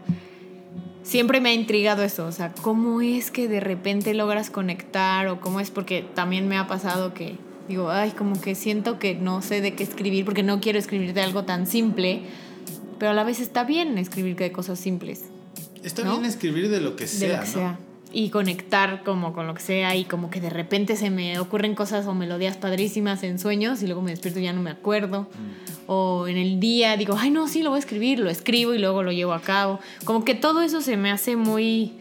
siempre 1.04 1.42
me 1.42 1.50
ha 1.50 1.54
intrigado 1.54 2.04
eso, 2.04 2.26
o 2.26 2.32
sea, 2.32 2.54
cómo 2.62 3.02
es 3.02 3.32
que 3.32 3.48
de 3.48 3.60
repente 3.60 4.14
logras 4.14 4.50
conectar 4.50 5.28
o 5.28 5.40
cómo 5.40 5.60
es, 5.60 5.72
porque 5.72 6.06
también 6.14 6.48
me 6.48 6.58
ha 6.58 6.68
pasado 6.68 7.14
que 7.14 7.36
digo, 7.68 7.90
ay, 7.90 8.12
como 8.12 8.40
que 8.40 8.56
siento 8.56 9.00
que 9.00 9.16
no 9.16 9.42
sé 9.42 9.62
de 9.62 9.74
qué 9.76 9.84
escribir, 9.84 10.26
porque 10.26 10.44
no 10.44 10.60
quiero 10.60 10.78
escribir 10.80 11.14
de 11.14 11.22
algo 11.22 11.44
tan 11.44 11.68
simple, 11.68 12.22
pero 13.00 13.12
a 13.12 13.14
la 13.14 13.24
vez 13.24 13.40
está 13.40 13.64
bien 13.64 13.98
escribir 13.98 14.36
de 14.36 14.52
cosas 14.52 14.80
simples. 14.80 15.26
Está 15.84 16.04
¿No? 16.04 16.12
bien 16.12 16.26
escribir 16.26 16.70
de 16.70 16.82
lo 16.82 16.96
que 16.96 17.06
de 17.06 17.10
sea, 17.10 17.38
lo 17.38 17.44
que 17.44 17.48
¿no? 17.48 17.54
sea. 17.54 17.80
Y 18.14 18.30
conectar 18.30 19.04
como 19.04 19.32
con 19.34 19.48
lo 19.48 19.54
que 19.54 19.62
sea 19.62 19.96
y 19.96 20.04
como 20.04 20.30
que 20.30 20.42
de 20.42 20.50
repente 20.50 20.96
se 20.98 21.10
me 21.10 21.40
ocurren 21.40 21.76
cosas 21.76 22.06
o 22.08 22.14
melodías 22.14 22.58
padrísimas 22.58 23.24
en 23.24 23.40
sueños 23.40 23.82
y 23.82 23.86
luego 23.88 24.02
me 24.02 24.12
despierto 24.12 24.40
y 24.40 24.44
ya 24.44 24.54
no 24.54 24.62
me 24.62 24.70
acuerdo. 24.72 25.22
Mm. 25.22 25.82
O 25.88 26.28
en 26.28 26.38
el 26.38 26.60
día 26.60 26.98
digo, 26.98 27.16
ay 27.18 27.30
no, 27.32 27.48
sí, 27.48 27.64
lo 27.64 27.70
voy 27.70 27.78
a 27.78 27.80
escribir, 27.80 28.20
lo 28.20 28.30
escribo 28.30 28.74
y 28.74 28.80
luego 28.80 29.02
lo 29.04 29.12
llevo 29.14 29.32
a 29.34 29.42
cabo. 29.42 29.80
Como 30.04 30.26
que 30.26 30.36
todo 30.36 30.62
eso 30.62 30.82
se 30.82 30.98
me 30.98 31.10
hace 31.10 31.36
muy 31.38 31.94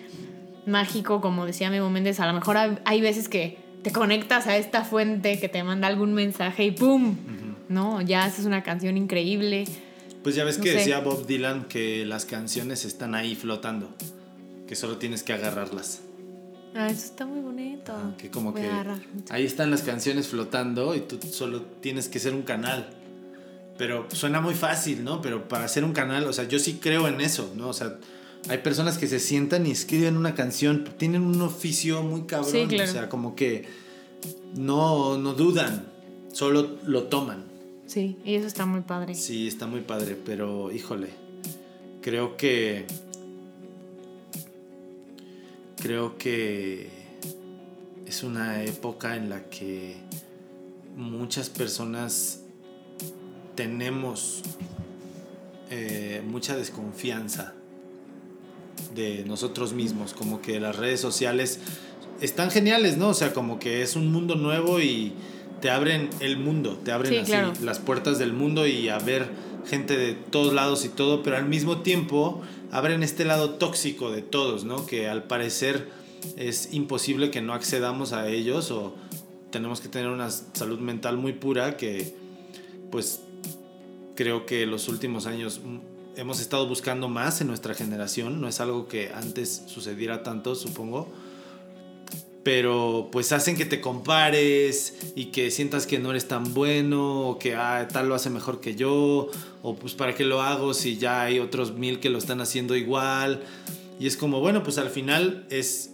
mágico, 0.66 1.20
como 1.20 1.46
decía 1.46 1.70
Memo 1.70 1.90
Méndez. 1.90 2.18
A 2.20 2.26
lo 2.26 2.32
mejor 2.32 2.56
hay- 2.56 3.00
veces 3.00 3.28
que 3.28 3.58
te 3.82 3.92
conectas 3.92 4.46
a 4.46 4.56
esta 4.56 4.84
fuente 4.84 5.38
que 5.40 5.48
te 5.48 5.62
manda 5.62 5.86
algún 5.88 6.12
mensaje 6.12 6.64
y 6.64 6.70
¡pum! 6.72 7.16
¿No? 7.68 8.00
Ya 8.02 8.24
haces 8.24 8.44
una 8.46 8.62
canción 8.62 8.96
increíble. 8.96 9.64
Pues 10.22 10.34
ya 10.34 10.44
ves 10.44 10.58
No 10.58 10.64
que 10.64 10.72
sé. 10.72 10.76
decía 10.78 10.98
Bob 11.00 11.26
Dylan 11.26 11.64
que 11.64 12.04
las 12.04 12.26
canciones 12.26 12.84
están 12.84 13.14
ahí 13.14 13.34
flotando, 13.36 13.88
que 14.70 14.76
solo 14.76 14.98
tienes 14.98 15.24
que 15.24 15.32
agarrarlas. 15.32 15.98
Ah, 16.76 16.88
eso 16.88 17.04
está 17.06 17.26
muy 17.26 17.40
bonito. 17.40 17.92
Que 18.16 18.30
como 18.30 18.52
Voy 18.52 18.62
que 18.62 18.70
ahí 19.30 19.44
están 19.44 19.72
las 19.72 19.82
canciones 19.82 20.28
flotando 20.28 20.94
y 20.94 21.00
tú 21.00 21.18
solo 21.28 21.62
tienes 21.80 22.08
que 22.08 22.20
ser 22.20 22.34
un 22.34 22.42
canal. 22.42 22.88
Pero 23.76 24.06
suena 24.12 24.40
muy 24.40 24.54
fácil, 24.54 25.02
¿no? 25.02 25.20
Pero 25.22 25.48
para 25.48 25.66
ser 25.66 25.82
un 25.82 25.92
canal, 25.92 26.22
o 26.28 26.32
sea, 26.32 26.46
yo 26.46 26.60
sí 26.60 26.78
creo 26.80 27.08
en 27.08 27.20
eso, 27.20 27.52
¿no? 27.56 27.66
O 27.66 27.72
sea, 27.72 27.98
hay 28.48 28.58
personas 28.58 28.96
que 28.96 29.08
se 29.08 29.18
sientan 29.18 29.66
y 29.66 29.72
escriben 29.72 30.16
una 30.16 30.36
canción, 30.36 30.84
tienen 30.96 31.22
un 31.22 31.42
oficio 31.42 32.04
muy 32.04 32.22
cabrón, 32.22 32.52
Sí, 32.52 32.66
claro. 32.68 32.88
o 32.90 32.92
sea, 32.92 33.08
como 33.08 33.34
que 33.34 33.66
no, 34.54 35.18
no 35.18 35.34
dudan, 35.34 35.84
solo 36.32 36.78
lo 36.86 37.08
toman. 37.08 37.42
Sí, 37.86 38.18
y 38.24 38.36
eso 38.36 38.46
está 38.46 38.66
muy 38.66 38.82
padre. 38.82 39.16
Sí, 39.16 39.48
está 39.48 39.66
muy 39.66 39.80
padre, 39.80 40.16
pero 40.24 40.70
híjole, 40.70 41.08
creo 42.02 42.36
que... 42.36 42.86
Creo 45.80 46.18
que 46.18 46.88
es 48.06 48.22
una 48.22 48.62
época 48.64 49.16
en 49.16 49.30
la 49.30 49.48
que 49.48 49.96
muchas 50.96 51.48
personas 51.48 52.40
tenemos 53.54 54.42
eh, 55.70 56.22
mucha 56.26 56.56
desconfianza 56.56 57.54
de 58.94 59.24
nosotros 59.24 59.72
mismos, 59.72 60.12
como 60.14 60.42
que 60.42 60.60
las 60.60 60.76
redes 60.76 61.00
sociales 61.00 61.60
están 62.20 62.50
geniales, 62.50 62.96
¿no? 62.96 63.08
O 63.08 63.14
sea, 63.14 63.32
como 63.32 63.58
que 63.58 63.82
es 63.82 63.96
un 63.96 64.10
mundo 64.12 64.34
nuevo 64.34 64.80
y 64.80 65.12
te 65.60 65.70
abren 65.70 66.10
el 66.20 66.36
mundo, 66.38 66.78
te 66.84 66.92
abren 66.92 67.12
Sí, 67.12 67.18
así 67.18 67.30
claro. 67.30 67.52
las 67.62 67.78
puertas 67.78 68.18
del 68.18 68.32
mundo 68.32 68.66
y 68.66 68.88
a 68.88 68.98
ver 68.98 69.28
gente 69.66 69.96
de 69.96 70.14
todos 70.14 70.52
lados 70.52 70.84
y 70.84 70.88
todo, 70.88 71.22
pero 71.22 71.36
al 71.36 71.46
mismo 71.46 71.78
tiempo 71.78 72.42
abren 72.70 73.02
este 73.02 73.24
lado 73.24 73.50
tóxico 73.50 74.10
de 74.10 74.22
todos, 74.22 74.64
¿no? 74.64 74.86
Que 74.86 75.08
al 75.08 75.24
parecer 75.24 75.88
es 76.36 76.72
imposible 76.72 77.30
que 77.30 77.40
no 77.40 77.54
accedamos 77.54 78.12
a 78.12 78.28
ellos 78.28 78.70
o 78.70 78.94
tenemos 79.50 79.80
que 79.80 79.88
tener 79.88 80.08
una 80.08 80.30
salud 80.30 80.78
mental 80.78 81.16
muy 81.16 81.32
pura 81.32 81.76
que 81.76 82.14
pues 82.90 83.20
creo 84.14 84.46
que 84.46 84.66
los 84.66 84.88
últimos 84.88 85.26
años 85.26 85.60
hemos 86.16 86.40
estado 86.40 86.66
buscando 86.68 87.08
más 87.08 87.40
en 87.40 87.46
nuestra 87.46 87.74
generación, 87.74 88.40
no 88.40 88.48
es 88.48 88.60
algo 88.60 88.88
que 88.88 89.10
antes 89.14 89.62
sucediera 89.66 90.22
tanto, 90.22 90.54
supongo, 90.54 91.08
pero 92.42 93.08
pues 93.12 93.32
hacen 93.32 93.56
que 93.56 93.66
te 93.66 93.80
compares 93.80 94.96
y 95.14 95.26
que 95.26 95.50
sientas 95.50 95.86
que 95.86 95.98
no 95.98 96.10
eres 96.10 96.26
tan 96.26 96.54
bueno 96.54 97.28
o 97.28 97.38
que 97.38 97.54
ah, 97.54 97.86
tal 97.92 98.08
lo 98.08 98.14
hace 98.14 98.30
mejor 98.30 98.60
que 98.60 98.74
yo 98.74 99.28
o 99.62 99.76
pues 99.76 99.94
para 99.94 100.14
qué 100.14 100.24
lo 100.24 100.40
hago 100.40 100.72
si 100.72 100.96
ya 100.96 101.22
hay 101.22 101.38
otros 101.38 101.74
mil 101.74 102.00
que 102.00 102.08
lo 102.08 102.18
están 102.18 102.40
haciendo 102.40 102.76
igual 102.76 103.42
y 103.98 104.06
es 104.06 104.16
como 104.16 104.40
bueno 104.40 104.62
pues 104.62 104.78
al 104.78 104.88
final 104.88 105.46
es 105.50 105.90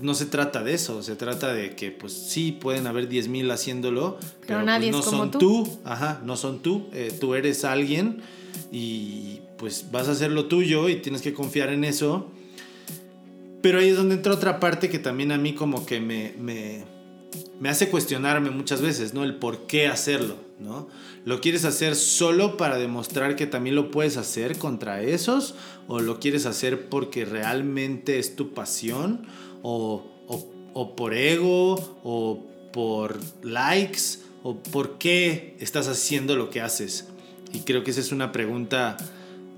no 0.00 0.14
se 0.14 0.26
trata 0.26 0.62
de 0.62 0.74
eso, 0.74 1.02
se 1.02 1.16
trata 1.16 1.52
de 1.52 1.74
que 1.74 1.90
pues 1.90 2.12
sí 2.12 2.52
pueden 2.52 2.86
haber 2.86 3.08
10 3.08 3.28
mil 3.28 3.50
haciéndolo, 3.50 4.16
pero, 4.46 4.60
pues, 4.60 4.66
nadie 4.66 4.88
es 4.88 4.96
no 4.96 5.02
como 5.02 5.18
son 5.18 5.30
tú. 5.32 5.38
tú, 5.38 5.78
ajá, 5.84 6.20
no 6.24 6.36
son 6.36 6.60
tú, 6.60 6.88
eh, 6.92 7.12
tú 7.20 7.34
eres 7.34 7.64
alguien 7.64 8.22
y 8.70 9.40
pues 9.58 9.86
vas 9.90 10.08
a 10.08 10.12
hacer 10.12 10.30
lo 10.30 10.46
tuyo 10.46 10.88
y 10.88 10.96
tienes 10.96 11.20
que 11.22 11.34
confiar 11.34 11.70
en 11.70 11.84
eso. 11.84 12.30
Pero 13.62 13.78
ahí 13.78 13.90
es 13.90 13.96
donde 13.96 14.16
entra 14.16 14.34
otra 14.34 14.58
parte 14.58 14.90
que 14.90 14.98
también 14.98 15.30
a 15.30 15.38
mí 15.38 15.54
como 15.54 15.86
que 15.86 16.00
me, 16.00 16.34
me, 16.38 16.84
hace 17.70 17.88
cuestionarme 17.88 18.50
muchas 18.50 18.82
veces, 18.82 19.14
¿no? 19.14 19.22
El 19.22 19.36
por 19.36 19.68
qué 19.68 19.86
hacerlo, 19.86 20.36
¿no? 20.58 20.88
¿Lo 21.24 21.40
quieres 21.40 21.64
hacer 21.64 21.94
solo 21.94 22.56
para 22.56 22.76
demostrar 22.76 23.36
que 23.36 23.46
también 23.46 23.76
lo 23.76 23.92
puedes 23.92 24.16
hacer 24.16 24.58
contra 24.58 25.00
esos? 25.02 25.54
¿O 25.86 26.00
lo 26.00 26.18
quieres 26.18 26.44
hacer 26.44 26.88
porque 26.88 27.24
realmente 27.24 28.18
es 28.18 28.34
tu 28.34 28.52
pasión? 28.52 29.26
¿O, 29.62 30.04
o, 30.26 30.52
o 30.74 30.96
por 30.96 31.14
ego? 31.14 32.00
¿O 32.02 32.44
por 32.72 33.20
likes? 33.42 34.18
¿O 34.42 34.56
por 34.56 34.98
qué 34.98 35.56
estás 35.60 35.86
haciendo 35.86 36.34
lo 36.34 36.50
que 36.50 36.60
haces? 36.60 37.06
Y 37.52 37.60
creo 37.60 37.84
que 37.84 37.92
esa 37.92 38.00
es 38.00 38.10
una 38.10 38.32
pregunta 38.32 38.96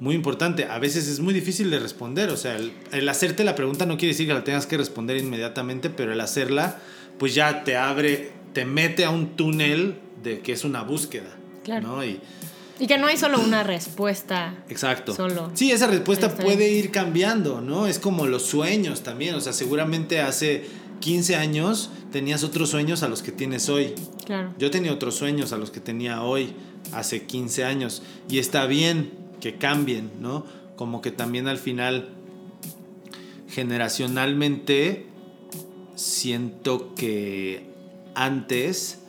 muy 0.01 0.15
importante. 0.15 0.67
A 0.67 0.79
veces 0.79 1.09
es 1.09 1.21
muy 1.21 1.33
difícil 1.33 1.71
de 1.71 1.79
responder. 1.79 2.31
O 2.31 2.37
sea, 2.37 2.57
el, 2.57 2.73
el 2.93 3.09
hacerte 3.09 3.45
la 3.45 3.55
pregunta 3.55 3.87
no 3.87 3.97
quiere 3.97 4.13
decir 4.13 4.27
que 4.27 4.35
la 4.35 4.45
tengas 4.45 4.67
que 4.67 4.77
responder 4.77 5.17
inmediatamente, 5.17 5.91
pero 5.91 6.13
el 6.13 6.21
hacerla, 6.21 6.79
pues 7.19 7.35
ya 7.35 7.65
te 7.65 7.77
abre, 7.77 8.33
te 8.53 8.65
mete 8.65 9.05
a 9.05 9.11
un 9.11 9.37
túnel 9.37 9.97
de 10.23 10.41
que 10.41 10.53
es 10.53 10.65
una 10.65 10.83
búsqueda. 10.83 11.37
Claro. 11.63 11.89
¿no? 11.89 12.05
Y, 12.05 12.21
Y 12.79 12.87
que 12.87 12.99
no 12.99 13.07
hay 13.07 13.17
solo 13.17 13.41
una 13.41 13.63
respuesta. 13.63 14.55
Exacto. 14.69 15.15
Solo. 15.15 15.51
Sí, 15.55 15.71
esa 15.71 15.87
respuesta 15.87 16.35
puede 16.35 16.71
ir 16.71 16.91
cambiando, 16.91 17.61
¿no? 17.61 17.87
Es 17.87 17.99
como 17.99 18.27
los 18.27 18.43
sueños 18.43 19.03
también. 19.03 19.35
O 19.35 19.41
sea, 19.41 19.53
seguramente 19.53 20.21
hace 20.21 20.65
15 21.01 21.37
años 21.37 21.91
tenías 22.11 22.43
otros 22.43 22.71
sueños 22.71 23.03
a 23.03 23.09
los 23.09 23.23
que 23.23 23.33
tienes 23.33 23.69
hoy. 23.69 23.95
Claro. 24.27 24.53
Yo 24.59 24.71
tenía 24.71 24.93
otros 24.93 25.15
sueños 25.15 25.53
a 25.53 25.57
los 25.57 25.71
que 25.71 25.81
tenía 25.81 26.23
hoy, 26.23 26.53
hace 26.93 27.23
15 27.23 27.65
años. 27.65 28.03
Y 28.29 28.39
está 28.39 28.67
bien 28.67 29.24
que 29.45 29.57
cambien, 29.59 30.11
¿no? 30.23 30.47
Como 30.75 31.03
que 31.03 31.11
también 31.11 31.49
al 31.49 31.59
final, 31.59 32.09
generacionalmente, 33.47 35.07
siento 35.97 36.95
que 36.95 37.67
antes, 38.15 39.01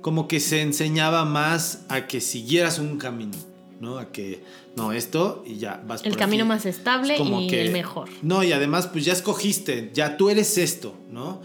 como 0.00 0.28
que 0.28 0.40
se 0.40 0.62
enseñaba 0.62 1.26
más 1.26 1.84
a 1.90 2.06
que 2.06 2.22
siguieras 2.22 2.78
un 2.78 2.96
camino, 2.96 3.36
¿no? 3.80 3.98
A 3.98 4.10
que, 4.12 4.42
no, 4.76 4.92
esto 4.92 5.44
y 5.46 5.56
ya 5.56 5.82
vas 5.86 6.02
El 6.04 6.12
por 6.12 6.20
camino 6.20 6.44
aquí. 6.44 6.48
más 6.48 6.64
estable 6.64 7.14
Es 7.14 7.18
como 7.20 7.42
y 7.42 7.48
que- 7.48 7.60
el 7.60 7.72
mejor. 7.72 8.08
No, 8.22 8.42
y 8.42 8.52
además, 8.52 8.86
pues 8.86 9.04
ya 9.04 9.12
escogiste, 9.12 9.90
ya 9.92 10.16
tú 10.16 10.30
eres 10.30 10.56
esto, 10.56 10.94
¿no? 11.10 11.42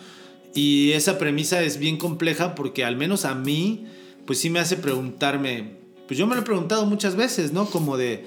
Y 0.55 0.93
esa 0.93 1.17
premisa 1.19 1.61
es 1.63 1.77
bien 1.79 1.97
compleja 1.97 2.55
porque 2.55 2.85
al 2.85 2.95
menos 2.95 3.25
a 3.25 3.35
mí, 3.35 3.85
pues 4.25 4.39
sí 4.39 4.49
me 4.49 4.59
hace 4.59 4.77
preguntarme, 4.77 5.75
pues 6.07 6.17
yo 6.17 6.25
me 6.25 6.35
lo 6.35 6.41
he 6.41 6.45
preguntado 6.45 6.85
muchas 6.85 7.15
veces, 7.17 7.51
¿no? 7.51 7.65
Como 7.65 7.97
de, 7.97 8.25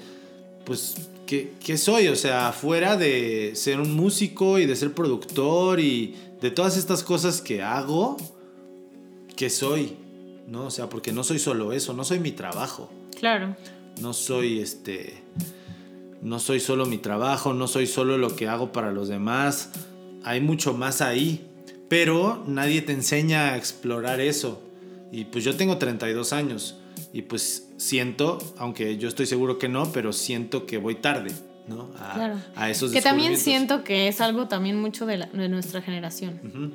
pues, 0.65 0.95
¿qué, 1.25 1.53
qué 1.63 1.77
soy? 1.77 2.07
O 2.07 2.15
sea, 2.15 2.51
fuera 2.51 2.97
de 2.97 3.51
ser 3.55 3.79
un 3.79 3.93
músico 3.95 4.59
y 4.59 4.65
de 4.65 4.75
ser 4.75 4.93
productor 4.93 5.79
y 5.79 6.15
de 6.41 6.51
todas 6.51 6.77
estas 6.77 7.03
cosas 7.03 7.41
que 7.41 7.61
hago, 7.61 8.17
¿qué 9.35 9.49
soy? 9.49 9.97
¿No? 10.47 10.65
O 10.65 10.71
sea, 10.71 10.89
porque 10.89 11.11
no 11.11 11.23
soy 11.23 11.39
solo 11.39 11.73
eso, 11.73 11.93
no 11.93 12.03
soy 12.03 12.19
mi 12.19 12.31
trabajo. 12.31 12.91
Claro. 13.17 13.55
No 14.01 14.13
soy 14.13 14.59
este. 14.59 15.23
No 16.21 16.39
soy 16.39 16.59
solo 16.59 16.85
mi 16.85 16.97
trabajo, 16.97 17.53
no 17.53 17.67
soy 17.67 17.87
solo 17.87 18.17
lo 18.17 18.35
que 18.35 18.47
hago 18.47 18.71
para 18.71 18.91
los 18.91 19.07
demás. 19.07 19.69
Hay 20.23 20.41
mucho 20.41 20.73
más 20.73 21.01
ahí. 21.01 21.47
Pero 21.89 22.43
nadie 22.47 22.81
te 22.81 22.93
enseña 22.93 23.53
a 23.53 23.57
explorar 23.57 24.21
eso. 24.21 24.61
Y 25.11 25.25
pues 25.25 25.43
yo 25.43 25.55
tengo 25.55 25.77
32 25.77 26.31
años. 26.31 26.77
Y 27.11 27.23
pues 27.23 27.67
siento, 27.85 28.37
aunque 28.57 28.97
yo 28.97 29.07
estoy 29.07 29.25
seguro 29.25 29.57
que 29.57 29.67
no, 29.67 29.91
pero 29.91 30.13
siento 30.13 30.65
que 30.67 30.77
voy 30.77 30.95
tarde, 30.95 31.31
¿no? 31.67 31.89
A, 31.97 32.13
Claro. 32.13 32.35
a 32.55 32.69
esos 32.69 32.91
Que 32.91 33.01
también 33.01 33.37
siento 33.37 33.83
que 33.83 34.07
es 34.07 34.21
algo 34.21 34.47
también 34.47 34.79
mucho 34.79 35.05
de, 35.07 35.17
la- 35.17 35.25
de 35.25 35.49
nuestra 35.49 35.81
generación. 35.81 36.39
Ujú. 36.43 36.71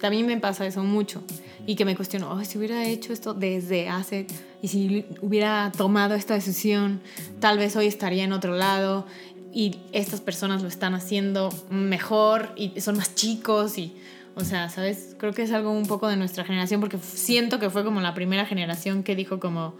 También 0.00 0.26
me 0.26 0.36
pasa 0.38 0.66
eso 0.66 0.82
mucho. 0.82 1.22
Y 1.64 1.76
que 1.76 1.84
me 1.84 1.94
cuestiono, 1.94 2.36
"Ay, 2.36 2.44
si 2.44 2.58
hubiera 2.58 2.84
hecho 2.86 3.12
esto 3.12 3.34
desde 3.34 3.88
hace, 3.88 4.26
y 4.60 4.68
si 4.68 5.04
hubiera 5.22 5.70
tomado 5.76 6.14
esta 6.16 6.34
decisión, 6.34 7.00
tal 7.40 7.58
vez 7.58 7.76
hoy 7.76 7.86
estaría 7.86 8.24
en 8.24 8.32
otro 8.32 8.56
lado. 8.56 9.06
Y 9.52 9.76
estas 9.92 10.20
personas 10.20 10.62
lo 10.62 10.68
están 10.68 10.94
haciendo 10.94 11.50
mejor 11.70 12.52
y 12.56 12.80
son 12.80 12.96
más 12.96 13.14
chicos. 13.14 13.78
Y, 13.78 13.94
o 14.38 14.44
sea, 14.44 14.68
¿sabes? 14.68 15.16
Creo 15.18 15.32
que 15.32 15.42
es 15.42 15.52
algo 15.52 15.72
un 15.72 15.86
poco 15.86 16.06
de 16.06 16.16
nuestra 16.16 16.44
generación 16.44 16.80
porque 16.80 16.98
siento 16.98 17.58
que 17.58 17.70
fue 17.70 17.84
como 17.84 18.00
la 18.00 18.14
primera 18.14 18.46
generación 18.46 19.02
que 19.02 19.16
dijo 19.16 19.40
como, 19.40 19.74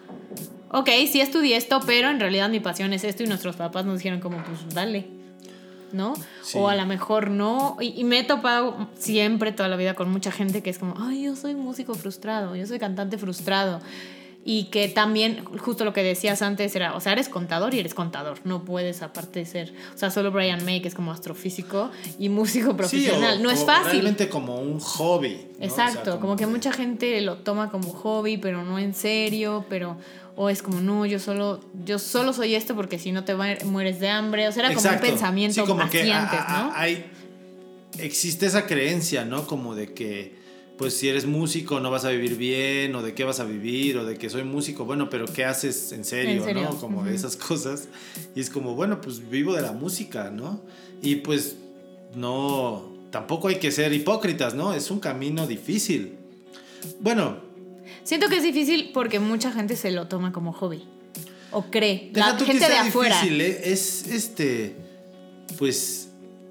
ok, 0.70 0.88
sí 1.10 1.20
estudié 1.20 1.56
esto, 1.56 1.80
pero 1.86 2.10
en 2.10 2.18
realidad 2.18 2.50
mi 2.50 2.58
pasión 2.58 2.92
es 2.92 3.04
esto. 3.04 3.22
Y 3.22 3.26
nuestros 3.26 3.54
papás 3.54 3.84
nos 3.84 3.98
dijeron 3.98 4.20
como, 4.20 4.42
pues 4.42 4.74
dale. 4.74 5.06
¿no? 5.92 6.14
Sí. 6.42 6.58
O 6.58 6.68
a 6.68 6.74
lo 6.74 6.84
mejor 6.86 7.30
no. 7.30 7.76
Y, 7.80 8.00
y 8.00 8.04
me 8.04 8.18
he 8.18 8.24
topado 8.24 8.88
siempre, 8.98 9.52
toda 9.52 9.68
la 9.68 9.76
vida, 9.76 9.94
con 9.94 10.10
mucha 10.10 10.32
gente 10.32 10.62
que 10.62 10.70
es 10.70 10.78
como, 10.78 10.94
ay, 10.98 11.24
yo 11.24 11.36
soy 11.36 11.54
músico 11.54 11.94
frustrado, 11.94 12.56
yo 12.56 12.66
soy 12.66 12.78
cantante 12.78 13.16
frustrado. 13.16 13.80
Y 14.44 14.64
que 14.70 14.88
también, 14.88 15.44
justo 15.58 15.84
lo 15.84 15.92
que 15.92 16.02
decías 16.02 16.40
antes, 16.40 16.74
era, 16.74 16.94
o 16.94 17.00
sea, 17.00 17.12
eres 17.12 17.28
contador 17.28 17.74
y 17.74 17.80
eres 17.80 17.92
contador. 17.92 18.38
No 18.44 18.64
puedes, 18.64 19.02
aparte 19.02 19.40
de 19.40 19.46
ser, 19.46 19.74
o 19.94 19.98
sea, 19.98 20.10
solo 20.10 20.30
Brian 20.30 20.64
May, 20.64 20.80
que 20.80 20.88
es 20.88 20.94
como 20.94 21.12
astrofísico 21.12 21.90
y 22.18 22.30
músico 22.30 22.74
profesional. 22.76 23.34
Sí, 23.34 23.40
o- 23.40 23.42
no 23.44 23.50
es 23.50 23.60
o 23.60 23.66
fácil. 23.66 23.90
Realmente 24.00 24.28
como 24.30 24.56
un 24.58 24.80
hobby. 24.80 25.48
¿no? 25.58 25.66
O 25.66 25.70
sea, 25.70 25.88
Exacto, 25.88 26.18
como, 26.20 26.36
que 26.36 26.46
mucha 26.46 26.72
gente 26.72 27.20
lo 27.20 27.36
toma 27.38 27.68
como 27.70 27.90
hobby, 27.90 28.38
pero 28.38 28.64
no 28.64 28.78
en 28.78 28.94
serio, 28.94 29.66
pero 29.68 29.98
o 30.34 30.48
es 30.48 30.62
como 30.62 30.80
no, 30.80 31.04
yo 31.04 31.18
solo 31.18 31.60
yo 31.84 31.98
solo 31.98 32.32
soy 32.32 32.54
esto 32.54 32.74
porque 32.76 32.98
si 33.00 33.10
no 33.12 33.24
te 33.24 33.34
mueres 33.64 33.98
de 34.00 34.08
hambre, 34.08 34.46
o 34.48 34.52
sea, 34.52 34.66
era 34.66 34.74
como 34.74 34.80
Exacto. 34.86 35.04
un 35.04 35.10
pensamiento 35.10 35.60
Sí, 35.62 35.66
como 35.66 35.82
así 35.82 35.90
que 35.98 36.12
a- 36.12 36.22
antes, 36.22 36.40
a- 36.46 36.62
¿no? 36.62 36.72
hay, 36.74 37.04
existe 37.98 38.46
esa 38.46 38.66
creencia, 38.66 39.24
¿no? 39.24 39.46
Como 39.46 39.74
de 39.74 39.92
que, 39.92 40.38
pues 40.78 40.94
si 40.94 41.08
eres 41.08 41.26
músico 41.26 41.80
no 41.80 41.90
vas 41.90 42.04
a 42.04 42.10
vivir 42.10 42.36
bien, 42.36 42.94
o 42.94 43.02
de 43.02 43.12
qué 43.12 43.24
vas 43.24 43.40
a 43.40 43.44
vivir, 43.44 43.98
o 43.98 44.06
de 44.06 44.16
que 44.16 44.30
soy 44.30 44.44
músico, 44.44 44.84
bueno, 44.84 45.10
pero 45.10 45.26
¿qué 45.26 45.44
haces 45.44 45.92
en 45.92 46.04
serio, 46.04 46.38
En 46.38 46.44
serio, 46.44 46.62
no? 46.62 46.78
Como 46.78 47.04
de 47.04 47.14
esas 47.14 47.36
cosas. 47.36 47.88
Y 48.34 48.40
es 48.40 48.48
como, 48.48 48.74
bueno, 48.74 49.00
pues 49.00 49.28
vivo 49.28 49.54
de 49.54 49.62
la 49.62 49.72
música, 49.72 50.30
¿no? 50.30 50.60
Y 51.02 51.16
pues 51.16 51.56
no, 52.14 52.96
tampoco 53.10 53.48
hay 53.48 53.56
que 53.56 53.72
ser 53.72 53.92
hipócritas, 53.92 54.54
¿no? 54.54 54.72
Es 54.72 54.90
un 54.90 55.00
camino 55.00 55.46
difícil. 55.46 56.14
Bueno, 57.00 57.48
Siento 58.08 58.28
que 58.28 58.36
es 58.36 58.42
difícil 58.42 58.90
porque 58.94 59.20
mucha 59.20 59.52
gente 59.52 59.76
se 59.76 59.90
lo 59.90 60.08
toma 60.08 60.32
como 60.32 60.54
hobby 60.54 60.82
o 61.50 61.64
cree, 61.64 62.08
deja 62.10 62.32
la 62.32 62.38
que 62.38 62.44
gente 62.46 62.66
de 62.66 62.74
afuera. 62.74 63.20
difícil, 63.20 63.40
¿eh? 63.42 63.60
Es 63.64 64.06
este, 64.06 64.76
pues 65.58 66.08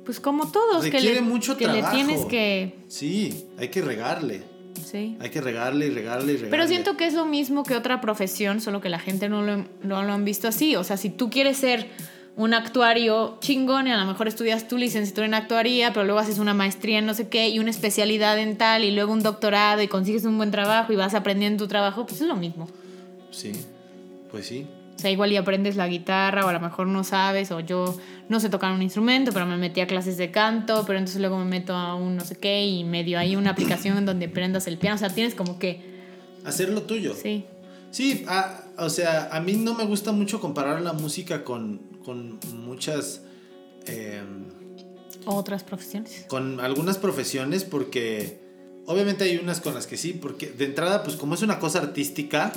Pues 0.07 0.21
como 0.21 0.49
todos 0.49 0.85
que 0.85 1.01
le, 1.01 1.19
mucho 1.19 1.57
que 1.57 1.67
le 1.67 1.83
tienes 1.83 2.23
que 2.27 2.75
sí, 2.87 3.43
hay 3.57 3.67
que 3.67 3.81
regarle. 3.81 4.41
sí. 4.81 5.17
Hay 5.19 5.29
que 5.29 5.41
regarle 5.41 5.87
y 5.87 5.89
regarle 5.89 6.31
y 6.31 6.35
regarle. 6.37 6.49
Pero 6.49 6.65
siento 6.65 6.95
que 6.95 7.07
es 7.07 7.13
lo 7.13 7.25
mismo 7.25 7.63
que 7.63 7.75
otra 7.75 7.99
profesión, 7.99 8.61
solo 8.61 8.79
que 8.79 8.87
la 8.87 8.99
gente 8.99 9.27
no 9.27 9.41
lo, 9.41 9.65
no 9.83 10.03
lo 10.03 10.13
han 10.13 10.23
visto 10.23 10.47
así. 10.47 10.77
O 10.77 10.85
sea, 10.85 10.95
si 10.95 11.09
tú 11.09 11.29
quieres 11.29 11.57
ser 11.57 11.89
un 12.37 12.53
actuario 12.53 13.37
chingón 13.41 13.87
y 13.87 13.91
a 13.91 13.97
lo 13.97 14.05
mejor 14.05 14.29
estudias 14.29 14.69
tu 14.69 14.77
licenciatura 14.77 15.27
en 15.27 15.33
actuaría, 15.33 15.91
pero 15.91 16.05
luego 16.05 16.21
haces 16.21 16.39
una 16.39 16.53
maestría 16.53 16.99
en 16.99 17.05
no 17.05 17.13
sé 17.13 17.27
qué 17.27 17.49
y 17.49 17.59
una 17.59 17.71
especialidad 17.71 18.39
en 18.39 18.57
tal 18.57 18.85
y 18.85 18.91
luego 18.91 19.11
un 19.11 19.23
doctorado 19.23 19.81
y 19.81 19.89
consigues 19.89 20.23
un 20.23 20.37
buen 20.37 20.51
trabajo 20.51 20.93
y 20.93 20.95
vas 20.95 21.15
aprendiendo 21.15 21.65
tu 21.65 21.67
trabajo, 21.67 22.05
pues 22.05 22.21
es 22.21 22.27
lo 22.29 22.37
mismo. 22.37 22.69
Sí, 23.31 23.51
pues 24.31 24.47
sí. 24.47 24.67
O 24.97 24.99
sea, 24.99 25.11
igual 25.11 25.31
y 25.31 25.37
aprendes 25.37 25.75
la 25.75 25.87
guitarra 25.87 26.43
o 26.43 26.49
a 26.49 26.53
lo 26.53 26.59
mejor 26.59 26.87
no 26.87 27.03
sabes 27.03 27.51
o 27.51 27.59
yo 27.59 27.95
no 28.29 28.39
sé 28.39 28.49
tocar 28.49 28.71
un 28.73 28.81
instrumento, 28.81 29.31
pero 29.31 29.45
me 29.45 29.55
metí 29.55 29.79
a 29.79 29.85
clases 29.85 30.17
de 30.17 30.31
canto, 30.31 30.83
pero 30.87 30.97
entonces 30.97 31.21
luego 31.21 31.37
me 31.37 31.45
meto 31.45 31.75
a 31.75 31.93
un 31.95 32.15
no 32.15 32.25
sé 32.25 32.35
qué 32.35 32.65
y 32.65 32.83
medio 32.83 33.19
hay 33.19 33.35
una 33.35 33.51
aplicación 33.51 33.97
en 33.99 34.05
donde 34.07 34.27
prendas 34.27 34.65
el 34.65 34.77
piano. 34.79 34.95
O 34.95 34.99
sea, 34.99 35.09
tienes 35.09 35.35
como 35.35 35.59
que... 35.59 35.81
Hacer 36.43 36.69
lo 36.69 36.81
tuyo. 36.81 37.13
Sí. 37.13 37.45
Sí, 37.91 38.25
a- 38.27 38.61
o 38.77 38.89
sea, 38.89 39.29
a 39.31 39.39
mí 39.39 39.53
no 39.53 39.75
me 39.75 39.85
gusta 39.85 40.11
mucho 40.11 40.41
comparar 40.41 40.81
la 40.81 40.93
música 40.93 41.43
con, 41.43 41.77
con 42.03 42.39
muchas... 42.65 43.21
eh, 43.85 44.21
Otras 45.25 45.63
profesiones. 45.63 46.25
con 46.27 46.59
algunas 46.59 46.97
profesiones 46.97 47.63
porque 47.65 48.39
obviamente 48.87 49.25
hay 49.25 49.37
unas 49.37 49.61
con 49.61 49.73
las 49.73 49.85
que 49.87 49.97
sí, 49.97 50.13
porque 50.13 50.47
de 50.47 50.65
entrada 50.65 51.03
pues 51.03 51.15
como 51.17 51.35
es 51.35 51.41
una 51.41 51.59
cosa 51.59 51.79
artística, 51.79 52.51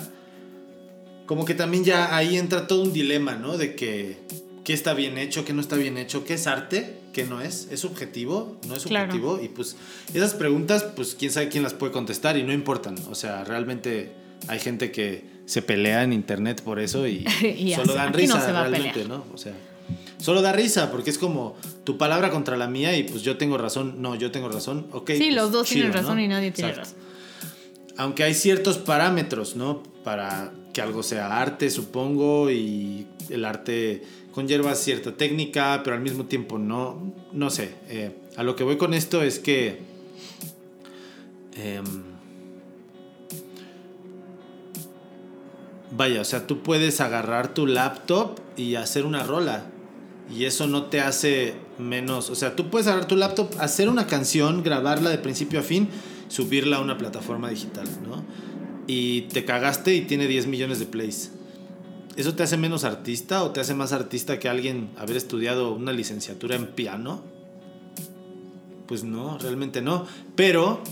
como 1.31 1.45
que 1.45 1.55
también 1.55 1.85
ya 1.85 2.17
ahí 2.17 2.37
entra 2.37 2.67
todo 2.67 2.83
un 2.83 2.93
dilema, 2.93 3.37
¿no? 3.37 3.57
De 3.57 3.77
que 3.77 4.17
qué 4.65 4.73
está 4.73 4.95
bien 4.95 5.17
hecho, 5.17 5.45
qué 5.45 5.53
no 5.53 5.61
está 5.61 5.77
bien 5.77 5.97
hecho, 5.97 6.25
qué 6.25 6.35
es 6.35 6.49
arte, 6.49 6.97
qué 7.13 7.23
no 7.23 7.41
es, 7.41 7.69
es 7.71 7.79
subjetivo, 7.79 8.59
no 8.67 8.75
es 8.75 8.83
Claro. 8.83 9.13
subjetivo 9.13 9.41
y 9.41 9.47
pues 9.47 9.77
esas 10.13 10.35
preguntas 10.35 10.83
pues 10.97 11.15
quién 11.17 11.31
sabe 11.31 11.49
quién 11.49 11.63
las 11.63 11.73
puede 11.73 11.93
contestar 11.93 12.37
y 12.37 12.43
no 12.43 12.53
importan, 12.53 12.97
o 13.09 13.15
sea, 13.15 13.45
realmente 13.45 14.11
hay 14.49 14.59
gente 14.59 14.91
que 14.91 15.23
se 15.47 15.63
pelea 15.63 16.03
en 16.03 16.13
internet 16.13 16.63
por 16.65 16.81
eso 16.81 17.07
y, 17.07 17.25
Y 17.57 17.75
solo 17.77 17.95
dan 17.95 18.11
no 18.11 18.19
risa 18.19 18.41
se 18.45 18.51
va 18.51 18.63
a 18.63 18.67
realmente. 18.69 19.05
¿no? 19.05 19.25
O 19.33 19.39
sea, 19.39 19.53
solo 20.19 20.43
da 20.43 20.51
risa 20.51 20.91
porque 20.91 21.11
es 21.11 21.19
como 21.19 21.55
tu 21.85 21.97
palabra 21.97 22.31
contra 22.31 22.57
la 22.57 22.67
mía 22.67 22.97
y 22.97 23.05
pues 23.05 23.23
yo 23.23 23.37
tengo 23.37 23.57
razón, 23.57 24.03
no, 24.03 24.17
yo 24.17 24.33
tengo 24.33 24.49
razón, 24.49 24.89
ok. 24.91 25.11
Sí, 25.13 25.19
pues, 25.19 25.35
los 25.37 25.53
dos 25.53 25.69
tienen 25.69 25.93
chido, 25.93 26.03
razón 26.03 26.17
¿no? 26.17 26.25
y 26.25 26.27
nadie 26.27 26.51
tiene 26.51 26.71
Exacto. 26.71 26.91
razón. 26.97 27.11
Aunque 27.99 28.25
hay 28.25 28.35
ciertos 28.35 28.79
parámetros, 28.79 29.55
¿no? 29.55 29.85
Para 30.03 30.55
que 30.73 30.81
algo 30.81 31.03
sea 31.03 31.41
arte, 31.41 31.71
supongo, 31.71 32.51
y 32.51 33.07
el 33.29 33.45
arte 33.45 34.03
conlleva 34.33 34.75
cierta 34.75 35.17
técnica, 35.17 35.81
pero 35.83 35.97
al 35.97 36.03
mismo 36.03 36.25
tiempo 36.27 36.59
no, 36.59 37.13
no 37.33 37.51
sé. 37.51 37.75
eh, 37.89 38.17
a 38.37 38.43
lo 38.43 38.57
que 38.57 38.65
voy 38.65 38.77
con 38.77 38.95
esto 38.95 39.23
es 39.23 39.39
que... 39.39 39.81
em, 41.57 42.11
vaya, 45.91 46.21
o 46.21 46.25
sea, 46.25 46.47
tú 46.47 46.63
puedes 46.63 47.01
agarrar 47.01 47.53
tu 47.55 47.67
laptop 47.67 48.39
y 48.57 48.77
hacer 48.77 49.05
una 49.05 49.23
rola. 49.25 49.67
Y 50.33 50.45
eso 50.45 50.69
no 50.69 50.85
te 50.85 51.01
hace 51.01 51.55
menos. 51.79 52.31
O 52.31 52.37
sea, 52.37 52.55
tú 52.55 52.71
puedes 52.71 52.87
agarrar 52.87 53.09
tu 53.09 53.17
laptop, 53.17 53.51
hacer 53.59 53.89
una 53.89 54.07
canción, 54.07 54.63
grabarla 54.63 55.11
de 55.11 55.19
principio 55.19 55.59
a 55.59 55.63
fin, 55.63 55.89
subirla 56.29 56.77
a 56.77 56.81
una 56.81 56.97
plataforma 56.97 57.51
digital, 57.51 57.89
¿no? 58.07 58.25
Y 58.93 59.21
te 59.33 59.45
cagaste 59.45 59.95
y 59.95 60.01
tiene 60.01 60.27
10 60.27 60.49
millones 60.49 60.81
de 60.81 60.87
plays. 60.87 61.31
¿Eso 62.17 62.35
te 62.35 62.43
hace 62.43 62.57
menos 62.57 62.83
artista 62.83 63.45
o 63.45 63.53
te 63.53 63.61
hace 63.61 63.73
más 63.73 63.93
artista 63.93 64.41
que 64.41 64.49
alguien 64.49 64.91
haber 64.99 65.17
estudiado 65.17 65.73
una 65.73 65.93
licenciatura 65.93 66.57
en 66.57 66.67
piano? 66.67 67.23
Pues 68.89 69.05
no, 69.05 69.39
realmente 69.39 69.81
no. 69.81 70.09
Pero 70.35 70.83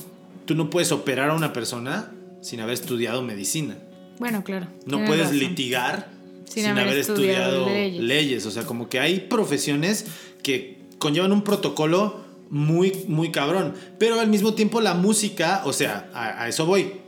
tú 0.44 0.54
no 0.54 0.70
puedes 0.70 0.92
operar 0.92 1.30
a 1.30 1.34
una 1.34 1.52
persona 1.52 2.12
sin 2.40 2.60
haber 2.60 2.74
estudiado 2.74 3.20
medicina. 3.20 3.76
Bueno, 4.20 4.44
claro. 4.44 4.68
No 4.86 5.04
puedes 5.04 5.24
razón. 5.24 5.38
litigar 5.40 6.08
Sin 6.44 6.62
sin, 6.62 6.66
haber 6.66 6.84
haber, 6.84 6.98
estudiado 6.98 7.62
estudiado, 7.62 7.68
leyes. 7.68 8.04
leyes. 8.04 8.46
O 8.46 8.52
sea, 8.52 8.62
como 8.62 8.88
que 8.88 9.00
hay 9.00 9.18
profesiones 9.18 10.06
que 10.44 10.86
conllevan 11.00 11.32
un 11.32 11.42
protocolo 11.42 12.20
muy, 12.48 12.92
muy 13.08 13.32
cabrón. 13.32 13.74
Pero 13.98 14.20
al 14.20 14.28
mismo 14.28 14.54
tiempo 14.54 14.80
la 14.80 14.94
música, 14.94 15.62
o 15.64 15.72
sea, 15.72 16.08
a, 16.14 16.44
a 16.44 16.48
eso 16.48 16.64
voy. 16.64 17.07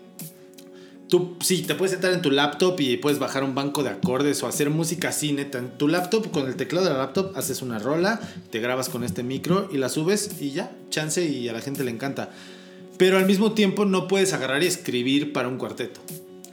Tú 1.11 1.37
sí, 1.41 1.63
te 1.63 1.75
puedes 1.75 1.91
sentar 1.91 2.13
en 2.13 2.23
tu 2.23 2.31
laptop 2.31 2.81
y 2.81 2.97
puedes 2.97 3.19
bajar 3.19 3.43
un 3.43 3.55
banco 3.55 3.83
de 3.83 3.91
acordes 3.91 4.41
o 4.45 4.47
hacer 4.47 4.71
música 4.71 5.09
así, 5.09 5.33
neta. 5.33 5.59
En 5.59 5.77
tu 5.77 5.89
laptop, 5.89 6.31
con 6.31 6.47
el 6.47 6.55
teclado 6.55 6.87
de 6.87 6.93
la 6.93 6.99
laptop, 6.99 7.37
haces 7.37 7.63
una 7.63 7.81
rola, 7.81 8.21
te 8.51 8.61
grabas 8.61 8.89
con 8.89 9.03
este 9.03 9.25
micro 9.25 9.69
y 9.73 9.79
la 9.79 9.89
subes 9.89 10.41
y 10.41 10.53
ya, 10.53 10.71
chance 10.89 11.25
y 11.25 11.49
a 11.49 11.53
la 11.53 11.61
gente 11.61 11.83
le 11.83 11.91
encanta. 11.91 12.31
Pero 12.97 13.19
al 13.19 13.27
mismo 13.27 13.53
tiempo 13.53 13.85
no 13.85 14.07
puedes 14.07 14.33
agarrar 14.33 14.63
y 14.63 14.67
escribir 14.67 15.33
para 15.33 15.49
un 15.49 15.59
cuarteto. 15.59 16.01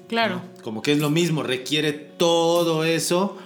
Claro. 0.08 0.36
¿no? 0.36 0.64
Como 0.64 0.82
que 0.82 0.92
es 0.92 1.00
lo 1.00 1.12
mismo, 1.12 1.44
requiere 1.44 1.94
todo 1.94 2.84
eso. 2.84 3.38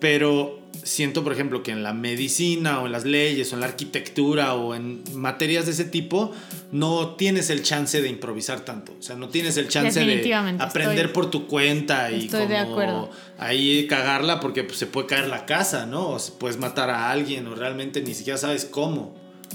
Pero 0.00 0.55
siento, 0.86 1.24
por 1.24 1.32
ejemplo, 1.32 1.62
que 1.62 1.72
en 1.72 1.82
la 1.82 1.92
medicina 1.92 2.80
o 2.80 2.86
en 2.86 2.92
las 2.92 3.04
leyes 3.04 3.50
o 3.52 3.56
en 3.56 3.60
la 3.60 3.66
arquitectura 3.66 4.54
o 4.54 4.74
en 4.74 5.02
materias 5.14 5.66
de 5.66 5.72
ese 5.72 5.84
tipo, 5.84 6.32
no 6.70 7.16
tienes 7.16 7.50
el 7.50 7.62
chance 7.62 8.00
de 8.00 8.08
improvisar 8.08 8.60
tanto. 8.60 8.94
O 8.98 9.02
sea, 9.02 9.16
no 9.16 9.28
tienes 9.28 9.56
el 9.56 9.68
chance 9.68 9.98
de 9.98 10.34
aprender 10.58 11.06
estoy- 11.06 11.12
por 11.12 11.30
tu 11.30 11.46
cuenta 11.48 12.10
y 12.12 12.26
estoy 12.26 12.46
de 12.46 12.58
como 12.60 12.70
acuerdo. 12.72 13.10
ahí 13.36 13.86
cagarla 13.88 14.38
porque 14.40 14.62
pues, 14.62 14.78
se 14.78 14.86
puede 14.86 15.08
caer 15.08 15.26
la 15.28 15.44
casa, 15.44 15.86
¿no? 15.86 16.10
O 16.10 16.18
se 16.20 16.32
puedes 16.32 16.58
matar 16.58 16.88
a 16.90 17.10
alguien 17.10 17.46
o 17.48 17.54
realmente 17.56 18.00
ni 18.00 18.14
siquiera 18.14 18.38
sabes 18.38 18.64
cómo. 18.64 19.14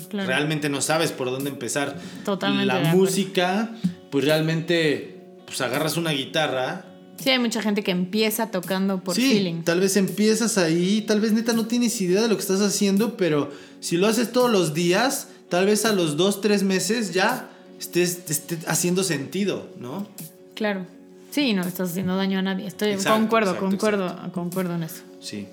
Claro. 0.09 0.27
Realmente 0.27 0.67
no 0.69 0.81
sabes 0.81 1.11
por 1.11 1.31
dónde 1.31 1.49
empezar. 1.49 1.97
Totalmente 2.25 2.65
La 2.65 2.79
de 2.79 2.89
música, 2.95 3.71
pues 4.09 4.25
realmente, 4.25 5.17
pues 5.45 5.61
agarras 5.61 5.95
una 5.97 6.11
guitarra 6.11 6.85
Sí, 7.21 7.29
hay 7.29 7.39
mucha 7.39 7.61
gente 7.61 7.83
que 7.83 7.91
empieza 7.91 8.49
tocando 8.51 9.03
por 9.03 9.15
sí, 9.15 9.21
feeling. 9.29 9.61
tal 9.63 9.79
vez 9.79 9.95
empiezas 9.97 10.57
ahí, 10.57 11.01
tal 11.01 11.21
vez 11.21 11.31
neta 11.33 11.53
no 11.53 11.67
tienes 11.67 11.99
idea 12.01 12.21
de 12.21 12.27
lo 12.27 12.35
que 12.35 12.41
estás 12.41 12.61
haciendo, 12.61 13.15
pero 13.17 13.51
si 13.79 13.97
lo 13.97 14.07
haces 14.07 14.31
todos 14.31 14.49
los 14.51 14.73
días, 14.73 15.27
tal 15.49 15.65
vez 15.67 15.85
a 15.85 15.93
los 15.93 16.17
dos, 16.17 16.41
tres 16.41 16.63
meses 16.63 17.13
ya 17.13 17.49
estés, 17.79 18.21
esté 18.29 18.57
haciendo 18.67 19.03
sentido, 19.03 19.67
¿no? 19.79 20.07
Claro. 20.55 20.85
Sí, 21.31 21.53
no 21.53 21.61
estás 21.61 21.91
haciendo 21.91 22.15
daño 22.17 22.39
a 22.39 22.41
nadie. 22.41 22.67
Estoy 22.67 22.89
Exacto, 22.89 23.19
concuerdo, 23.19 23.51
exacto, 23.51 23.69
concuerdo, 23.69 24.31
concuerdo 24.33 24.75
en 24.75 24.83
eso. 24.83 25.01
Sí. 25.21 25.47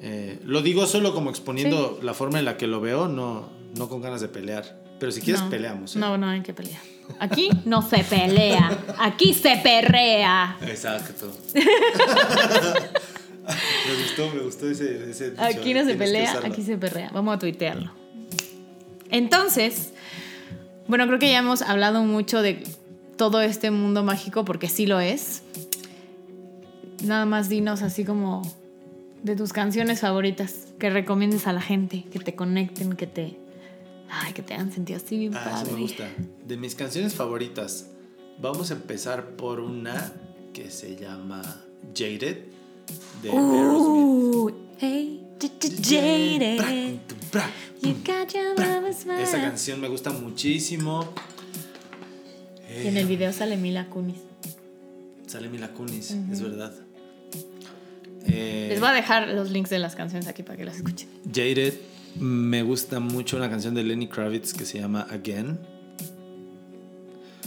Eh, 0.00 0.38
lo 0.44 0.62
digo 0.62 0.86
solo 0.86 1.12
como 1.14 1.30
exponiendo 1.30 1.98
la 2.02 2.14
forma 2.14 2.38
en 2.38 2.44
la 2.44 2.56
que 2.56 2.66
lo 2.66 2.80
veo, 2.80 3.08
no, 3.08 3.48
no 3.76 3.88
con 3.88 4.00
ganas 4.00 4.20
de 4.20 4.28
pelear. 4.28 4.80
Pero 5.00 5.12
si 5.12 5.20
quieres, 5.20 5.42
No. 5.42 5.50
peleamos. 5.50 5.96
¿eh? 5.96 5.98
No, 5.98 6.16
no 6.18 6.28
hay 6.28 6.42
que 6.42 6.52
pelear. 6.52 6.80
Aquí 7.18 7.50
no 7.64 7.82
se 7.82 8.04
pelea, 8.04 8.78
aquí 8.98 9.34
se 9.34 9.56
perrea. 9.56 10.56
Exacto. 10.62 11.32
me 11.54 11.60
gustó, 14.02 14.30
me 14.34 14.42
gustó 14.42 14.68
ese, 14.70 15.10
ese 15.10 15.30
dicho, 15.30 15.42
Aquí 15.42 15.74
no 15.74 15.84
se 15.84 15.94
pelea, 15.94 16.40
aquí 16.44 16.62
se 16.62 16.76
perrea. 16.76 17.10
Vamos 17.12 17.34
a 17.34 17.38
tuitearlo. 17.38 17.90
Entonces, 19.10 19.92
bueno, 20.86 21.06
creo 21.06 21.18
que 21.18 21.30
ya 21.30 21.38
hemos 21.38 21.62
hablado 21.62 22.02
mucho 22.04 22.42
de 22.42 22.62
todo 23.16 23.40
este 23.40 23.70
mundo 23.70 24.04
mágico 24.04 24.44
porque 24.44 24.68
sí 24.68 24.86
lo 24.86 25.00
es. 25.00 25.42
Nada 27.02 27.26
más 27.26 27.48
dinos 27.48 27.82
así 27.82 28.04
como 28.04 28.42
de 29.22 29.34
tus 29.36 29.52
canciones 29.52 30.00
favoritas 30.00 30.68
que 30.78 30.90
recomiendes 30.90 31.46
a 31.46 31.52
la 31.52 31.60
gente, 31.60 32.04
que 32.12 32.18
te 32.20 32.34
conecten, 32.34 32.94
que 32.94 33.06
te 33.06 33.38
ay, 34.10 34.32
que 34.32 34.42
te 34.42 34.54
hagan 34.54 34.72
sentir 34.72 34.96
así 34.96 35.18
bien 35.18 35.34
Ah, 35.36 35.44
padre. 35.44 35.62
eso 35.68 35.72
me 35.76 35.80
gusta. 35.82 36.08
De 36.46 36.56
mis 36.56 36.74
canciones 36.74 37.14
favoritas, 37.14 37.86
vamos 38.40 38.70
a 38.70 38.74
empezar 38.74 39.30
por 39.36 39.60
una 39.60 40.12
que 40.52 40.70
se 40.70 40.96
llama 40.96 41.42
Jaded 41.94 42.38
de. 43.22 43.30
Uh, 43.30 44.50
hey, 44.78 45.24
jaded. 45.82 46.98
You 47.82 47.94
got 48.04 48.32
your 48.34 48.58
mama's 48.58 49.06
mind. 49.06 49.20
Esa 49.20 49.40
canción 49.40 49.80
me 49.80 49.88
gusta 49.88 50.10
muchísimo. 50.10 51.08
Y 52.82 52.86
en 52.88 52.96
el 52.96 53.06
video 53.06 53.32
sale 53.32 53.56
Mila 53.56 53.88
Kunis. 53.88 54.16
Sale 55.26 55.48
Mila 55.48 55.68
Kunis, 55.72 56.10
es 56.32 56.40
verdad. 56.40 56.72
Eh, 58.26 58.66
Les 58.70 58.80
voy 58.80 58.88
a 58.88 58.92
dejar 58.92 59.28
los 59.28 59.50
links 59.50 59.70
de 59.70 59.78
las 59.78 59.94
canciones 59.94 60.26
aquí 60.28 60.42
para 60.42 60.56
que 60.56 60.64
las 60.64 60.76
escuchen. 60.76 61.08
Jaded, 61.32 61.74
me 62.20 62.62
gusta 62.62 63.00
mucho 63.00 63.36
una 63.36 63.48
canción 63.48 63.74
de 63.74 63.82
Lenny 63.84 64.08
Kravitz 64.08 64.52
que 64.52 64.64
se 64.64 64.80
llama 64.80 65.06
Again. 65.10 65.58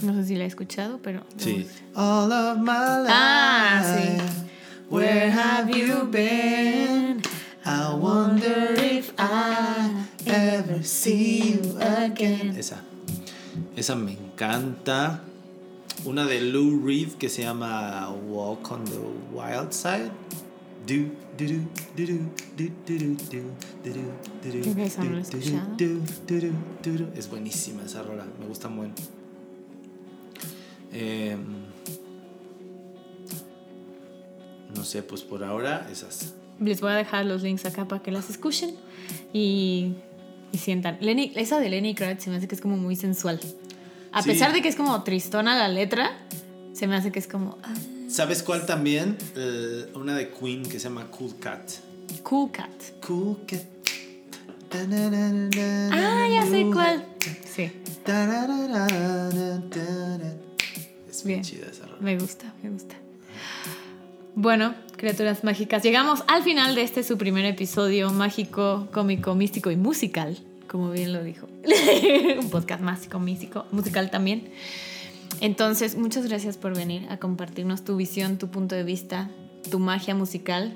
No 0.02 0.14
sé 0.14 0.24
si 0.26 0.34
la 0.36 0.44
he 0.44 0.46
escuchado, 0.46 0.98
pero. 1.02 1.22
Sí. 1.36 1.66
All 1.94 2.32
of 2.32 2.58
my 2.58 3.02
life. 3.02 3.08
Ah, 3.08 3.82
sí. 3.84 4.18
Where 4.90 5.30
have 5.30 5.70
you 5.70 6.06
been? 6.10 7.22
I 7.64 7.94
wonder 7.94 8.74
if 8.78 9.12
I 9.18 10.06
ever 10.26 10.82
see 10.82 11.54
you 11.54 11.78
again. 11.80 12.56
Esa. 12.56 12.82
Esa 13.76 13.94
me 13.94 14.12
encanta. 14.12 15.20
Una 16.04 16.26
de 16.26 16.40
Lou 16.40 16.84
Reed 16.84 17.12
que 17.12 17.28
se 17.28 17.42
llama 17.42 18.10
Walk 18.28 18.72
on 18.72 18.84
the 18.84 18.98
Wild 19.32 19.72
Side. 19.72 20.10
Es 27.16 27.30
buenísima 27.30 27.84
esa 27.84 28.02
rola, 28.02 28.26
me 28.40 28.46
gusta 28.46 28.68
muy. 28.68 28.88
No 34.74 34.84
sé, 34.84 35.02
pues 35.02 35.22
por 35.22 35.44
ahora 35.44 35.88
esas. 35.90 36.34
Les 36.60 36.80
voy 36.80 36.92
a 36.92 36.94
dejar 36.94 37.26
los 37.26 37.42
links 37.42 37.64
acá 37.64 37.86
para 37.86 38.02
que 38.02 38.10
las 38.10 38.30
escuchen 38.30 38.74
y, 39.32 39.94
y 40.52 40.58
sientan. 40.58 40.98
Esa 41.00 41.60
de 41.60 41.68
Lenny 41.68 41.94
Kravitz 41.94 42.24
se 42.24 42.30
me 42.30 42.36
hace 42.36 42.48
que 42.48 42.54
es 42.54 42.60
como 42.60 42.76
muy 42.76 42.96
sensual. 42.96 43.40
A 44.12 44.22
pesar 44.22 44.52
de 44.52 44.60
que 44.60 44.68
es 44.68 44.76
como 44.76 45.02
tristona 45.02 45.56
la 45.56 45.68
letra, 45.68 46.12
se 46.72 46.86
me 46.86 46.96
hace 46.96 47.10
que 47.10 47.18
es 47.18 47.26
como... 47.26 47.56
¿Sabes 48.12 48.42
cuál 48.42 48.66
también? 48.66 49.16
Eh, 49.36 49.90
una 49.94 50.14
de 50.14 50.28
Queen 50.30 50.62
que 50.64 50.78
se 50.78 50.84
llama 50.88 51.06
Cool 51.10 51.38
Cat. 51.38 51.70
cool 52.22 52.50
cat. 52.50 52.70
Cool 53.06 53.38
Cat. 53.46 53.62
Ah, 55.90 56.26
ya 56.30 56.46
sé 56.46 56.66
cuál. 56.72 57.06
Sí, 57.44 57.70
Es 61.10 61.24
bien 61.24 61.40
Bien. 61.40 61.42
chida 61.42 61.66
esa 61.70 61.86
rola. 61.86 61.98
me 62.00 62.18
gusta, 62.18 62.52
me 62.62 62.70
gusta. 62.70 62.94
Bueno, 64.34 64.74
criaturas 64.96 65.44
mágicas, 65.44 65.82
llegamos 65.82 66.22
al 66.26 66.42
final 66.42 66.74
de 66.74 66.82
este 66.82 67.02
su 67.04 67.16
primer 67.18 67.44
episodio 67.46 68.10
mágico, 68.10 68.88
cómico, 68.92 69.34
místico 69.34 69.70
y 69.70 69.76
musical, 69.76 70.38
como 70.68 70.90
bien 70.90 71.12
lo 71.12 71.22
dijo. 71.22 71.48
Un 72.40 72.50
podcast 72.50 72.82
mágico, 72.82 73.18
místico, 73.20 73.66
musical 73.72 74.10
también. 74.10 74.48
Entonces, 75.42 75.96
muchas 75.96 76.28
gracias 76.28 76.56
por 76.56 76.72
venir 76.72 77.04
a 77.10 77.18
compartirnos 77.18 77.82
tu 77.82 77.96
visión, 77.96 78.38
tu 78.38 78.48
punto 78.48 78.76
de 78.76 78.84
vista, 78.84 79.28
tu 79.72 79.80
magia 79.80 80.14
musical. 80.14 80.72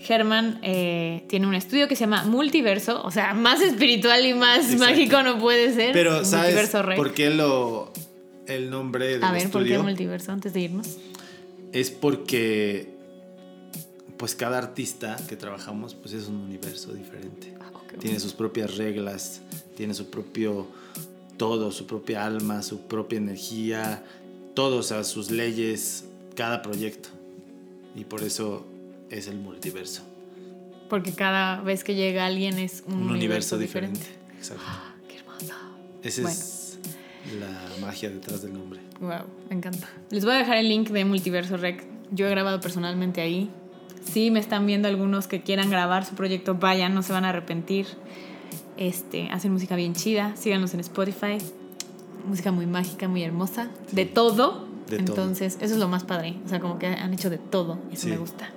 Germán 0.00 0.58
eh, 0.62 1.22
tiene 1.28 1.46
un 1.46 1.54
estudio 1.54 1.86
que 1.86 1.94
se 1.94 2.00
llama 2.00 2.24
Multiverso, 2.24 3.00
o 3.04 3.12
sea, 3.12 3.34
más 3.34 3.60
espiritual 3.60 4.26
y 4.26 4.34
más 4.34 4.64
Exacto. 4.64 4.84
mágico 4.84 5.22
no 5.22 5.38
puede 5.38 5.72
ser. 5.72 5.92
Pero 5.92 6.24
¿sabes 6.24 6.70
por 6.96 7.14
qué 7.14 7.30
lo, 7.30 7.92
el 8.48 8.68
nombre 8.68 9.06
del 9.06 9.22
A 9.22 9.30
ver, 9.30 9.48
¿por 9.48 9.64
qué? 9.64 9.78
Multiverso 9.78 10.32
antes 10.32 10.52
de 10.54 10.60
irnos? 10.62 10.96
Es 11.72 11.92
porque 11.92 12.96
pues 14.16 14.34
cada 14.34 14.58
artista 14.58 15.16
que 15.28 15.36
trabajamos 15.36 15.94
pues 15.94 16.14
es 16.14 16.26
un 16.26 16.38
universo 16.38 16.94
diferente. 16.94 17.54
Ah, 17.60 17.70
ok. 17.74 18.00
Tiene 18.00 18.18
sus 18.18 18.32
propias 18.32 18.76
reglas, 18.76 19.40
tiene 19.76 19.94
su 19.94 20.10
propio 20.10 20.66
todo, 21.36 21.70
su 21.72 21.86
propia 21.86 22.24
alma, 22.24 22.62
su 22.62 22.82
propia 22.82 23.18
energía, 23.18 24.04
todo, 24.54 24.78
o 24.78 24.82
sea, 24.82 25.04
sus 25.04 25.30
leyes, 25.30 26.04
cada 26.36 26.62
proyecto. 26.62 27.08
Y 27.94 28.04
por 28.04 28.22
eso 28.22 28.66
es 29.10 29.26
el 29.28 29.36
multiverso. 29.38 30.02
Porque 30.88 31.12
cada 31.12 31.60
vez 31.62 31.84
que 31.84 31.94
llega 31.94 32.26
alguien 32.26 32.58
es 32.58 32.84
un, 32.86 32.94
Un, 32.94 33.10
universo, 33.10 33.58
diferente. 33.58 34.00
Exacto. 34.36 34.62
Qué 35.08 35.18
hermoso. 35.18 35.54
Esa 36.02 36.22
Bueno. 36.22 36.36
es 36.36 36.78
la 37.40 37.80
magia 37.80 38.10
detrás 38.10 38.42
del 38.42 38.52
nombre. 38.52 38.80
Wow, 39.00 39.24
me 39.48 39.56
encanta. 39.56 39.88
Les 40.10 40.24
voy 40.24 40.34
a 40.34 40.38
dejar 40.38 40.58
el 40.58 40.68
link 40.68 40.88
de 40.90 41.04
Multiverso 41.04 41.56
Rec. 41.56 41.84
Yo 42.10 42.26
he 42.26 42.30
grabado 42.30 42.60
personalmente 42.60 43.20
ahí. 43.20 43.50
Si 44.04 44.30
me 44.30 44.40
están 44.40 44.66
viendo 44.66 44.88
algunos 44.88 45.28
que 45.28 45.42
quieran 45.42 45.70
grabar 45.70 46.04
su 46.04 46.14
proyecto, 46.14 46.54
vayan, 46.56 46.94
no 46.94 47.02
se 47.02 47.12
van 47.12 47.24
a 47.24 47.30
arrepentir. 47.30 47.86
Este, 48.88 49.28
hacen 49.30 49.52
música 49.52 49.76
bien 49.76 49.94
chida. 49.94 50.34
Síganlos 50.36 50.74
en 50.74 50.80
Spotify. 50.80 51.38
Música 52.26 52.50
muy 52.52 52.66
mágica, 52.66 53.06
muy 53.08 53.22
hermosa. 53.22 53.68
De 53.92 54.06
todo. 54.06 54.66
De 54.88 54.96
todo. 54.98 54.98
Entonces, 54.98 55.56
eso 55.60 55.74
es 55.74 55.80
lo 55.80 55.88
más 55.88 56.04
padre. 56.04 56.36
O 56.44 56.48
sea, 56.48 56.58
como 56.60 56.78
que 56.78 56.86
han 56.86 57.14
hecho 57.14 57.30
de 57.30 57.38
todo. 57.38 57.78
Eso 57.92 58.02
Sí. 58.02 58.08
me 58.10 58.16
gusta. 58.18 58.50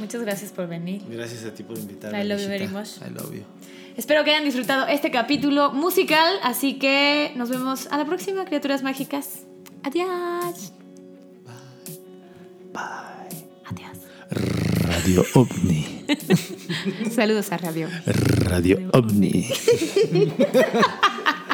Muchas 0.00 0.20
gracias 0.22 0.52
por 0.52 0.66
venir. 0.68 1.02
Gracias 1.08 1.44
a 1.44 1.54
ti 1.54 1.62
por 1.62 1.78
invitarme. 1.78 2.22
I 2.22 2.26
love 2.28 2.40
you 2.40 2.48
very 2.48 2.68
much. 2.68 2.98
I 3.06 3.10
love 3.14 3.32
you. 3.32 3.42
Espero 3.96 4.24
que 4.24 4.30
hayan 4.30 4.44
disfrutado 4.44 4.86
este 4.88 5.10
capítulo 5.10 5.72
musical, 5.72 6.34
así 6.42 6.74
que 6.78 7.32
nos 7.36 7.48
vemos 7.48 7.86
a 7.90 7.96
la 7.96 8.04
próxima, 8.04 8.44
criaturas 8.44 8.82
mágicas. 8.82 9.44
Adiós. 9.84 10.72
Bye. 11.44 11.54
Adiós. 12.74 13.15
Radio 15.06 15.24
OVNI. 15.34 16.04
Saludos 17.14 17.52
a 17.52 17.58
Radio. 17.58 17.88
Radio 18.40 18.90
OVNI. 18.92 19.46